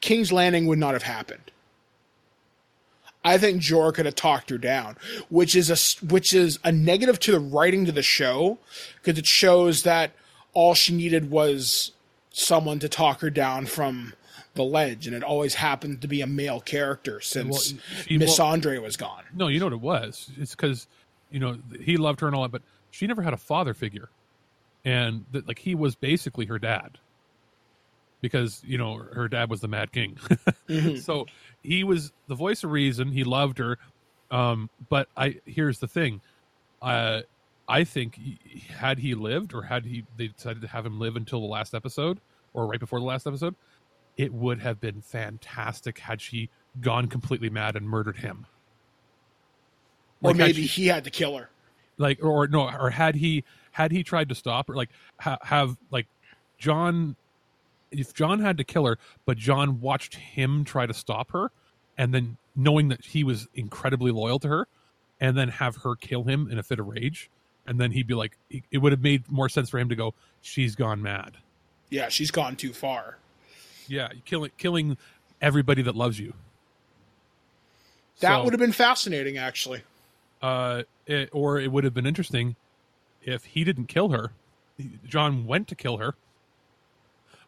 King's 0.00 0.32
Landing 0.32 0.66
would 0.66 0.78
not 0.78 0.94
have 0.94 1.02
happened. 1.02 1.50
I 3.22 3.36
think 3.36 3.60
Jorah 3.60 3.92
could 3.92 4.06
have 4.06 4.14
talked 4.14 4.48
her 4.48 4.56
down, 4.56 4.96
which 5.28 5.54
is 5.54 5.68
a 5.68 6.06
which 6.06 6.32
is 6.32 6.58
a 6.64 6.72
negative 6.72 7.20
to 7.20 7.32
the 7.32 7.40
writing 7.40 7.84
to 7.84 7.92
the 7.92 8.02
show 8.02 8.56
because 8.96 9.18
it 9.18 9.26
shows 9.26 9.82
that 9.82 10.12
all 10.54 10.72
she 10.72 10.94
needed 10.94 11.30
was 11.30 11.92
someone 12.30 12.78
to 12.78 12.88
talk 12.88 13.20
her 13.20 13.28
down 13.28 13.66
from 13.66 14.14
the 14.58 14.64
ledge, 14.64 15.06
and 15.06 15.16
it 15.16 15.22
always 15.24 15.54
happened 15.54 16.02
to 16.02 16.08
be 16.08 16.20
a 16.20 16.26
male 16.26 16.60
character 16.60 17.20
since 17.22 17.72
Well, 17.72 18.18
Miss 18.18 18.38
well- 18.38 18.48
Andre 18.48 18.76
was 18.78 18.98
gone. 18.98 19.22
No, 19.34 19.48
you 19.48 19.58
know 19.58 19.66
what 19.66 19.72
it 19.72 19.80
was. 19.80 20.30
It's 20.36 20.54
because 20.54 20.86
you 21.30 21.40
know 21.40 21.56
he 21.80 21.96
loved 21.96 22.20
her 22.20 22.26
and 22.26 22.36
all 22.36 22.42
that, 22.42 22.52
but 22.52 22.62
she 22.90 23.06
never 23.06 23.22
had 23.22 23.32
a 23.32 23.38
father 23.38 23.72
figure, 23.72 24.10
and 24.84 25.24
that 25.32 25.48
like 25.48 25.58
he 25.60 25.74
was 25.74 25.94
basically 25.94 26.44
her 26.46 26.58
dad, 26.58 26.98
because 28.20 28.62
you 28.66 28.78
know 28.78 28.96
her 28.96 29.28
dad 29.28 29.50
was 29.50 29.60
the 29.60 29.68
Mad 29.68 29.92
King. 29.92 30.18
so 31.00 31.26
he 31.62 31.84
was 31.84 32.12
the 32.26 32.34
voice 32.34 32.64
of 32.64 32.70
reason. 32.70 33.08
He 33.12 33.24
loved 33.24 33.58
her, 33.58 33.78
um, 34.30 34.70
but 34.88 35.08
I 35.16 35.40
here's 35.46 35.78
the 35.78 35.88
thing, 35.88 36.20
uh, 36.82 37.22
I 37.68 37.84
think 37.84 38.16
he- 38.16 38.38
had 38.76 38.98
he 38.98 39.14
lived 39.14 39.54
or 39.54 39.62
had 39.62 39.84
he 39.84 40.04
they 40.16 40.28
decided 40.28 40.62
to 40.62 40.68
have 40.68 40.84
him 40.84 40.98
live 40.98 41.16
until 41.16 41.40
the 41.40 41.46
last 41.46 41.74
episode 41.74 42.18
or 42.54 42.66
right 42.66 42.80
before 42.80 42.98
the 42.98 43.04
last 43.06 43.26
episode, 43.26 43.54
it 44.18 44.34
would 44.34 44.58
have 44.60 44.80
been 44.80 45.00
fantastic 45.00 46.00
had 46.00 46.20
she 46.20 46.50
gone 46.82 47.06
completely 47.06 47.48
mad 47.48 47.74
and 47.76 47.88
murdered 47.88 48.18
him 48.18 48.44
Or 50.22 50.30
Like, 50.32 50.40
had 50.40 50.46
maybe 50.48 50.66
she- 50.66 50.82
he 50.82 50.86
had 50.88 51.04
to 51.04 51.10
kill 51.10 51.36
her. 51.38 51.48
like 51.96 52.22
or 52.22 52.46
no 52.48 52.68
or 52.68 52.90
had 52.90 53.14
he 53.14 53.44
had 53.72 53.90
he 53.92 54.02
tried 54.04 54.28
to 54.28 54.34
stop 54.34 54.68
her 54.68 54.74
like 54.74 54.90
ha, 55.20 55.38
have 55.42 55.76
like 55.90 56.06
jon 56.58 57.16
if 57.90 58.12
jon 58.12 58.40
had 58.40 58.58
to 58.58 58.64
kill 58.64 58.84
her 58.86 58.98
but 59.24 59.36
jon 59.38 59.80
watched 59.80 60.14
him 60.16 60.64
try 60.64 60.84
to 60.86 60.94
stop 60.94 61.30
her 61.30 61.50
and 61.96 62.12
then 62.12 62.36
knowing 62.54 62.88
that 62.88 63.04
he 63.04 63.24
was 63.24 63.48
incredibly 63.54 64.10
loyal 64.12 64.38
to 64.38 64.48
her 64.48 64.68
and 65.20 65.36
then 65.36 65.48
have 65.48 65.76
her 65.76 65.94
kill 65.96 66.24
him 66.24 66.48
in 66.50 66.58
a 66.58 66.62
fit 66.62 66.78
of 66.78 66.86
rage 66.86 67.30
and 67.66 67.80
then 67.80 67.90
he'd 67.92 68.06
be 68.06 68.14
like 68.14 68.36
it 68.70 68.78
would 68.78 68.92
have 68.92 69.02
made 69.02 69.28
more 69.30 69.48
sense 69.48 69.68
for 69.70 69.78
him 69.78 69.88
to 69.88 69.96
go 69.96 70.14
she's 70.40 70.74
gone 70.76 71.00
mad 71.02 71.36
Yeah, 71.90 72.08
she's 72.10 72.30
gone 72.30 72.54
too 72.56 72.72
far. 72.72 73.16
Yeah 73.88 74.08
killing 74.24 74.50
killing 74.58 74.96
everybody 75.40 75.82
that 75.82 75.96
loves 75.96 76.18
you 76.20 76.34
That 78.20 78.36
So- 78.38 78.44
would 78.44 78.52
have 78.52 78.60
been 78.60 78.72
fascinating, 78.72 79.38
actually. 79.38 79.82
uh, 80.42 80.82
it, 81.06 81.30
or 81.32 81.58
it 81.58 81.70
would 81.72 81.84
have 81.84 81.94
been 81.94 82.06
interesting 82.06 82.54
if 83.22 83.44
he 83.44 83.64
didn't 83.64 83.86
kill 83.86 84.10
her. 84.10 84.32
Jon 85.06 85.46
went 85.46 85.66
to 85.68 85.74
kill 85.74 85.96
her, 85.98 86.14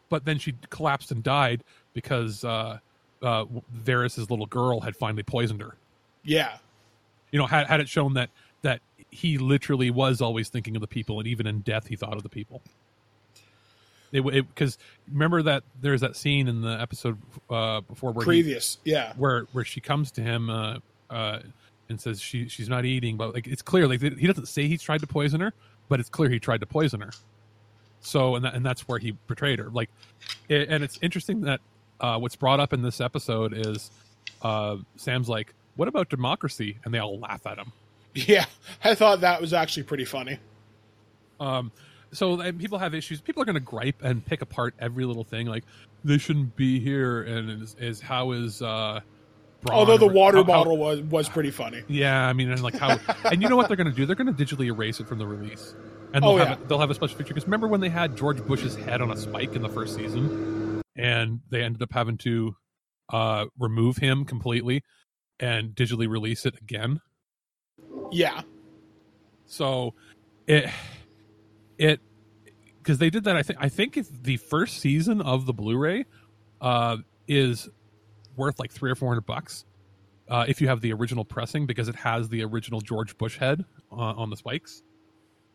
but 0.09 0.25
then 0.25 0.37
she 0.39 0.55
collapsed 0.69 1.11
and 1.11 1.23
died 1.23 1.63
because 1.93 2.43
uh, 2.43 2.79
uh, 3.21 3.45
Varys's 3.73 4.29
little 4.29 4.45
girl 4.45 4.81
had 4.81 4.95
finally 4.95 5.23
poisoned 5.23 5.61
her. 5.61 5.75
Yeah. 6.23 6.57
You 7.31 7.39
know, 7.39 7.45
had 7.47 7.67
had 7.67 7.79
it 7.79 7.87
shown 7.87 8.13
that 8.15 8.29
that 8.61 8.81
he 9.09 9.37
literally 9.37 9.89
was 9.89 10.21
always 10.21 10.49
thinking 10.49 10.75
of 10.75 10.81
the 10.81 10.87
people, 10.87 11.19
and 11.19 11.27
even 11.27 11.47
in 11.47 11.59
death, 11.61 11.87
he 11.87 11.95
thought 11.95 12.15
of 12.17 12.23
the 12.23 12.29
people. 12.29 12.61
It 14.11 14.23
because 14.23 14.77
remember 15.09 15.41
that 15.43 15.63
there's 15.79 16.01
that 16.01 16.15
scene 16.15 16.47
in 16.47 16.61
the 16.61 16.79
episode 16.81 17.17
uh, 17.49 17.81
before 17.81 18.11
where 18.11 18.23
he- 18.23 18.27
Previous. 18.27 18.77
Yeah. 18.83 19.13
where 19.15 19.43
where 19.53 19.63
she 19.63 19.79
comes 19.79 20.11
to 20.13 20.21
him 20.21 20.49
uh, 20.49 20.77
uh, 21.09 21.39
and 21.89 21.99
says 21.99 22.19
she 22.21 22.47
she's 22.49 22.67
not 22.69 22.83
eating, 22.85 23.17
but 23.17 23.33
like 23.33 23.47
it's 23.47 23.61
clear 23.61 23.87
like 23.87 24.01
he 24.01 24.27
doesn't 24.27 24.47
say 24.47 24.67
he's 24.67 24.81
tried 24.81 25.01
to 25.01 25.07
poison 25.07 25.39
her, 25.41 25.53
but 25.89 25.99
it's 25.99 26.09
clear 26.09 26.29
he 26.29 26.39
tried 26.39 26.59
to 26.59 26.65
poison 26.65 27.01
her. 27.01 27.11
So 28.01 28.35
and 28.35 28.43
that, 28.45 28.53
and 28.53 28.65
that's 28.65 28.87
where 28.87 28.99
he 28.99 29.11
betrayed 29.27 29.59
her. 29.59 29.69
Like, 29.69 29.89
it, 30.49 30.69
and 30.69 30.83
it's 30.83 30.97
interesting 31.01 31.41
that 31.41 31.61
uh, 31.99 32.17
what's 32.17 32.35
brought 32.35 32.59
up 32.59 32.73
in 32.73 32.81
this 32.81 32.99
episode 32.99 33.53
is 33.55 33.91
uh, 34.41 34.77
Sam's 34.97 35.29
like, 35.29 35.53
"What 35.75 35.87
about 35.87 36.09
democracy?" 36.09 36.79
and 36.83 36.93
they 36.93 36.97
all 36.99 37.19
laugh 37.19 37.45
at 37.45 37.57
him. 37.59 37.71
Yeah. 38.13 38.45
I 38.83 38.95
thought 38.95 39.21
that 39.21 39.39
was 39.39 39.53
actually 39.53 39.83
pretty 39.83 40.03
funny. 40.05 40.37
Um, 41.39 41.71
so 42.13 42.39
and 42.41 42.59
people 42.59 42.77
have 42.77 42.93
issues. 42.93 43.21
People 43.21 43.41
are 43.41 43.45
going 43.45 43.55
to 43.55 43.59
gripe 43.59 44.01
and 44.03 44.25
pick 44.25 44.41
apart 44.41 44.73
every 44.79 45.05
little 45.05 45.23
thing. 45.23 45.47
Like 45.47 45.63
they 46.03 46.17
shouldn't 46.17 46.55
be 46.55 46.79
here, 46.79 47.21
and 47.23 47.61
is, 47.63 47.75
is 47.79 48.01
how 48.01 48.31
is 48.31 48.61
uh, 48.61 48.99
Bronn 49.63 49.73
Although 49.73 49.97
the 49.97 50.07
water 50.07 50.37
how- 50.37 50.43
how- 50.43 50.47
bottle 50.47 50.77
was 50.77 51.01
was 51.01 51.29
pretty 51.29 51.51
funny. 51.51 51.83
Yeah, 51.87 52.27
I 52.27 52.33
mean, 52.33 52.49
and 52.51 52.61
like 52.63 52.75
how, 52.77 52.97
and 53.25 53.41
you 53.41 53.49
know 53.49 53.55
what 53.55 53.67
they're 53.67 53.77
going 53.77 53.89
to 53.89 53.95
do? 53.95 54.05
They're 54.05 54.15
going 54.15 54.33
to 54.33 54.45
digitally 54.45 54.65
erase 54.65 54.99
it 54.99 55.07
from 55.07 55.19
the 55.19 55.27
release, 55.27 55.75
and 56.13 56.23
they'll 56.23 56.31
Oh, 56.31 56.37
have 56.37 56.47
yeah. 56.49 56.53
a, 56.65 56.67
they'll 56.67 56.79
have 56.79 56.89
a 56.91 56.95
special 56.95 57.17
feature. 57.17 57.29
Because 57.33 57.45
remember 57.45 57.67
when 57.67 57.79
they 57.81 57.89
had 57.89 58.17
George 58.17 58.43
Bush's 58.45 58.75
head 58.75 59.01
on 59.01 59.11
a 59.11 59.17
spike 59.17 59.55
in 59.55 59.61
the 59.61 59.69
first 59.69 59.95
season, 59.95 60.81
and 60.95 61.39
they 61.49 61.61
ended 61.63 61.81
up 61.81 61.91
having 61.93 62.17
to 62.19 62.55
uh, 63.09 63.45
remove 63.59 63.97
him 63.97 64.25
completely 64.25 64.83
and 65.39 65.75
digitally 65.75 66.07
release 66.09 66.45
it 66.45 66.55
again. 66.61 66.99
Yeah. 68.11 68.41
So 69.45 69.93
it 70.47 70.69
it 71.81 71.99
because 72.77 72.97
they 72.99 73.09
did 73.09 73.23
that. 73.25 73.35
I 73.35 73.43
think 73.43 73.59
I 73.61 73.69
think 73.69 73.97
if 73.97 74.07
the 74.23 74.37
first 74.37 74.77
season 74.79 75.21
of 75.21 75.45
the 75.45 75.53
Blu-ray 75.53 76.05
uh, 76.61 76.97
is 77.27 77.67
worth 78.35 78.59
like 78.59 78.71
three 78.71 78.91
or 78.91 78.95
four 78.95 79.09
hundred 79.09 79.25
bucks. 79.25 79.65
Uh, 80.29 80.45
if 80.47 80.61
you 80.61 80.67
have 80.69 80.79
the 80.79 80.93
original 80.93 81.25
pressing, 81.25 81.65
because 81.65 81.89
it 81.89 81.95
has 81.95 82.29
the 82.29 82.41
original 82.43 82.79
George 82.79 83.17
Bush 83.17 83.37
head 83.37 83.65
uh, 83.91 83.95
on 83.95 84.29
the 84.29 84.37
spikes, 84.37 84.81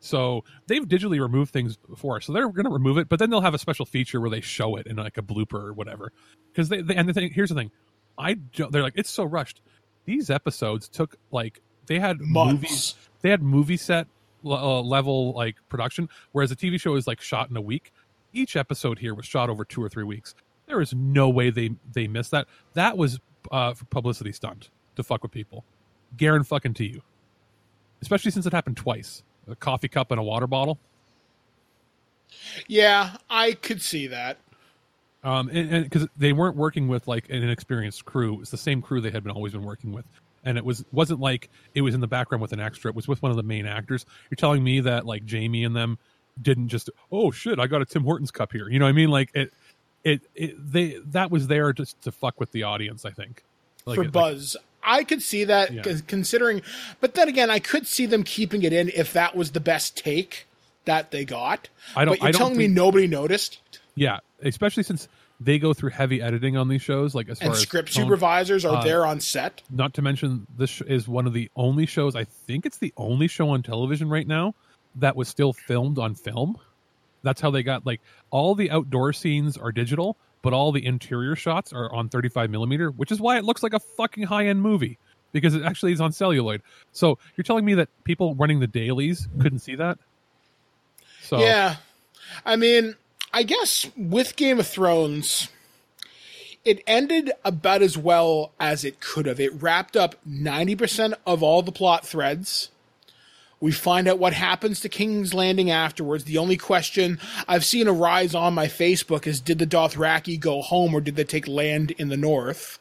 so 0.01 0.45
they've 0.67 0.85
digitally 0.87 1.19
removed 1.19 1.51
things 1.51 1.79
before, 1.79 2.21
so 2.21 2.35
they're 2.35 2.51
going 2.51 2.67
to 2.67 2.71
remove 2.71 2.99
it, 2.99 3.09
but 3.09 3.19
then 3.19 3.31
they'll 3.31 3.41
have 3.41 3.55
a 3.55 3.59
special 3.59 3.87
feature 3.87 4.21
where 4.21 4.29
they 4.29 4.43
show 4.43 4.77
it 4.77 4.87
in 4.87 4.97
like 4.97 5.17
a 5.17 5.23
blooper 5.23 5.55
or 5.65 5.73
whatever. 5.73 6.13
Because 6.53 6.69
they, 6.69 6.83
they 6.83 6.95
and 6.95 7.09
the 7.09 7.15
thing 7.15 7.31
here's 7.33 7.49
the 7.49 7.55
thing, 7.55 7.71
I 8.19 8.35
don't- 8.35 8.71
they're 8.71 8.83
like 8.83 8.99
it's 8.99 9.09
so 9.09 9.25
rushed. 9.25 9.63
These 10.05 10.29
episodes 10.29 10.91
took 10.91 11.17
like 11.31 11.63
they 11.87 11.99
had 11.99 12.21
Months. 12.21 12.53
movies 12.53 12.95
they 13.23 13.31
had 13.31 13.43
movie 13.43 13.79
set 13.79 14.09
uh, 14.47 14.81
level 14.81 15.33
like 15.33 15.57
production, 15.69 16.09
whereas 16.33 16.51
a 16.51 16.57
TV 16.57 16.81
show 16.81 16.95
is 16.97 17.07
like 17.07 17.21
shot 17.21 17.51
in 17.51 17.57
a 17.57 17.61
week. 17.61 17.93
Each 18.33 18.57
episode 18.57 18.99
here 18.99 19.15
was 19.15 19.27
shot 19.27 19.51
over 19.51 19.65
two 19.65 19.83
or 19.83 19.89
three 19.89 20.05
weeks. 20.05 20.35
There 20.67 20.81
is 20.81 20.95
no 20.95 21.29
way 21.29 21.51
they 21.51 21.71
they 21.93 22.07
missed 22.07 22.31
that. 22.33 22.47
That 22.75 22.97
was 22.97 23.19
uh, 23.51 23.75
for 23.75 23.85
publicity 23.87 24.33
stunt 24.33 24.71
to 24.97 25.03
fuck 25.03 25.23
with 25.23 25.33
people. 25.33 25.65
Garen 26.17 26.45
fucking 26.45 26.75
to 26.75 26.85
you, 26.85 27.03
especially 28.03 28.31
since 28.31 28.47
it 28.47 28.53
happened 28.53 28.77
twice. 28.77 29.23
A 29.49 29.55
coffee 29.55 29.89
cup 29.89 30.11
and 30.11 30.19
a 30.19 30.23
water 30.23 30.47
bottle. 30.47 30.79
Yeah, 32.67 33.17
I 33.31 33.53
could 33.53 33.81
see 33.81 34.09
that. 34.09 34.39
Um, 35.23 35.49
and 35.53 35.85
because 35.85 36.07
they 36.17 36.33
weren't 36.33 36.57
working 36.57 36.89
with 36.89 37.09
like 37.09 37.29
an 37.31 37.43
inexperienced 37.43 38.05
crew, 38.05 38.35
it 38.35 38.41
was 38.41 38.51
the 38.51 38.57
same 38.57 38.81
crew 38.81 39.01
they 39.01 39.11
had 39.11 39.25
been 39.25 39.33
always 39.33 39.53
been 39.53 39.65
working 39.65 39.93
with, 39.93 40.05
and 40.47 40.57
it 40.57 40.65
was 40.65 40.83
wasn't 40.93 41.21
like 41.21 41.51
it 41.75 41.83
was 41.83 41.95
in 41.95 42.01
the 42.01 42.07
background 42.07 42.41
with 42.41 42.53
an 42.53 42.61
extra. 42.61 42.89
It 42.89 42.95
was 42.95 43.07
with 43.07 43.21
one 43.21 43.31
of 43.31 43.37
the 43.37 43.43
main 43.43 43.67
actors. 43.67 44.07
You're 44.31 44.37
telling 44.37 44.65
me 44.65 44.81
that 44.81 45.05
like 45.05 45.29
Jaime 45.31 45.65
and 45.65 45.77
them 45.77 45.99
didn't 46.41 46.69
just 46.69 46.89
oh 47.13 47.31
shit, 47.31 47.59
I 47.59 47.67
got 47.67 47.83
a 47.83 47.85
Tim 47.85 48.05
Hortons 48.05 48.31
cup 48.31 48.53
here. 48.53 48.69
You 48.71 48.79
know 48.79 48.87
what 48.87 48.91
I 48.91 48.93
mean? 48.93 49.11
Like 49.11 49.31
it, 49.35 49.53
it, 50.05 50.23
it 50.35 50.73
they 50.73 50.99
that 51.07 51.31
was 51.31 51.49
there 51.49 51.73
just 51.75 52.01
to 52.03 52.13
fuck 52.13 52.41
with 52.41 52.53
the 52.53 52.63
audience. 52.63 53.05
I 53.05 53.11
think 53.11 53.43
like, 53.85 53.97
for 53.97 54.03
it- 54.03 54.07
like- 54.07 54.13
Buzz. 54.13 54.57
I 54.89 55.03
could 55.03 55.21
see 55.21 55.43
that 55.43 55.73
Yeah. 55.73 55.83
considering, 56.07 56.63
but 57.01 57.15
then 57.17 57.29
again, 57.29 57.51
I 57.51 57.59
could 57.59 57.89
see 57.89 58.07
them 58.07 58.23
keeping 58.23 58.63
it 58.63 58.73
in 58.73 58.89
if 58.91 59.13
that 59.15 59.35
was 59.35 59.51
the 59.51 59.59
best 59.59 59.97
take 59.97 60.47
that 60.85 61.11
they 61.11 61.25
got. 61.25 61.69
I 61.97 62.05
don't- 62.05 62.13
But 62.13 62.21
you're 62.21 62.29
I 62.29 62.31
don't 62.31 62.39
telling 62.39 62.57
me 62.57 62.69
nobody 62.69 63.09
noticed, 63.09 63.59
yeah, 63.97 64.21
especially 64.43 64.85
since 64.85 65.09
they 65.41 65.59
go 65.59 65.75
through 65.75 65.91
heavy 65.91 66.23
editing 66.23 66.57
on 66.57 66.69
these 66.69 66.83
shows. 66.83 67.15
Like 67.15 67.29
as 67.29 67.39
far 67.39 67.49
and 67.49 67.55
as 67.55 67.61
script 67.61 67.93
supervisors 67.93 68.65
are 68.65 68.77
uh, 68.77 68.85
there 68.85 69.05
on 69.07 69.21
set. 69.21 69.63
not 69.71 69.95
to 69.95 70.03
mention 70.03 70.47
this 70.57 70.81
is 70.83 71.09
one 71.09 71.27
of 71.27 71.33
the 71.33 71.51
only 71.57 71.87
shows 71.87 72.17
i 72.17 72.25
think 72.25 72.67
it's 72.67 72.79
the 72.79 72.93
only 72.97 73.29
show 73.29 73.49
on 73.51 73.63
television 73.63 74.09
right 74.09 74.27
now 74.27 74.55
that 74.95 75.15
was 75.17 75.29
still 75.29 75.53
filmed 75.53 75.99
on 75.99 76.15
film 76.15 76.57
that's 77.23 77.41
how 77.41 77.51
they 77.51 77.63
got 77.63 77.85
like 77.85 78.01
all 78.31 78.55
the 78.55 78.71
outdoor 78.71 79.13
scenes 79.13 79.57
are 79.57 79.73
digital 79.73 80.17
but 80.43 80.53
all 80.53 80.73
the 80.73 80.85
interior 80.85 81.37
shots 81.37 81.73
are 81.73 81.93
on 81.93 82.09
35 82.09 82.51
millimeter 82.51 82.91
which 82.91 83.13
is 83.13 83.21
why 83.21 83.37
it 83.37 83.45
looks 83.45 83.63
like 83.63 83.75
a 83.75 83.81
fucking 83.81 84.25
high-end 84.25 84.61
movie 84.61 84.99
because 85.33 85.55
it 85.55 85.63
actually 85.63 85.93
is 85.93 86.01
on 86.01 86.13
celluloid 86.13 86.63
so 86.93 87.19
you're 87.37 87.45
telling 87.45 87.65
me 87.65 87.75
that 87.75 87.89
people 88.05 88.35
running 88.37 88.61
the 88.61 88.67
dailies 88.67 89.29
couldn't 89.41 89.59
see 89.59 89.75
that 89.75 89.99
so 91.27 91.41
Yeah, 91.41 91.77
I 92.45 92.55
mean, 92.55 92.95
I 93.37 93.43
guess 93.43 93.87
with 93.99 94.35
Game 94.37 94.59
of 94.59 94.67
Thrones, 94.67 95.49
it 96.65 96.83
ended 96.87 97.33
about 97.45 97.83
as 97.83 97.99
well 97.99 98.53
as 98.59 98.83
it 98.83 98.99
could 98.99 99.27
have. 99.27 99.39
It 99.39 99.61
wrapped 99.63 99.95
up 99.95 100.15
ninety 100.25 100.75
percent 100.75 101.13
of 101.27 101.43
all 101.43 101.61
the 101.63 101.71
plot 101.71 102.07
threads. 102.07 102.71
We 103.61 103.73
find 103.73 104.09
out 104.09 104.19
what 104.19 104.33
happens 104.33 104.81
to 104.81 104.89
King's 104.89 105.35
Landing 105.35 105.71
afterwards. 105.71 106.25
The 106.25 106.39
only 106.39 106.57
question 106.57 107.19
I've 107.47 107.65
seen 107.65 107.89
arise 107.89 108.35
on 108.35 108.55
my 108.55 108.67
Facebook 108.69 109.27
is 109.27 109.39
did 109.41 109.59
the 109.59 109.67
Dothraki 109.67 110.41
go 110.41 110.63
home 110.63 110.95
or 110.95 111.01
did 111.03 111.17
they 111.17 111.25
take 111.25 111.47
land 111.47 111.91
in 111.93 112.09
the 112.09 112.17
north? 112.17 112.79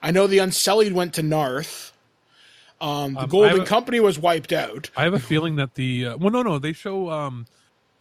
I 0.00 0.12
know 0.12 0.26
the 0.28 0.38
Unsullied 0.38 0.92
went 0.92 1.14
to 1.14 1.22
Naath. 1.22 1.90
Um, 2.80 3.14
the 3.14 3.20
Um, 3.20 3.28
Golden 3.28 3.60
a- 3.62 3.66
Company 3.66 3.98
was 4.00 4.18
wiped 4.20 4.52
out. 4.52 4.90
I 4.96 5.02
have 5.02 5.14
a 5.14 5.18
feeling 5.20 5.56
that 5.56 5.74
the 5.74 6.06
uh, 6.06 6.16
well, 6.16 6.30
no, 6.30 6.42
no, 6.42 6.58
they 6.60 6.72
show 6.72 7.10
um, 7.10 7.46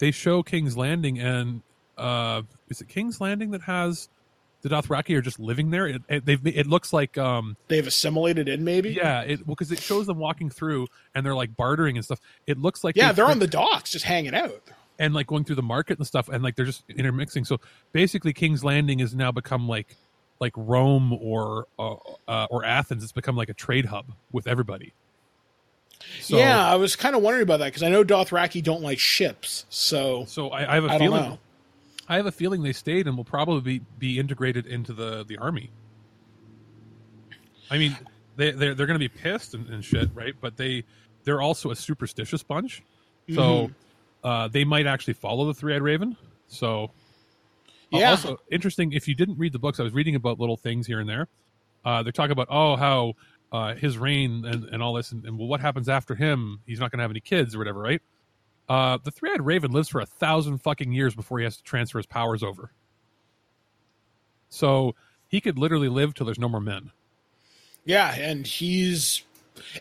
they 0.04 0.12
show 0.12 0.44
King's 0.44 0.76
Landing, 0.76 1.18
and 1.20 1.62
uh, 1.98 2.42
is 2.70 2.82
it 2.82 2.90
King's 2.90 3.22
Landing 3.22 3.52
that 3.52 3.62
has 3.62 4.10
the 4.62 4.68
Dothraki 4.70 5.16
are 5.18 5.22
just 5.22 5.40
living 5.40 5.72
there? 5.72 5.88
It 5.88 6.02
it, 6.10 6.26
they've, 6.26 6.46
it 6.46 6.68
looks 6.68 6.92
like 6.92 7.18
um, 7.18 7.56
They've 7.70 7.88
assimilated 7.88 8.50
in, 8.50 8.64
maybe. 8.66 8.90
yeah, 8.92 9.22
it 9.22 9.48
because 9.48 9.72
it 9.72 9.80
shows 9.80 10.06
them 10.08 10.18
walking 10.20 10.50
through 10.50 10.88
and 11.16 11.26
they're 11.26 11.36
like 11.36 11.56
bartering 11.56 11.96
and 11.96 12.04
stuff. 12.04 12.20
It 12.48 12.58
looks 12.58 12.84
like 12.84 12.96
Yeah, 12.98 13.12
they- 13.12 13.16
they're 13.18 13.32
on 13.32 13.40
the 13.40 13.48
docks, 13.48 13.92
just 13.92 14.04
hanging 14.06 14.34
out. 14.36 14.62
and 15.00 15.14
like 15.14 15.28
going 15.28 15.44
through 15.46 15.56
the 15.56 15.64
market 15.64 15.98
and 15.98 16.06
stuff, 16.06 16.28
and 16.30 16.44
like 16.44 16.56
they're 16.56 16.66
just 16.66 16.84
intermixing. 16.90 17.46
So 17.46 17.60
basically, 17.94 18.34
King's 18.34 18.64
Landing 18.64 19.00
has 19.00 19.16
now 19.16 19.32
become 19.32 19.68
like 19.70 19.96
like 20.40 20.54
Rome 20.58 21.14
or 21.14 21.68
uh, 21.80 21.96
uh, 22.28 22.48
or 22.50 22.66
Athens. 22.66 23.04
It's 23.04 23.12
become 23.14 23.38
like 23.38 23.50
a 23.50 23.54
trade 23.54 23.86
hub 23.86 24.12
with 24.34 24.48
everybody. 24.48 24.94
So, 26.22 26.38
yeah, 26.38 26.66
I 26.66 26.76
was 26.76 26.96
kind 26.96 27.16
of 27.16 27.22
wondering 27.22 27.44
about 27.44 27.58
that 27.60 27.66
because 27.66 27.84
I 27.84 27.90
know 27.90 28.04
Dothraki 28.04 28.64
don't 28.64 28.82
like 28.82 29.00
ships. 29.00 29.66
So 29.70 30.26
So 30.26 30.50
I, 30.50 30.72
I 30.72 30.76
have 30.76 30.86
a 30.86 30.90
I 30.90 30.98
feeling. 30.98 31.38
I 32.08 32.16
have 32.18 32.26
a 32.26 32.32
feeling 32.32 32.64
they 32.64 32.74
stayed 32.74 33.08
and 33.08 33.16
will 33.16 33.24
probably 33.24 33.80
be, 33.80 33.86
be 33.98 34.20
integrated 34.20 34.66
into 34.66 34.94
the 34.94 35.24
the 35.26 35.38
army. 35.38 35.72
I 37.70 37.78
mean, 37.78 37.98
they 38.36 38.52
they're, 38.52 38.76
they're 38.76 38.86
going 38.86 39.00
to 39.00 39.10
be 39.10 39.10
pissed 39.10 39.54
and, 39.54 39.68
and 39.70 39.84
shit, 39.84 40.10
right? 40.14 40.34
But 40.42 40.58
they 40.58 40.84
they're 41.26 41.42
also 41.42 41.72
a 41.72 41.76
superstitious 41.76 42.44
bunch, 42.44 42.82
so 43.32 43.68
Mm-hmm. 43.68 44.28
uh, 44.28 44.48
they 44.50 44.66
might 44.66 44.86
actually 44.86 45.14
follow 45.14 45.46
the 45.46 45.54
three 45.54 45.74
eyed 45.76 45.82
raven. 45.82 46.18
So 46.48 46.92
uh, 47.94 47.98
Yeah. 47.98 48.12
also 48.12 48.38
interesting. 48.52 48.92
If 48.92 49.08
you 49.08 49.16
didn't 49.16 49.38
read 49.38 49.54
the 49.54 49.60
books, 49.60 49.80
I 49.80 49.84
was 49.84 49.94
reading 49.94 50.16
about 50.16 50.40
little 50.40 50.58
things 50.58 50.88
here 50.88 51.00
and 51.00 51.10
there. 51.10 51.28
Uh, 51.86 52.04
they're 52.04 52.12
talking 52.12 52.32
about 52.32 52.48
oh 52.50 52.76
how 52.76 53.14
uh, 53.54 53.76
his 53.76 53.98
reign 53.98 54.44
and, 54.46 54.66
and 54.66 54.84
all 54.84 54.94
this, 54.94 55.12
and, 55.12 55.24
and 55.26 55.38
well, 55.38 55.48
what 55.48 55.62
happens 55.62 55.88
after 55.88 56.16
him? 56.16 56.60
He's 56.66 56.80
not 56.80 56.92
going 56.92 56.98
to 56.98 57.04
have 57.04 57.12
any 57.12 57.20
kids 57.22 57.56
or 57.56 57.60
whatever, 57.60 57.80
right? 57.80 58.02
Uh, 58.68 58.98
the 59.04 59.12
three 59.12 59.32
eyed 59.32 59.46
raven 59.46 59.72
lives 59.72 59.90
for 59.90 60.02
a 60.02 60.06
thousand 60.06 60.58
fucking 60.58 60.92
years 60.92 61.16
before 61.16 61.38
he 61.38 61.44
has 61.44 61.58
to 61.58 61.64
transfer 61.64 62.00
his 62.00 62.06
powers 62.08 62.42
over. 62.44 62.72
So 64.50 64.96
he 65.28 65.40
could 65.42 65.58
literally 65.60 65.90
live 65.90 66.14
till 66.14 66.26
there's 66.26 66.40
no 66.40 66.50
more 66.50 66.62
men. 66.62 66.92
yeah, 67.86 68.14
and 68.16 68.48
he's 68.48 69.24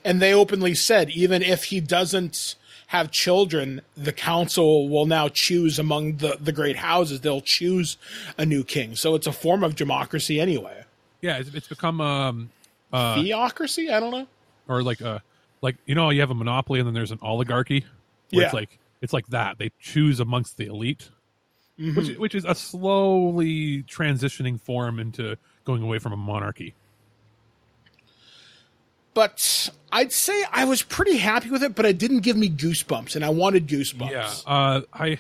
and 0.05 0.21
they 0.21 0.35
openly 0.35 0.75
said 0.75 1.11
even 1.11 1.43
if 1.43 1.65
he 1.65 1.81
doesn't 1.81 2.57
have 2.89 3.11
children, 3.11 3.81
the 3.97 4.13
council 4.13 4.89
will 4.89 5.07
now 5.07 5.29
choose 5.29 5.79
among 5.79 6.17
the 6.17 6.37
the 6.41 6.53
great 6.53 6.77
houses. 6.77 7.21
They'll 7.21 7.41
choose 7.41 7.97
a 8.37 8.45
new 8.45 8.65
king. 8.65 8.97
So 8.97 9.15
it's 9.15 9.27
a 9.27 9.33
form 9.33 9.65
of 9.65 9.77
democracy 9.77 10.41
anyway. 10.41 10.85
Yeah, 11.21 11.39
it's, 11.39 11.55
it's 11.55 11.69
become 11.69 12.01
um, 12.01 12.51
Uh, 12.93 13.15
Theocracy? 13.23 13.91
I 13.91 14.01
don't 14.01 14.11
know. 14.11 14.27
or 14.69 14.83
like 14.83 15.01
a 15.01 15.23
like 15.63 15.77
you 15.87 15.95
know 15.95 16.11
you 16.11 16.21
have 16.21 16.31
a 16.31 16.35
monopoly 16.35 16.79
and 16.81 16.87
then 16.87 16.95
there's 16.95 17.11
an 17.13 17.19
oligarchy 17.23 17.85
where 18.31 18.45
it's 18.45 18.55
like 18.55 18.79
it's 19.01 19.13
like 19.13 19.27
that 19.29 19.59
they 19.59 19.71
choose 19.81 20.21
amongst 20.21 20.57
the 20.57 20.67
elite 20.67 21.09
Mm-hmm. 21.81 21.97
which 21.97 22.17
which 22.19 22.35
is 22.35 22.45
a 22.45 22.55
slowly 22.55 23.83
transitioning 23.85 24.61
form 24.61 25.01
into 25.01 25.37
going 25.65 25.83
away 25.83 25.99
from 25.99 26.13
a 26.13 26.17
monarchy 26.19 26.75
But 29.15 29.71
I'd 29.91 30.13
say 30.13 30.45
I 30.53 30.65
was 30.65 30.83
pretty 30.83 31.17
happy 31.17 31.51
with 31.51 31.63
it, 31.63 31.75
but 31.75 31.85
it 31.85 31.99
didn't 31.99 32.21
give 32.21 32.37
me 32.37 32.49
goosebumps, 32.49 33.15
and 33.17 33.25
I 33.25 33.29
wanted 33.31 33.67
goosebumps. 33.69 34.11
yeah 34.11 34.33
uh 34.47 34.81
i 34.93 35.19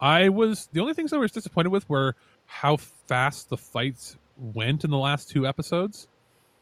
i 0.00 0.28
was 0.28 0.68
the 0.72 0.80
only 0.80 0.94
things 0.94 1.12
i 1.12 1.16
was 1.16 1.32
disappointed 1.32 1.70
with 1.70 1.88
were 1.88 2.16
how 2.46 2.76
fast 2.76 3.48
the 3.48 3.56
fights 3.56 4.16
went 4.36 4.84
in 4.84 4.90
the 4.90 4.98
last 4.98 5.30
two 5.30 5.46
episodes 5.46 6.06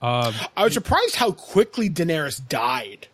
um 0.02 0.34
I 0.56 0.64
was 0.64 0.74
surprised 0.74 1.14
how 1.16 1.32
quickly 1.32 1.90
Daenerys 1.90 2.46
died. 2.48 3.08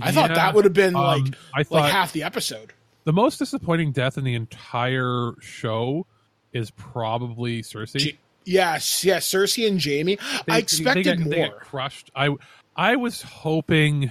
I 0.00 0.12
thought 0.12 0.34
that 0.34 0.54
would 0.54 0.64
have 0.64 0.74
been 0.74 0.94
um, 0.94 1.02
like 1.02 1.34
I 1.54 1.62
thought- 1.64 1.74
like 1.82 1.92
half 1.92 2.12
the 2.12 2.22
episode. 2.22 2.72
the 3.04 3.12
most 3.12 3.38
disappointing 3.38 3.92
death 3.92 4.16
in 4.18 4.24
the 4.24 4.34
entire 4.34 5.32
show 5.40 6.06
is 6.52 6.70
probably 6.70 7.62
cersei 7.62 7.98
J- 7.98 8.18
yes, 8.44 9.04
yes, 9.04 9.28
Cersei 9.28 9.66
and 9.68 9.82
Jaime. 9.84 10.18
I 10.48 10.58
expected 10.58 11.04
they, 11.04 11.16
get, 11.16 11.18
more. 11.20 11.32
They 11.32 11.50
crushed. 11.60 12.10
I 12.14 12.34
I 12.76 12.96
was 12.96 13.20
hoping. 13.22 14.10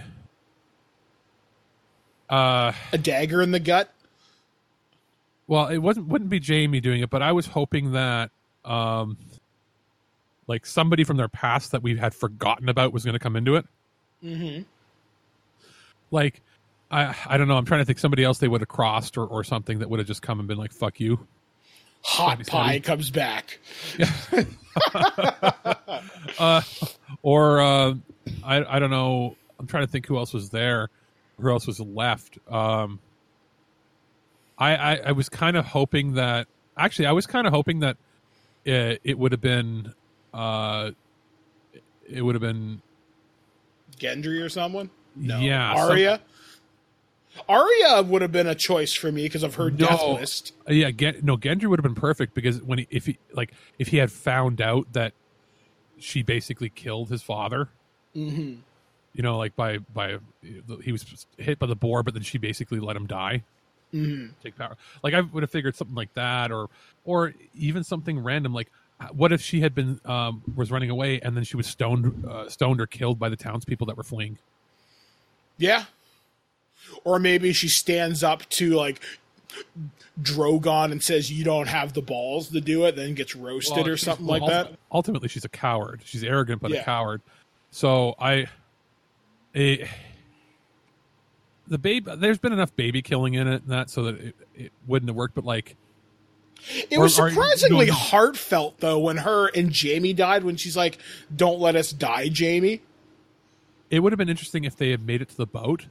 Uh, 2.30 2.74
A 2.92 2.98
dagger 2.98 3.42
in 3.42 3.52
the 3.52 3.60
gut. 3.60 3.90
well, 5.48 5.68
it 5.68 5.78
wasn't 5.78 6.08
wouldn't 6.08 6.30
be 6.30 6.42
Jaime 6.46 6.82
doing 6.82 7.02
it, 7.02 7.10
but 7.10 7.22
I 7.22 7.32
was 7.32 7.46
hoping 7.46 7.94
that 7.94 8.32
um, 8.66 9.18
like 10.48 10.66
somebody 10.66 11.04
from 11.04 11.18
their 11.18 11.28
past 11.28 11.72
that 11.72 11.84
we 11.84 11.98
had 11.98 12.16
forgotten 12.16 12.70
about 12.70 12.94
was 12.94 13.04
going 13.04 13.14
to 13.14 13.20
come 13.20 13.36
into 13.36 13.56
it. 13.56 13.66
Mm-hmm. 14.24 14.64
Like, 16.10 16.42
I 16.90 17.16
I 17.26 17.38
don't 17.38 17.48
know. 17.48 17.58
I'm 17.58 17.66
trying 17.66 17.82
to 17.82 17.86
think 17.86 18.00
somebody 18.00 18.24
else 18.24 18.40
they 18.40 18.48
would 18.48 18.62
have 18.62 18.70
crossed 18.70 19.18
or 19.18 19.26
or 19.26 19.44
something 19.44 19.80
that 19.80 19.90
would 19.90 20.00
have 20.00 20.08
just 20.08 20.22
come 20.22 20.40
and 20.40 20.48
been 20.48 20.58
like, 20.58 20.72
"Fuck 20.72 21.00
you." 21.00 21.28
Hot 22.04 22.46
pie 22.48 22.80
comes 22.80 23.12
back. 23.12 23.60
or 27.22 27.60
uh, 27.62 27.94
I 28.44 28.76
I 28.76 28.80
don't 28.80 28.90
know. 28.90 29.36
I'm 29.60 29.68
trying 29.68 29.86
to 29.86 29.92
think 29.92 30.08
who 30.08 30.18
else 30.18 30.34
was 30.34 30.50
there, 30.50 30.90
who 31.40 31.50
else 31.50 31.68
was 31.68 31.82
left. 31.82 32.38
Um, 32.50 33.00
I 34.58 34.76
I, 34.76 34.96
I 35.08 35.12
was 35.12 35.28
kind 35.28 35.58
of 35.58 35.66
hoping 35.66 36.14
that 36.14 36.48
actually 36.78 37.08
I 37.08 37.12
was 37.12 37.28
kind 37.28 37.46
of 37.46 37.52
hoping 37.52 37.82
that 37.82 37.98
it, 38.64 39.02
it 39.04 39.20
would 39.20 39.34
have 39.34 39.42
been 39.42 39.94
uh, 40.38 40.92
it 42.10 42.22
would 42.22 42.36
have 42.36 42.42
been 42.42 42.82
Gendry 44.00 44.42
or 44.44 44.50
someone. 44.50 44.90
No. 45.16 45.40
yeah 45.40 45.76
some- 45.76 45.92
Arya. 45.92 46.22
Arya 47.48 48.02
would 48.04 48.22
have 48.24 48.32
been 48.32 48.48
a 48.48 48.56
choice 48.56 48.94
for 48.94 49.12
me 49.12 49.24
because 49.24 49.44
of 49.44 49.56
her 49.56 49.70
death 49.70 50.00
No. 50.02 50.14
list. 50.14 50.54
Uh, 50.68 50.74
yeah, 50.74 50.90
Gen- 50.92 51.20
no, 51.22 51.38
Gendry 51.38 51.68
would 51.68 51.80
have 51.80 51.84
been 51.84 51.94
perfect 51.96 52.34
because 52.34 52.62
when 52.64 52.80
he, 52.80 52.88
if 52.90 53.06
he 53.06 53.18
like 53.34 53.52
if 53.78 53.90
he 53.90 53.98
had 53.98 54.12
found 54.12 54.60
out 54.62 54.92
that 54.94 55.14
she 56.00 56.24
basically 56.24 56.70
killed 56.70 57.10
his 57.10 57.22
father, 57.22 57.70
Mm-hmm. 58.16 58.56
you 59.14 59.24
know, 59.24 59.38
like 59.38 59.56
by 59.56 59.78
by 59.78 60.18
he 60.82 60.92
was 60.92 61.28
hit 61.38 61.60
by 61.60 61.68
the 61.68 61.76
boar, 61.76 62.02
but 62.02 62.16
then 62.16 62.24
she 62.24 62.40
basically 62.40 62.80
let 62.80 62.96
him 62.96 63.06
die. 63.06 63.44
Mm-hmm. 63.94 64.32
Take 64.44 64.58
power. 64.58 64.76
Like 65.04 65.14
I 65.14 65.22
would 65.22 65.44
have 65.44 65.52
figured 65.52 65.76
something 65.76 65.96
like 65.96 66.14
that, 66.16 66.52
or 66.52 66.70
or 67.06 67.36
even 67.54 67.84
something 67.84 68.18
random. 68.20 68.52
Like 68.54 68.72
what 69.12 69.32
if 69.32 69.42
she 69.42 69.62
had 69.62 69.76
been 69.76 70.00
um, 70.06 70.42
was 70.56 70.72
running 70.72 70.90
away 70.90 71.20
and 71.22 71.36
then 71.36 71.44
she 71.44 71.56
was 71.56 71.68
stoned, 71.68 72.26
uh, 72.28 72.50
stoned 72.50 72.82
or 72.82 72.88
killed 72.88 73.20
by 73.20 73.30
the 73.30 73.36
townspeople 73.36 73.88
that 73.88 73.98
were 73.98 74.04
fleeing. 74.04 74.38
Yeah. 75.58 75.86
Or 77.04 77.20
maybe 77.20 77.54
she 77.54 77.68
stands 77.68 78.24
up 78.24 78.48
to 78.50 78.72
like 78.72 79.02
Drogon 80.22 80.92
and 80.92 81.04
says, 81.04 81.32
"You 81.32 81.44
don't 81.44 81.68
have 81.68 81.94
the 81.94 82.02
balls 82.02 82.50
to 82.50 82.62
do 82.62 82.86
it," 82.86 82.96
then 82.96 83.14
gets 83.14 83.36
roasted 83.36 83.78
Well, 83.78 83.90
or 83.90 83.98
something 83.98 84.26
well, 84.26 84.40
like 84.40 84.50
that. 84.50 84.78
Ultimately, 84.92 85.28
she's 85.28 85.46
a 85.46 85.50
coward. 85.50 86.02
She's 86.04 86.24
arrogant, 86.24 86.62
but 86.62 86.72
a 86.72 86.82
coward. 86.84 87.22
So 87.72 88.16
I, 88.20 88.48
a, 89.56 89.88
the 91.68 91.78
baby. 91.78 92.12
There's 92.16 92.40
been 92.40 92.54
enough 92.54 92.76
baby 92.76 93.02
killing 93.02 93.36
in 93.36 93.48
it, 93.48 93.64
and 93.64 93.72
that 93.72 93.90
so 93.90 94.04
that 94.04 94.20
it, 94.20 94.36
it 94.56 94.72
wouldn't 94.88 95.10
have 95.10 95.16
worked. 95.16 95.36
But 95.36 95.46
like, 95.46 95.76
It 96.90 96.98
was 96.98 97.18
Or- 97.20 97.30
surprisingly 97.30 97.88
heartfelt 97.88 98.80
though 98.80 99.00
when 99.00 99.18
her 99.18 99.48
and 99.48 99.74
Jaime 99.76 100.14
died. 100.14 100.44
When 100.44 100.56
she's 100.58 100.76
like, 100.78 100.98
"Don't 101.36 101.60
let 101.60 101.76
us 101.76 101.92
die, 101.92 102.30
Jamie." 102.30 102.82
it 103.90 104.02
would 104.02 104.12
have 104.12 104.18
been 104.18 104.28
interesting 104.28 104.66
if 104.66 104.76
they 104.76 104.90
had 104.92 105.06
made 105.08 105.22
it 105.22 105.30
to 105.30 105.38
the 105.38 105.46
boat, 105.48 105.86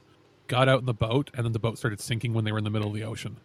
got 0.49 0.69
out 0.69 0.81
in 0.81 0.85
the 0.85 0.93
boat, 0.93 1.31
and 1.33 1.47
then 1.47 1.53
the 1.53 1.59
boat 1.59 1.79
started 1.79 1.99
sinking 1.99 2.35
when 2.35 2.45
they 2.45 2.53
were 2.53 2.59
in 2.59 2.64
the 2.64 2.69
middle 2.71 2.89
of 2.89 2.95
the 2.95 3.03
ocean. 3.03 3.37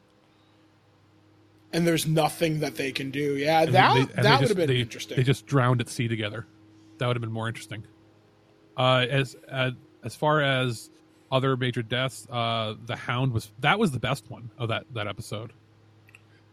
And 1.72 1.88
there's 1.88 2.06
nothing 2.06 2.60
that 2.60 2.76
they 2.76 2.92
can 2.92 3.12
do. 3.12 3.38
Yeah, 3.38 3.62
And 3.62 3.74
that 3.74 3.94
they- 3.94 4.22
that 4.24 4.40
would 4.42 4.50
have 4.50 4.58
been 4.58 4.68
they- 4.68 4.82
interesting. 4.82 5.16
They 5.16 5.24
just 5.24 5.46
drowned 5.46 5.80
at 5.80 5.88
sea 5.88 6.10
together. 6.10 6.46
That 6.98 7.08
would 7.08 7.16
have 7.16 7.22
been 7.22 7.32
more 7.32 7.48
interesting. 7.48 7.86
Uh, 8.76 9.06
as 9.10 9.36
uh, 9.50 9.72
as 10.04 10.16
far 10.16 10.42
as 10.42 10.90
other 11.32 11.56
major 11.56 11.82
deaths, 11.82 12.28
uh, 12.30 12.76
the 12.86 12.96
Hound 12.98 13.32
was 13.32 13.52
that 13.60 13.80
was 13.80 13.92
the 13.92 14.00
best 14.00 14.30
one 14.30 14.50
of 14.58 14.68
that 14.68 14.86
that 14.94 15.08
episode. 15.08 15.54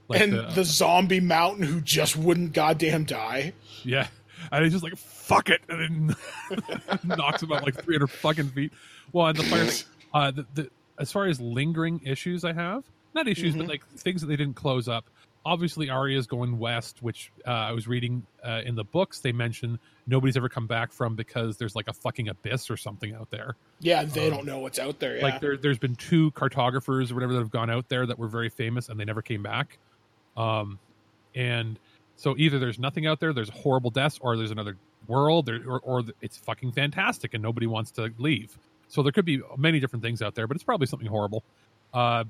Like 0.09 0.21
and 0.23 0.33
the, 0.33 0.65
zombie 0.65 1.21
mountain 1.21 1.65
who 1.65 1.81
just 1.81 2.17
wouldn't 2.17 2.55
goddamn 2.55 3.05
die. 3.05 3.53
yeah, 3.85 4.09
and 4.51 4.65
he's 4.65 4.73
just 4.73 4.83
like 4.83 4.97
fuck 4.97 5.51
it, 5.51 5.61
and 5.69 6.17
then 6.51 6.67
knocks 7.05 7.43
him 7.43 7.53
out 7.53 7.63
like 7.65 7.83
three 7.85 7.95
hundred 7.95 8.09
fucking 8.11 8.49
feet. 8.49 8.73
Well, 9.13 9.27
and 9.29 9.39
the 9.39 9.45
fire. 9.45 9.69
Uh, 10.15 10.31
the, 10.31 10.47
the 10.55 10.71
as 10.99 11.13
far 11.13 11.27
as 11.27 11.39
lingering 11.39 12.01
issues, 12.03 12.43
I 12.43 12.55
have 12.55 12.83
not 13.15 13.29
issues, 13.29 13.55
but 13.55 13.67
like 13.69 13.87
things 13.89 14.23
that 14.23 14.29
they 14.29 14.37
didn't 14.37 14.57
close 14.57 14.89
up. 14.89 15.05
Obviously, 15.45 15.91
Arya's 15.91 16.27
going 16.27 16.59
west, 16.59 17.03
which 17.03 17.31
uh, 17.47 17.51
I 17.51 17.73
was 17.73 17.87
reading 17.87 18.27
uh, 18.43 18.63
in 18.65 18.75
the 18.75 18.85
books. 18.85 19.21
They 19.21 19.33
mention 19.33 19.79
nobody's 20.07 20.39
ever 20.39 20.49
come 20.49 20.67
back 20.67 20.93
from 20.93 21.15
because 21.15 21.59
there's 21.59 21.77
like 21.77 21.89
a 21.89 21.93
fucking 21.93 22.29
abyss 22.29 22.71
or 22.71 22.79
something 22.79 23.15
out 23.15 23.31
there. 23.31 23.57
Yeah, 23.81 24.05
they 24.05 24.31
don't 24.31 24.47
know 24.47 24.61
what's 24.61 24.79
out 24.79 24.99
there. 24.99 25.19
Yeah. 25.19 25.25
Um, 25.25 25.31
Like 25.31 25.41
there, 25.43 25.57
there's 25.59 25.79
been 25.79 25.95
two 25.95 26.31
cartographers 26.33 27.11
or 27.13 27.15
whatever 27.15 27.35
that 27.35 27.41
have 27.41 27.51
gone 27.51 27.69
out 27.69 27.91
there 27.91 28.07
that 28.07 28.19
were 28.19 28.29
very 28.29 28.49
famous 28.49 28.89
and 28.89 28.99
they 28.99 29.05
never 29.05 29.21
came 29.23 29.43
back. 29.43 29.79
Um, 30.39 30.79
and 31.35 31.79
so 32.17 32.35
either 32.39 32.59
there's 32.59 32.79
nothing 32.79 33.07
out 33.07 33.21
there, 33.21 33.33
there's 33.33 33.51
horrible 33.51 33.91
deaths, 33.91 34.19
or 34.23 34.37
there's 34.37 34.51
another 34.51 34.77
world, 35.07 35.47
there, 35.47 35.61
or, 35.67 35.81
or 35.81 36.03
it's 36.23 36.37
fucking 36.37 36.73
fantastic 36.73 37.35
and 37.35 37.43
nobody 37.43 37.67
wants 37.67 37.91
to 37.93 38.13
leave. 38.19 38.57
So 38.89 39.03
there 39.03 39.13
could 39.13 39.25
be 39.25 39.43
many 39.57 39.81
different 39.81 40.03
things 40.03 40.23
out 40.23 40.35
there, 40.35 40.47
but 40.47 40.57
it's 40.57 40.65
probably 40.65 40.87
something 40.87 41.09
horrible. 41.09 41.43
Uh, 41.93 42.25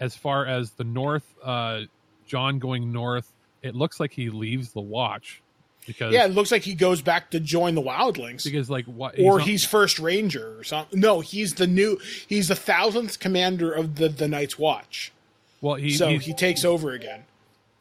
as 0.00 0.16
far 0.16 0.46
as 0.46 0.72
the 0.72 0.84
north, 0.84 1.24
uh, 1.44 1.82
Jon 2.26 2.58
going 2.58 2.92
north, 2.92 3.32
it 3.62 3.74
looks 3.74 4.00
like 4.00 4.12
he 4.12 4.30
leaves 4.30 4.72
the 4.72 4.80
watch 4.80 5.42
because 5.86 6.12
yeah, 6.12 6.24
it 6.24 6.32
looks 6.32 6.50
like 6.50 6.62
he 6.62 6.74
goes 6.74 7.02
back 7.02 7.30
to 7.30 7.40
join 7.40 7.74
the 7.74 7.82
Wildlings. 7.82 8.44
because 8.44 8.70
like 8.70 8.86
what 8.86 9.18
or 9.18 9.38
not- 9.38 9.46
he's 9.46 9.64
first 9.64 9.98
ranger 9.98 10.58
or 10.58 10.64
something. 10.64 11.00
No, 11.00 11.20
he's 11.20 11.54
the 11.54 11.66
new. 11.66 11.98
He's 12.26 12.48
the 12.48 12.54
thousandth 12.56 13.18
commander 13.18 13.72
of 13.72 13.96
the 13.96 14.08
the 14.08 14.28
Night's 14.28 14.58
Watch. 14.58 15.12
well 15.60 15.74
he 15.76 15.90
so 15.90 16.18
he 16.18 16.32
takes 16.32 16.64
over 16.64 16.92
again. 16.92 17.24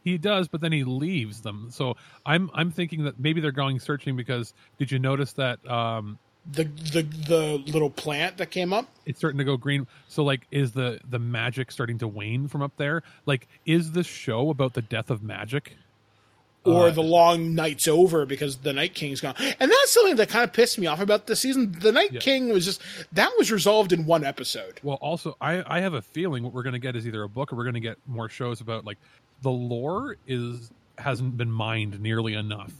He 0.03 0.17
does, 0.17 0.47
but 0.47 0.61
then 0.61 0.71
he 0.71 0.83
leaves 0.83 1.41
them. 1.41 1.67
So 1.71 1.95
I'm 2.25 2.49
I'm 2.53 2.71
thinking 2.71 3.03
that 3.03 3.19
maybe 3.19 3.41
they're 3.41 3.51
going 3.51 3.79
searching 3.79 4.15
because 4.15 4.53
did 4.77 4.91
you 4.91 4.99
notice 4.99 5.33
that 5.33 5.59
um 5.69 6.17
The 6.51 6.63
the 6.63 7.03
the 7.27 7.63
little 7.71 7.89
plant 7.89 8.37
that 8.37 8.49
came 8.49 8.71
up. 8.73 8.87
it's 9.05 9.19
starting 9.19 9.37
to 9.39 9.43
go 9.43 9.57
green. 9.57 9.87
So 10.07 10.23
like 10.23 10.47
is 10.51 10.71
the 10.71 10.99
the 11.09 11.19
magic 11.19 11.71
starting 11.71 11.97
to 11.99 12.07
wane 12.07 12.47
from 12.47 12.61
up 12.61 12.71
there? 12.77 13.03
Like 13.25 13.47
is 13.65 13.91
this 13.91 14.07
show 14.07 14.49
about 14.49 14.73
the 14.73 14.81
death 14.81 15.09
of 15.09 15.21
magic? 15.21 15.75
Or 16.65 16.87
Uh, 16.87 16.91
the 16.91 17.01
long 17.01 17.55
night's 17.55 17.87
over 17.87 18.25
because 18.25 18.57
the 18.57 18.73
Night 18.73 18.93
King's 18.93 19.21
gone, 19.21 19.33
and 19.37 19.71
that's 19.71 19.91
something 19.93 20.17
that 20.17 20.27
kind 20.27 20.43
of 20.43 20.51
pissed 20.51 20.77
me 20.77 20.87
off 20.87 20.99
about 20.99 21.25
the 21.25 21.35
season. 21.35 21.71
The 21.79 21.93
Night 21.93 22.11
Yeah. 22.11 22.19
King 22.19 22.49
was 22.49 22.65
just 22.65 22.81
that 23.13 23.31
was 23.37 23.49
resolved 23.49 23.93
in 23.93 24.05
one 24.05 24.25
episode. 24.25 24.79
Well, 24.83 24.97
also 25.01 25.37
I 25.39 25.63
I 25.65 25.79
have 25.79 25.93
a 25.93 26.01
feeling 26.01 26.43
what 26.43 26.53
we're 26.53 26.63
going 26.63 26.73
to 26.73 26.79
get 26.79 26.97
is 26.97 27.07
either 27.07 27.23
a 27.23 27.29
book 27.29 27.53
or 27.53 27.55
we're 27.55 27.63
going 27.63 27.75
to 27.75 27.79
get 27.79 27.97
more 28.07 28.27
shows 28.27 28.59
about 28.59 28.83
like 28.85 28.97
the 29.41 29.51
lore 29.51 30.17
is 30.27 30.71
hasn't 30.97 31.37
been 31.37 31.51
mined 31.51 31.99
nearly 31.99 32.33
enough. 32.33 32.73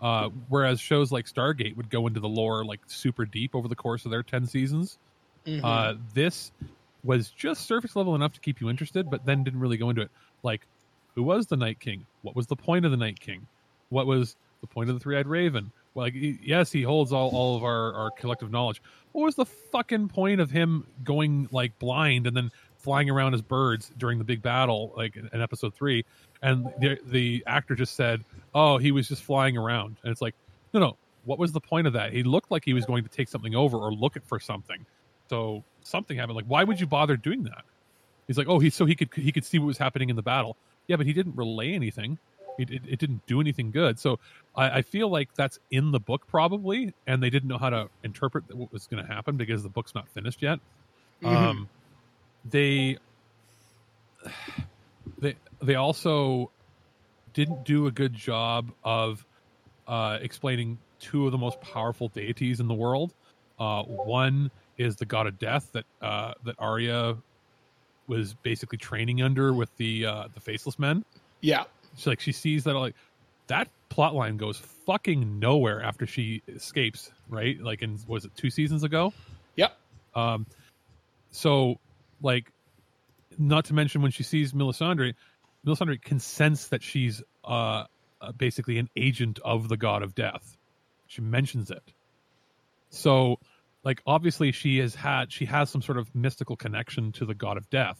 Uh, 0.00 0.28
whereas 0.48 0.80
shows 0.80 1.10
like 1.10 1.26
Stargate 1.26 1.76
would 1.76 1.88
go 1.88 2.06
into 2.06 2.20
the 2.20 2.28
lore 2.28 2.64
like 2.64 2.80
super 2.86 3.24
deep 3.24 3.54
over 3.54 3.68
the 3.68 3.76
course 3.76 4.04
of 4.04 4.10
their 4.10 4.22
ten 4.22 4.46
seasons. 4.46 4.98
Uh, 5.62 5.94
this 6.14 6.52
was 7.02 7.30
just 7.30 7.66
surface 7.66 7.94
level 7.96 8.14
enough 8.14 8.32
to 8.32 8.40
keep 8.40 8.60
you 8.60 8.70
interested, 8.70 9.10
but 9.10 9.26
then 9.26 9.44
didn't 9.44 9.60
really 9.60 9.76
go 9.76 9.90
into 9.90 10.02
it. 10.02 10.10
Like, 10.42 10.66
who 11.14 11.22
was 11.22 11.46
the 11.46 11.56
Night 11.56 11.80
King? 11.80 12.06
What 12.22 12.34
was 12.34 12.46
the 12.46 12.56
point 12.56 12.84
of 12.84 12.90
the 12.90 12.96
Night 12.96 13.20
King? 13.20 13.46
What 13.90 14.06
was 14.06 14.36
the 14.62 14.66
point 14.66 14.88
of 14.88 14.96
the 14.96 15.00
Three 15.00 15.18
Eyed 15.18 15.26
Raven? 15.26 15.70
Well, 15.92 16.06
like, 16.06 16.14
yes, 16.16 16.72
he 16.72 16.82
holds 16.82 17.12
all, 17.12 17.30
all 17.30 17.56
of 17.56 17.62
our, 17.62 17.92
our 17.94 18.10
collective 18.10 18.50
knowledge. 18.50 18.82
What 19.12 19.24
was 19.24 19.36
the 19.36 19.44
fucking 19.44 20.08
point 20.08 20.40
of 20.40 20.50
him 20.50 20.86
going 21.04 21.48
like 21.52 21.78
blind 21.78 22.26
and 22.26 22.36
then 22.36 22.50
flying 22.84 23.10
around 23.10 23.34
as 23.34 23.42
birds 23.42 23.90
during 23.98 24.18
the 24.18 24.24
big 24.24 24.42
battle, 24.42 24.92
like 24.96 25.16
in, 25.16 25.28
in 25.32 25.40
episode 25.40 25.74
three? 25.74 26.04
And 26.42 26.66
the 26.78 26.98
the 27.06 27.42
actor 27.46 27.74
just 27.74 27.96
said, 27.96 28.22
"Oh, 28.54 28.78
he 28.78 28.92
was 28.92 29.08
just 29.08 29.22
flying 29.22 29.56
around," 29.56 29.96
and 30.02 30.12
it's 30.12 30.20
like, 30.20 30.34
no, 30.74 30.80
no, 30.80 30.96
what 31.24 31.38
was 31.38 31.52
the 31.52 31.60
point 31.60 31.86
of 31.86 31.94
that? 31.94 32.12
He 32.12 32.22
looked 32.22 32.50
like 32.50 32.64
he 32.64 32.74
was 32.74 32.84
going 32.84 33.02
to 33.02 33.08
take 33.08 33.28
something 33.28 33.54
over 33.54 33.78
or 33.78 33.92
look 33.92 34.16
for 34.24 34.38
something. 34.38 34.84
So 35.28 35.64
something 35.82 36.16
happened. 36.18 36.36
Like, 36.36 36.44
why 36.46 36.64
would 36.64 36.78
you 36.78 36.86
bother 36.86 37.16
doing 37.16 37.44
that? 37.44 37.64
He's 38.26 38.38
like, 38.38 38.48
oh, 38.48 38.58
he 38.58 38.70
so 38.70 38.84
he 38.84 38.94
could 38.94 39.08
he 39.14 39.32
could 39.32 39.44
see 39.44 39.58
what 39.58 39.66
was 39.66 39.78
happening 39.78 40.10
in 40.10 40.16
the 40.16 40.22
battle. 40.22 40.56
Yeah, 40.86 40.96
but 40.96 41.06
he 41.06 41.12
didn't 41.12 41.36
relay 41.36 41.72
anything. 41.72 42.18
It, 42.58 42.70
it, 42.70 42.82
it 42.88 42.98
didn't 43.00 43.26
do 43.26 43.40
anything 43.40 43.70
good. 43.72 43.98
So 43.98 44.20
I, 44.54 44.78
I 44.78 44.82
feel 44.82 45.08
like 45.08 45.34
that's 45.34 45.58
in 45.70 45.90
the 45.90 45.98
book 45.98 46.26
probably, 46.28 46.94
and 47.06 47.22
they 47.22 47.30
didn't 47.30 47.48
know 47.48 47.58
how 47.58 47.70
to 47.70 47.88
interpret 48.04 48.44
what 48.54 48.72
was 48.72 48.86
going 48.86 49.04
to 49.04 49.12
happen 49.12 49.36
because 49.36 49.62
the 49.62 49.68
book's 49.68 49.94
not 49.94 50.08
finished 50.08 50.40
yet. 50.40 50.60
Um, 51.24 51.68
they 52.44 52.98
they 55.18 55.34
they 55.62 55.74
also 55.74 56.50
didn't 57.32 57.64
do 57.64 57.86
a 57.86 57.90
good 57.90 58.14
job 58.14 58.70
of 58.84 59.24
uh, 59.86 60.18
explaining 60.20 60.78
two 61.00 61.26
of 61.26 61.32
the 61.32 61.38
most 61.38 61.60
powerful 61.60 62.08
deities 62.08 62.60
in 62.60 62.68
the 62.68 62.74
world. 62.74 63.12
Uh, 63.58 63.82
one 63.82 64.50
is 64.78 64.96
the 64.96 65.04
god 65.04 65.26
of 65.26 65.38
death 65.38 65.70
that 65.72 65.84
uh, 66.02 66.34
that 66.44 66.56
Arya 66.58 67.16
was 68.06 68.34
basically 68.34 68.78
training 68.78 69.22
under 69.22 69.52
with 69.52 69.74
the 69.76 70.06
uh, 70.06 70.28
the 70.34 70.40
faceless 70.40 70.78
men. 70.78 71.04
Yeah. 71.40 71.64
She 71.96 72.10
like 72.10 72.20
she 72.20 72.32
sees 72.32 72.64
that 72.64 72.74
like 72.74 72.94
that 73.46 73.68
plot 73.88 74.14
line 74.14 74.36
goes 74.36 74.58
fucking 74.58 75.38
nowhere 75.38 75.82
after 75.82 76.06
she 76.06 76.42
escapes, 76.48 77.12
right? 77.28 77.60
Like 77.60 77.82
in 77.82 77.98
was 78.06 78.24
it 78.24 78.32
two 78.36 78.50
seasons 78.50 78.82
ago? 78.82 79.12
Yep. 79.56 79.76
Um, 80.14 80.46
so 81.30 81.78
like, 82.24 82.50
not 83.38 83.66
to 83.66 83.74
mention 83.74 84.02
when 84.02 84.10
she 84.10 84.22
sees 84.22 84.52
Melisandre, 84.52 85.14
Melisandre 85.66 86.00
can 86.00 86.18
sense 86.18 86.68
that 86.68 86.82
she's 86.82 87.22
uh, 87.44 87.84
uh 88.20 88.32
basically 88.36 88.78
an 88.78 88.88
agent 88.96 89.38
of 89.44 89.68
the 89.68 89.76
god 89.76 90.02
of 90.02 90.14
death. 90.14 90.56
She 91.06 91.20
mentions 91.20 91.70
it. 91.70 91.92
So, 92.90 93.38
like, 93.82 94.00
obviously 94.06 94.52
she 94.52 94.78
has 94.78 94.94
had 94.94 95.32
she 95.32 95.44
has 95.46 95.70
some 95.70 95.82
sort 95.82 95.98
of 95.98 96.12
mystical 96.14 96.56
connection 96.56 97.12
to 97.12 97.26
the 97.26 97.34
god 97.34 97.56
of 97.56 97.68
death. 97.70 97.98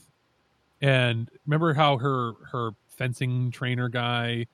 And 0.80 1.30
remember 1.46 1.74
how 1.74 1.98
her 1.98 2.32
her 2.52 2.70
fencing 2.88 3.50
trainer 3.50 3.88
guy 3.88 4.46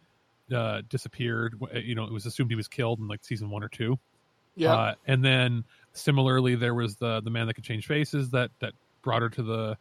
uh, 0.54 0.82
disappeared? 0.88 1.60
You 1.74 1.94
know, 1.94 2.04
it 2.04 2.12
was 2.12 2.26
assumed 2.26 2.50
he 2.50 2.56
was 2.56 2.68
killed 2.68 2.98
in 2.98 3.08
like 3.08 3.24
season 3.24 3.50
one 3.50 3.62
or 3.62 3.68
two. 3.68 3.98
Yeah. 4.56 4.74
Uh, 4.74 4.94
and 5.06 5.24
then 5.24 5.64
similarly, 5.92 6.54
there 6.54 6.74
was 6.74 6.96
the 6.96 7.20
the 7.20 7.30
man 7.30 7.46
that 7.46 7.54
could 7.54 7.64
change 7.64 7.86
faces 7.86 8.30
that 8.30 8.50
that 8.60 8.72
brought 9.02 9.22
her 9.22 9.28
to 9.30 9.42
the 9.42 9.78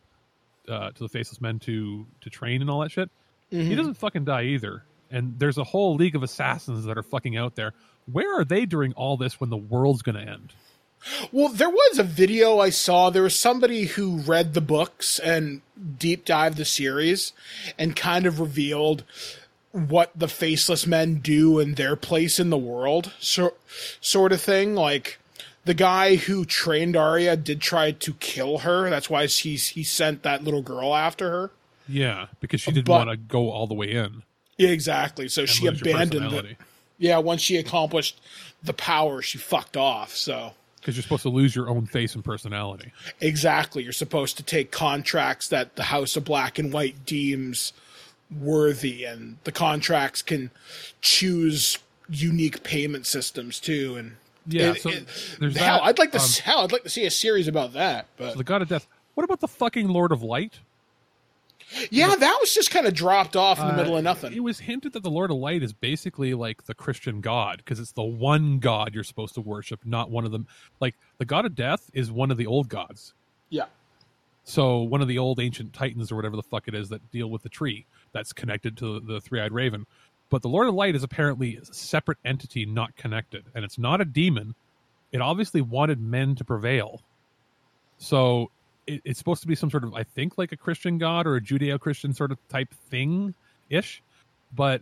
uh, 0.67 0.91
to 0.91 0.99
the 0.99 1.09
faceless 1.09 1.41
men 1.41 1.59
to 1.59 2.05
to 2.21 2.29
train 2.29 2.61
and 2.61 2.69
all 2.69 2.81
that 2.81 2.91
shit. 2.91 3.09
He 3.49 3.75
doesn't 3.75 3.95
fucking 3.95 4.25
die 4.25 4.43
either. 4.43 4.83
And 5.11 5.39
there's 5.39 5.57
a 5.57 5.63
whole 5.63 5.95
league 5.95 6.15
of 6.15 6.21
assassins 6.21 6.85
that 6.85 6.97
are 6.97 7.03
fucking 7.03 7.35
out 7.35 7.55
there. 7.55 7.73
Where 8.11 8.39
are 8.39 8.45
they 8.45 8.65
during 8.67 8.93
all 8.93 9.17
this 9.17 9.39
when 9.39 9.49
the 9.49 9.57
world's 9.57 10.03
going 10.03 10.15
to 10.15 10.31
end? 10.31 10.53
Well, 11.31 11.49
there 11.49 11.69
was 11.69 11.97
a 11.97 12.03
video 12.03 12.59
I 12.59 12.69
saw. 12.69 13.09
There 13.09 13.23
was 13.23 13.37
somebody 13.37 13.85
who 13.85 14.17
read 14.17 14.53
the 14.53 14.61
books 14.61 15.17
and 15.17 15.61
deep 15.97 16.25
dived 16.25 16.57
the 16.57 16.65
series 16.65 17.33
and 17.77 17.95
kind 17.95 18.25
of 18.25 18.39
revealed 18.39 19.03
what 19.71 20.11
the 20.15 20.27
faceless 20.27 20.85
men 20.85 21.15
do 21.15 21.59
and 21.59 21.75
their 21.75 21.95
place 21.95 22.39
in 22.39 22.49
the 22.49 22.57
world, 22.57 23.13
so, 23.19 23.53
sort 24.01 24.31
of 24.31 24.41
thing. 24.41 24.75
Like 24.75 25.19
the 25.65 25.73
guy 25.73 26.15
who 26.15 26.45
trained 26.45 26.95
Arya 26.95 27.35
did 27.37 27.61
try 27.61 27.91
to 27.91 28.13
kill 28.15 28.59
her. 28.59 28.89
That's 28.89 29.09
why 29.09 29.27
he's 29.27 29.69
he 29.69 29.83
sent 29.83 30.23
that 30.23 30.43
little 30.43 30.61
girl 30.61 30.95
after 30.95 31.29
her. 31.29 31.51
Yeah, 31.87 32.27
because 32.39 32.61
she 32.61 32.71
uh, 32.71 32.73
didn't 32.75 32.87
But- 32.87 33.07
want 33.07 33.09
to 33.11 33.17
go 33.17 33.49
all 33.49 33.67
the 33.67 33.73
way 33.73 33.91
in. 33.91 34.23
Exactly. 34.57 35.27
So 35.29 35.45
she 35.45 35.67
abandoned 35.67 36.33
it. 36.33 36.57
Yeah, 36.97 37.19
once 37.19 37.41
she 37.41 37.55
accomplished 37.55 38.19
the 38.61 38.73
power, 38.73 39.21
she 39.21 39.37
fucked 39.37 39.77
off. 39.77 40.13
So 40.13 40.51
Because 40.81 40.97
you're 40.97 41.03
supposed 41.03 41.21
to 41.23 41.29
lose 41.29 41.55
your 41.55 41.69
own 41.69 41.85
face 41.85 42.13
and 42.13 42.23
personality. 42.25 42.91
Exactly. 43.21 43.83
You're 43.83 43.93
supposed 43.93 44.35
to 44.37 44.43
take 44.43 44.69
contracts 44.71 45.47
that 45.47 45.77
the 45.77 45.83
House 45.83 46.17
of 46.17 46.25
Black 46.25 46.59
and 46.59 46.73
White 46.73 47.05
deems 47.05 47.71
worthy, 48.29 49.05
and 49.05 49.37
the 49.45 49.51
contracts 49.53 50.21
can 50.21 50.51
choose 51.01 51.79
unique 52.09 52.61
payment 52.63 53.07
systems 53.07 53.59
too. 53.61 53.95
And 53.95 54.17
Yeah, 54.49 54.71
it- 54.71 54.81
so 54.81 54.89
it- 54.89 55.07
there's 55.39 55.55
hell, 55.57 55.77
that, 55.77 55.83
I'd 55.83 55.99
like 55.99 56.11
to 56.13 56.19
um, 56.19 56.27
hell, 56.43 56.59
I'd 56.61 56.71
like 56.71 56.83
to 56.83 56.89
see 56.89 57.05
a 57.05 57.11
series 57.11 57.47
about 57.47 57.73
that. 57.73 58.07
But 58.17 58.37
The 58.37 58.43
God 58.43 58.61
of 58.61 58.67
Death. 58.69 58.87
What 59.15 59.23
about 59.23 59.39
the 59.41 59.47
fucking 59.47 59.87
Lord 59.87 60.11
of 60.11 60.23
Light? 60.23 60.59
yeah, 61.91 62.15
that 62.15 62.37
was 62.41 62.53
just 62.53 62.71
kind 62.71 62.87
of 62.87 62.93
dropped 62.95 63.35
off 63.35 63.59
in 63.59 63.67
the 63.67 63.73
middle 63.73 63.93
Uh, 63.93 63.99
of 63.99 64.03
nothing. 64.03 64.33
It 64.33 64.39
was 64.39 64.59
hinted 64.59 64.93
that 64.93 65.03
the 65.03 65.11
Lord 65.11 65.29
of 65.29 65.37
Light 65.37 65.61
is 65.61 65.71
basically 65.71 66.33
like 66.33 66.65
the 66.65 66.73
Christian 66.73 67.21
God 67.21 67.57
because 67.57 67.79
it's 67.79 67.91
the 67.91 68.01
one 68.03 68.57
God 68.59 68.95
you're 68.95 69.03
supposed 69.03 69.35
to 69.35 69.41
worship, 69.41 69.79
not 69.85 70.09
one 70.09 70.25
of 70.25 70.31
them. 70.31 70.47
Like 70.79 70.95
the 71.19 71.25
God 71.25 71.45
of 71.45 71.53
Death 71.53 71.89
is 71.93 72.11
one 72.11 72.31
of 72.31 72.37
the 72.37 72.47
old 72.47 72.69
gods. 72.69 73.13
yeah, 73.49 73.65
So 74.45 74.79
one 74.79 75.01
of 75.01 75.07
the 75.07 75.19
old 75.19 75.39
ancient 75.39 75.73
titans 75.73 76.11
or 76.11 76.15
whatever 76.15 76.35
the 76.35 76.41
fuck 76.43 76.67
it 76.67 76.73
is 76.73 76.89
that 76.89 77.11
deal 77.11 77.29
with 77.29 77.43
the 77.43 77.49
tree 77.49 77.85
that's 78.13 78.33
connected 78.33 78.75
to 78.77 78.99
the 78.99 79.21
three-eyed 79.21 79.51
raven. 79.51 79.85
But 80.29 80.41
the 80.41 80.49
Lord 80.49 80.67
of 80.67 80.75
Light 80.75 80.95
is 80.95 81.03
apparently 81.03 81.57
a 81.57 81.65
separate 81.65 82.19
entity, 82.23 82.65
not 82.65 82.95
connected, 82.95 83.45
and 83.55 83.65
it's 83.65 83.77
not 83.79 83.99
a 84.01 84.05
demon. 84.05 84.53
It 85.11 85.21
obviously 85.21 85.61
wanted 85.61 85.99
men 85.99 86.35
to 86.35 86.43
prevail. 86.43 87.01
So 87.97 88.51
it, 88.85 89.01
it's 89.05 89.17
supposed 89.19 89.41
to 89.41 89.47
be 89.47 89.55
some 89.55 89.71
sort 89.71 89.83
of, 89.83 89.93
I 89.93 90.03
think, 90.03 90.37
like 90.37 90.51
a 90.51 90.57
Christian 90.57 90.97
god 90.99 91.25
or 91.25 91.35
a 91.35 91.41
Judeo-Christian 91.41 92.13
sort 92.13 92.31
of 92.31 92.37
type 92.47 92.73
thing, 92.89 93.33
ish. 93.69 94.03
But 94.55 94.81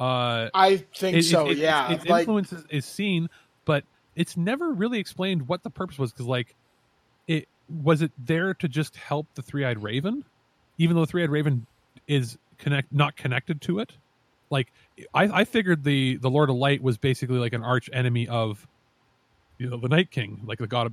uh, 0.00 0.48
I 0.54 0.78
think 0.94 1.18
it- 1.18 1.22
so. 1.24 1.48
it- 1.50 1.58
yeah, 1.58 1.92
its 1.92 2.06
like 2.06 2.20
influence 2.20 2.52
is, 2.52 2.64
is 2.70 2.84
seen, 2.86 3.28
but 3.66 3.84
it's 4.14 4.36
never 4.36 4.72
really 4.72 4.98
explained 4.98 5.46
what 5.46 5.62
the 5.62 5.70
purpose 5.70 5.98
was. 5.98 6.12
Because 6.12 6.26
like, 6.26 6.54
it 7.28 7.48
was 7.82 8.00
it 8.00 8.12
there 8.18 8.54
to 8.54 8.68
just 8.68 8.96
help 8.96 9.26
the 9.34 9.42
three 9.42 9.64
eyed 9.64 9.82
raven, 9.82 10.24
even 10.78 10.96
though 10.96 11.02
the 11.02 11.06
three 11.10 11.22
eyed 11.22 11.30
raven 11.30 11.66
is 12.08 12.38
connect 12.58 12.92
not 12.92 13.16
connected 13.16 13.60
to 13.62 13.78
it. 13.80 13.92
Like, 14.50 14.72
I, 15.14 15.24
I 15.40 15.44
figured 15.44 15.84
the 15.84 16.16
the 16.16 16.30
Lord 16.30 16.50
of 16.50 16.56
Light 16.56 16.82
was 16.82 16.98
basically 16.98 17.38
like 17.38 17.52
an 17.52 17.62
arch 17.62 17.90
enemy 17.92 18.28
of, 18.28 18.66
you 19.58 19.68
know, 19.68 19.76
the 19.76 19.88
Night 19.88 20.10
King, 20.10 20.40
like 20.44 20.58
the 20.58 20.66
god 20.66 20.86
of, 20.86 20.92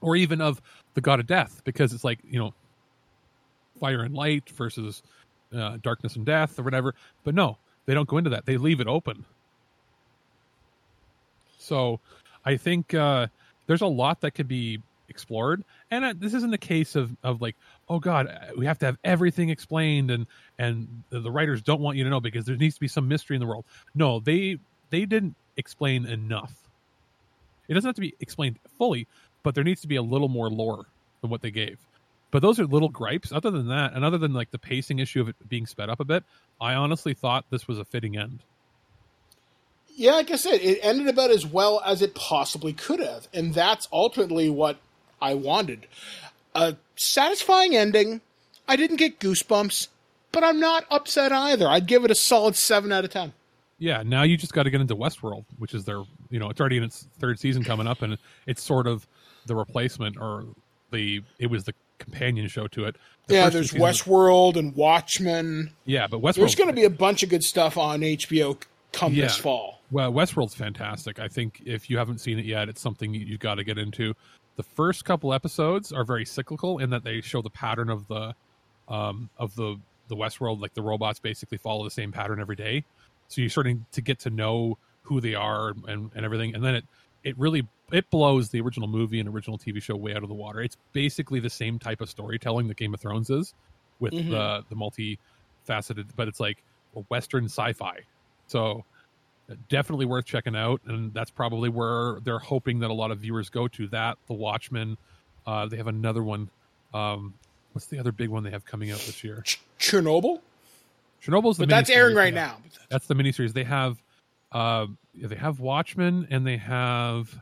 or 0.00 0.16
even 0.16 0.40
of 0.40 0.62
the 0.94 1.00
god 1.00 1.20
of 1.20 1.26
death, 1.26 1.62
because 1.64 1.92
it's 1.92 2.04
like 2.04 2.20
you 2.28 2.38
know, 2.38 2.54
fire 3.80 4.02
and 4.02 4.14
light 4.14 4.48
versus 4.50 5.02
uh, 5.54 5.78
darkness 5.82 6.16
and 6.16 6.26
death 6.26 6.58
or 6.58 6.62
whatever. 6.62 6.94
But 7.24 7.34
no, 7.34 7.58
they 7.86 7.94
don't 7.94 8.08
go 8.08 8.18
into 8.18 8.30
that. 8.30 8.46
They 8.46 8.56
leave 8.56 8.80
it 8.80 8.86
open. 8.86 9.24
So 11.58 12.00
I 12.44 12.56
think 12.56 12.94
uh, 12.94 13.26
there's 13.66 13.80
a 13.80 13.86
lot 13.86 14.20
that 14.20 14.32
could 14.32 14.48
be 14.48 14.80
explored. 15.08 15.64
And 15.90 16.04
uh, 16.04 16.14
this 16.16 16.34
isn't 16.34 16.52
a 16.52 16.58
case 16.58 16.94
of, 16.94 17.16
of 17.22 17.40
like, 17.40 17.56
oh 17.88 18.00
God, 18.00 18.26
uh, 18.28 18.52
we 18.56 18.66
have 18.66 18.78
to 18.80 18.86
have 18.86 18.98
everything 19.04 19.50
explained 19.50 20.10
and 20.10 20.26
and 20.58 21.04
the, 21.10 21.20
the 21.20 21.30
writers 21.30 21.62
don't 21.62 21.80
want 21.80 21.96
you 21.96 22.04
to 22.04 22.10
know 22.10 22.20
because 22.20 22.44
there 22.44 22.56
needs 22.56 22.74
to 22.74 22.80
be 22.80 22.88
some 22.88 23.08
mystery 23.08 23.36
in 23.36 23.40
the 23.40 23.46
world. 23.46 23.64
No, 23.94 24.20
they 24.20 24.58
they 24.90 25.04
didn't 25.04 25.36
explain 25.56 26.06
enough. 26.06 26.54
It 27.68 27.74
doesn't 27.74 27.88
have 27.88 27.94
to 27.96 28.00
be 28.00 28.14
explained 28.20 28.58
fully, 28.78 29.06
but 29.42 29.54
there 29.54 29.64
needs 29.64 29.80
to 29.82 29.88
be 29.88 29.96
a 29.96 30.02
little 30.02 30.28
more 30.28 30.48
lore 30.48 30.86
than 31.20 31.30
what 31.30 31.42
they 31.42 31.50
gave. 31.50 31.78
But 32.30 32.42
those 32.42 32.60
are 32.60 32.66
little 32.66 32.88
gripes. 32.88 33.32
Other 33.32 33.50
than 33.50 33.68
that, 33.68 33.92
and 33.94 34.04
other 34.04 34.18
than 34.18 34.32
like 34.32 34.50
the 34.50 34.58
pacing 34.58 34.98
issue 34.98 35.20
of 35.20 35.28
it 35.28 35.48
being 35.48 35.66
sped 35.66 35.88
up 35.88 36.00
a 36.00 36.04
bit, 36.04 36.24
I 36.60 36.74
honestly 36.74 37.14
thought 37.14 37.44
this 37.50 37.66
was 37.68 37.78
a 37.78 37.84
fitting 37.84 38.16
end. 38.16 38.40
yeah, 39.94 40.12
like 40.12 40.30
I 40.30 40.36
said, 40.36 40.60
it 40.60 40.78
ended 40.82 41.08
about 41.08 41.30
as 41.30 41.46
well 41.46 41.80
as 41.84 42.02
it 42.02 42.14
possibly 42.14 42.72
could 42.72 43.00
have, 43.00 43.28
and 43.32 43.54
that's 43.54 43.88
ultimately 43.92 44.50
what 44.50 44.76
I 45.20 45.34
wanted. 45.34 45.86
A 46.56 46.76
satisfying 46.96 47.76
ending. 47.76 48.20
I 48.68 48.76
didn't 48.76 48.96
get 48.96 49.20
goosebumps, 49.20 49.88
but 50.32 50.42
I'm 50.42 50.58
not 50.58 50.84
upset 50.90 51.32
either. 51.32 51.68
I'd 51.68 51.86
give 51.86 52.04
it 52.04 52.10
a 52.10 52.14
solid 52.14 52.56
seven 52.56 52.92
out 52.92 53.04
of 53.04 53.10
ten. 53.10 53.32
Yeah, 53.78 54.02
now 54.04 54.22
you 54.22 54.36
just 54.36 54.54
got 54.54 54.62
to 54.62 54.70
get 54.70 54.80
into 54.80 54.96
Westworld, 54.96 55.44
which 55.58 55.74
is 55.74 55.84
their, 55.84 56.02
you 56.30 56.38
know, 56.38 56.48
it's 56.48 56.60
already 56.60 56.78
in 56.78 56.82
its 56.82 57.06
third 57.18 57.38
season 57.38 57.62
coming 57.62 57.86
up, 57.86 58.00
and 58.00 58.16
it's 58.46 58.62
sort 58.62 58.86
of 58.86 59.06
the 59.44 59.54
replacement 59.54 60.16
or 60.16 60.46
the 60.90 61.22
it 61.38 61.48
was 61.48 61.64
the 61.64 61.74
companion 61.98 62.48
show 62.48 62.66
to 62.68 62.84
it. 62.84 62.96
The 63.26 63.34
yeah, 63.34 63.50
there's 63.50 63.72
Westworld 63.72 64.56
and 64.56 64.74
Watchmen. 64.74 65.72
Yeah, 65.84 66.06
but 66.06 66.20
Westworld. 66.20 66.34
There's 66.36 66.54
going 66.54 66.70
to 66.70 66.76
be 66.76 66.84
a 66.84 66.90
bunch 66.90 67.22
of 67.22 67.28
good 67.28 67.44
stuff 67.44 67.76
on 67.76 68.00
HBO 68.00 68.60
come 68.92 69.14
this 69.14 69.36
fall. 69.36 69.80
Well, 69.90 70.12
Westworld's 70.12 70.54
fantastic. 70.54 71.20
I 71.20 71.28
think 71.28 71.62
if 71.64 71.88
you 71.88 71.98
haven't 71.98 72.18
seen 72.18 72.38
it 72.38 72.44
yet, 72.44 72.68
it's 72.68 72.80
something 72.80 73.14
you've 73.14 73.40
got 73.40 73.56
to 73.56 73.64
get 73.64 73.78
into. 73.78 74.14
The 74.56 74.62
first 74.62 75.04
couple 75.04 75.32
episodes 75.32 75.92
are 75.92 76.04
very 76.04 76.24
cyclical 76.24 76.78
in 76.78 76.90
that 76.90 77.04
they 77.04 77.20
show 77.20 77.42
the 77.42 77.50
pattern 77.50 77.90
of 77.90 78.06
the 78.08 78.34
um, 78.88 79.28
of 79.38 79.54
the 79.54 79.76
the 80.08 80.16
Westworld. 80.16 80.60
Like 80.60 80.74
the 80.74 80.82
robots 80.82 81.18
basically 81.18 81.58
follow 81.58 81.84
the 81.84 81.90
same 81.90 82.12
pattern 82.12 82.40
every 82.40 82.56
day, 82.56 82.84
so 83.28 83.40
you're 83.40 83.50
starting 83.50 83.84
to 83.92 84.00
get 84.00 84.18
to 84.20 84.30
know 84.30 84.78
who 85.02 85.20
they 85.20 85.34
are 85.34 85.74
and, 85.86 86.10
and 86.14 86.24
everything. 86.24 86.54
And 86.54 86.64
then 86.64 86.76
it 86.76 86.84
it 87.24 87.38
really 87.38 87.66
it 87.92 88.08
blows 88.10 88.50
the 88.50 88.60
original 88.60 88.88
movie 88.88 89.20
and 89.20 89.28
original 89.28 89.58
TV 89.58 89.82
show 89.82 89.96
way 89.96 90.14
out 90.14 90.22
of 90.22 90.28
the 90.28 90.34
water. 90.34 90.60
It's 90.62 90.76
basically 90.92 91.40
the 91.40 91.50
same 91.50 91.78
type 91.78 92.00
of 92.00 92.08
storytelling 92.08 92.68
that 92.68 92.76
Game 92.76 92.94
of 92.94 93.00
Thrones 93.00 93.30
is, 93.30 93.54
with 94.00 94.12
the 94.12 94.64
the 94.68 94.74
multifaceted, 94.74 96.06
but 96.16 96.28
it's 96.28 96.40
like 96.40 96.62
a 96.94 97.00
Western 97.00 97.44
sci-fi. 97.44 98.00
So 98.46 98.84
definitely 99.68 100.06
worth 100.06 100.24
checking 100.24 100.56
out, 100.56 100.80
and 100.86 101.12
that's 101.14 101.30
probably 101.30 101.68
where 101.68 102.18
they're 102.22 102.38
hoping 102.38 102.80
that 102.80 102.90
a 102.90 102.94
lot 102.94 103.10
of 103.10 103.18
viewers 103.18 103.48
go 103.48 103.68
to. 103.68 103.86
That 103.88 104.18
The 104.26 104.34
Watchmen, 104.34 104.96
uh, 105.46 105.66
they 105.66 105.76
have 105.76 105.86
another 105.86 106.22
one. 106.22 106.50
Um, 106.92 107.34
what's 107.72 107.86
the 107.86 107.98
other 107.98 108.12
big 108.12 108.28
one 108.28 108.42
they 108.42 108.50
have 108.50 108.64
coming 108.64 108.90
out 108.90 108.98
this 109.00 109.22
year? 109.22 109.42
Ch- 109.44 109.60
Chernobyl, 109.78 110.40
Chernobyl's 111.22 111.56
the 111.56 111.62
but 111.62 111.70
that's 111.70 111.90
airing 111.90 112.14
right 112.14 112.34
now. 112.34 112.58
That's 112.88 113.06
the 113.06 113.14
miniseries. 113.14 113.52
They 113.52 113.64
have 113.64 114.00
uh 114.52 114.86
they 115.14 115.34
have 115.34 115.60
Watchmen 115.60 116.28
and 116.30 116.46
they 116.46 116.56
have 116.56 117.34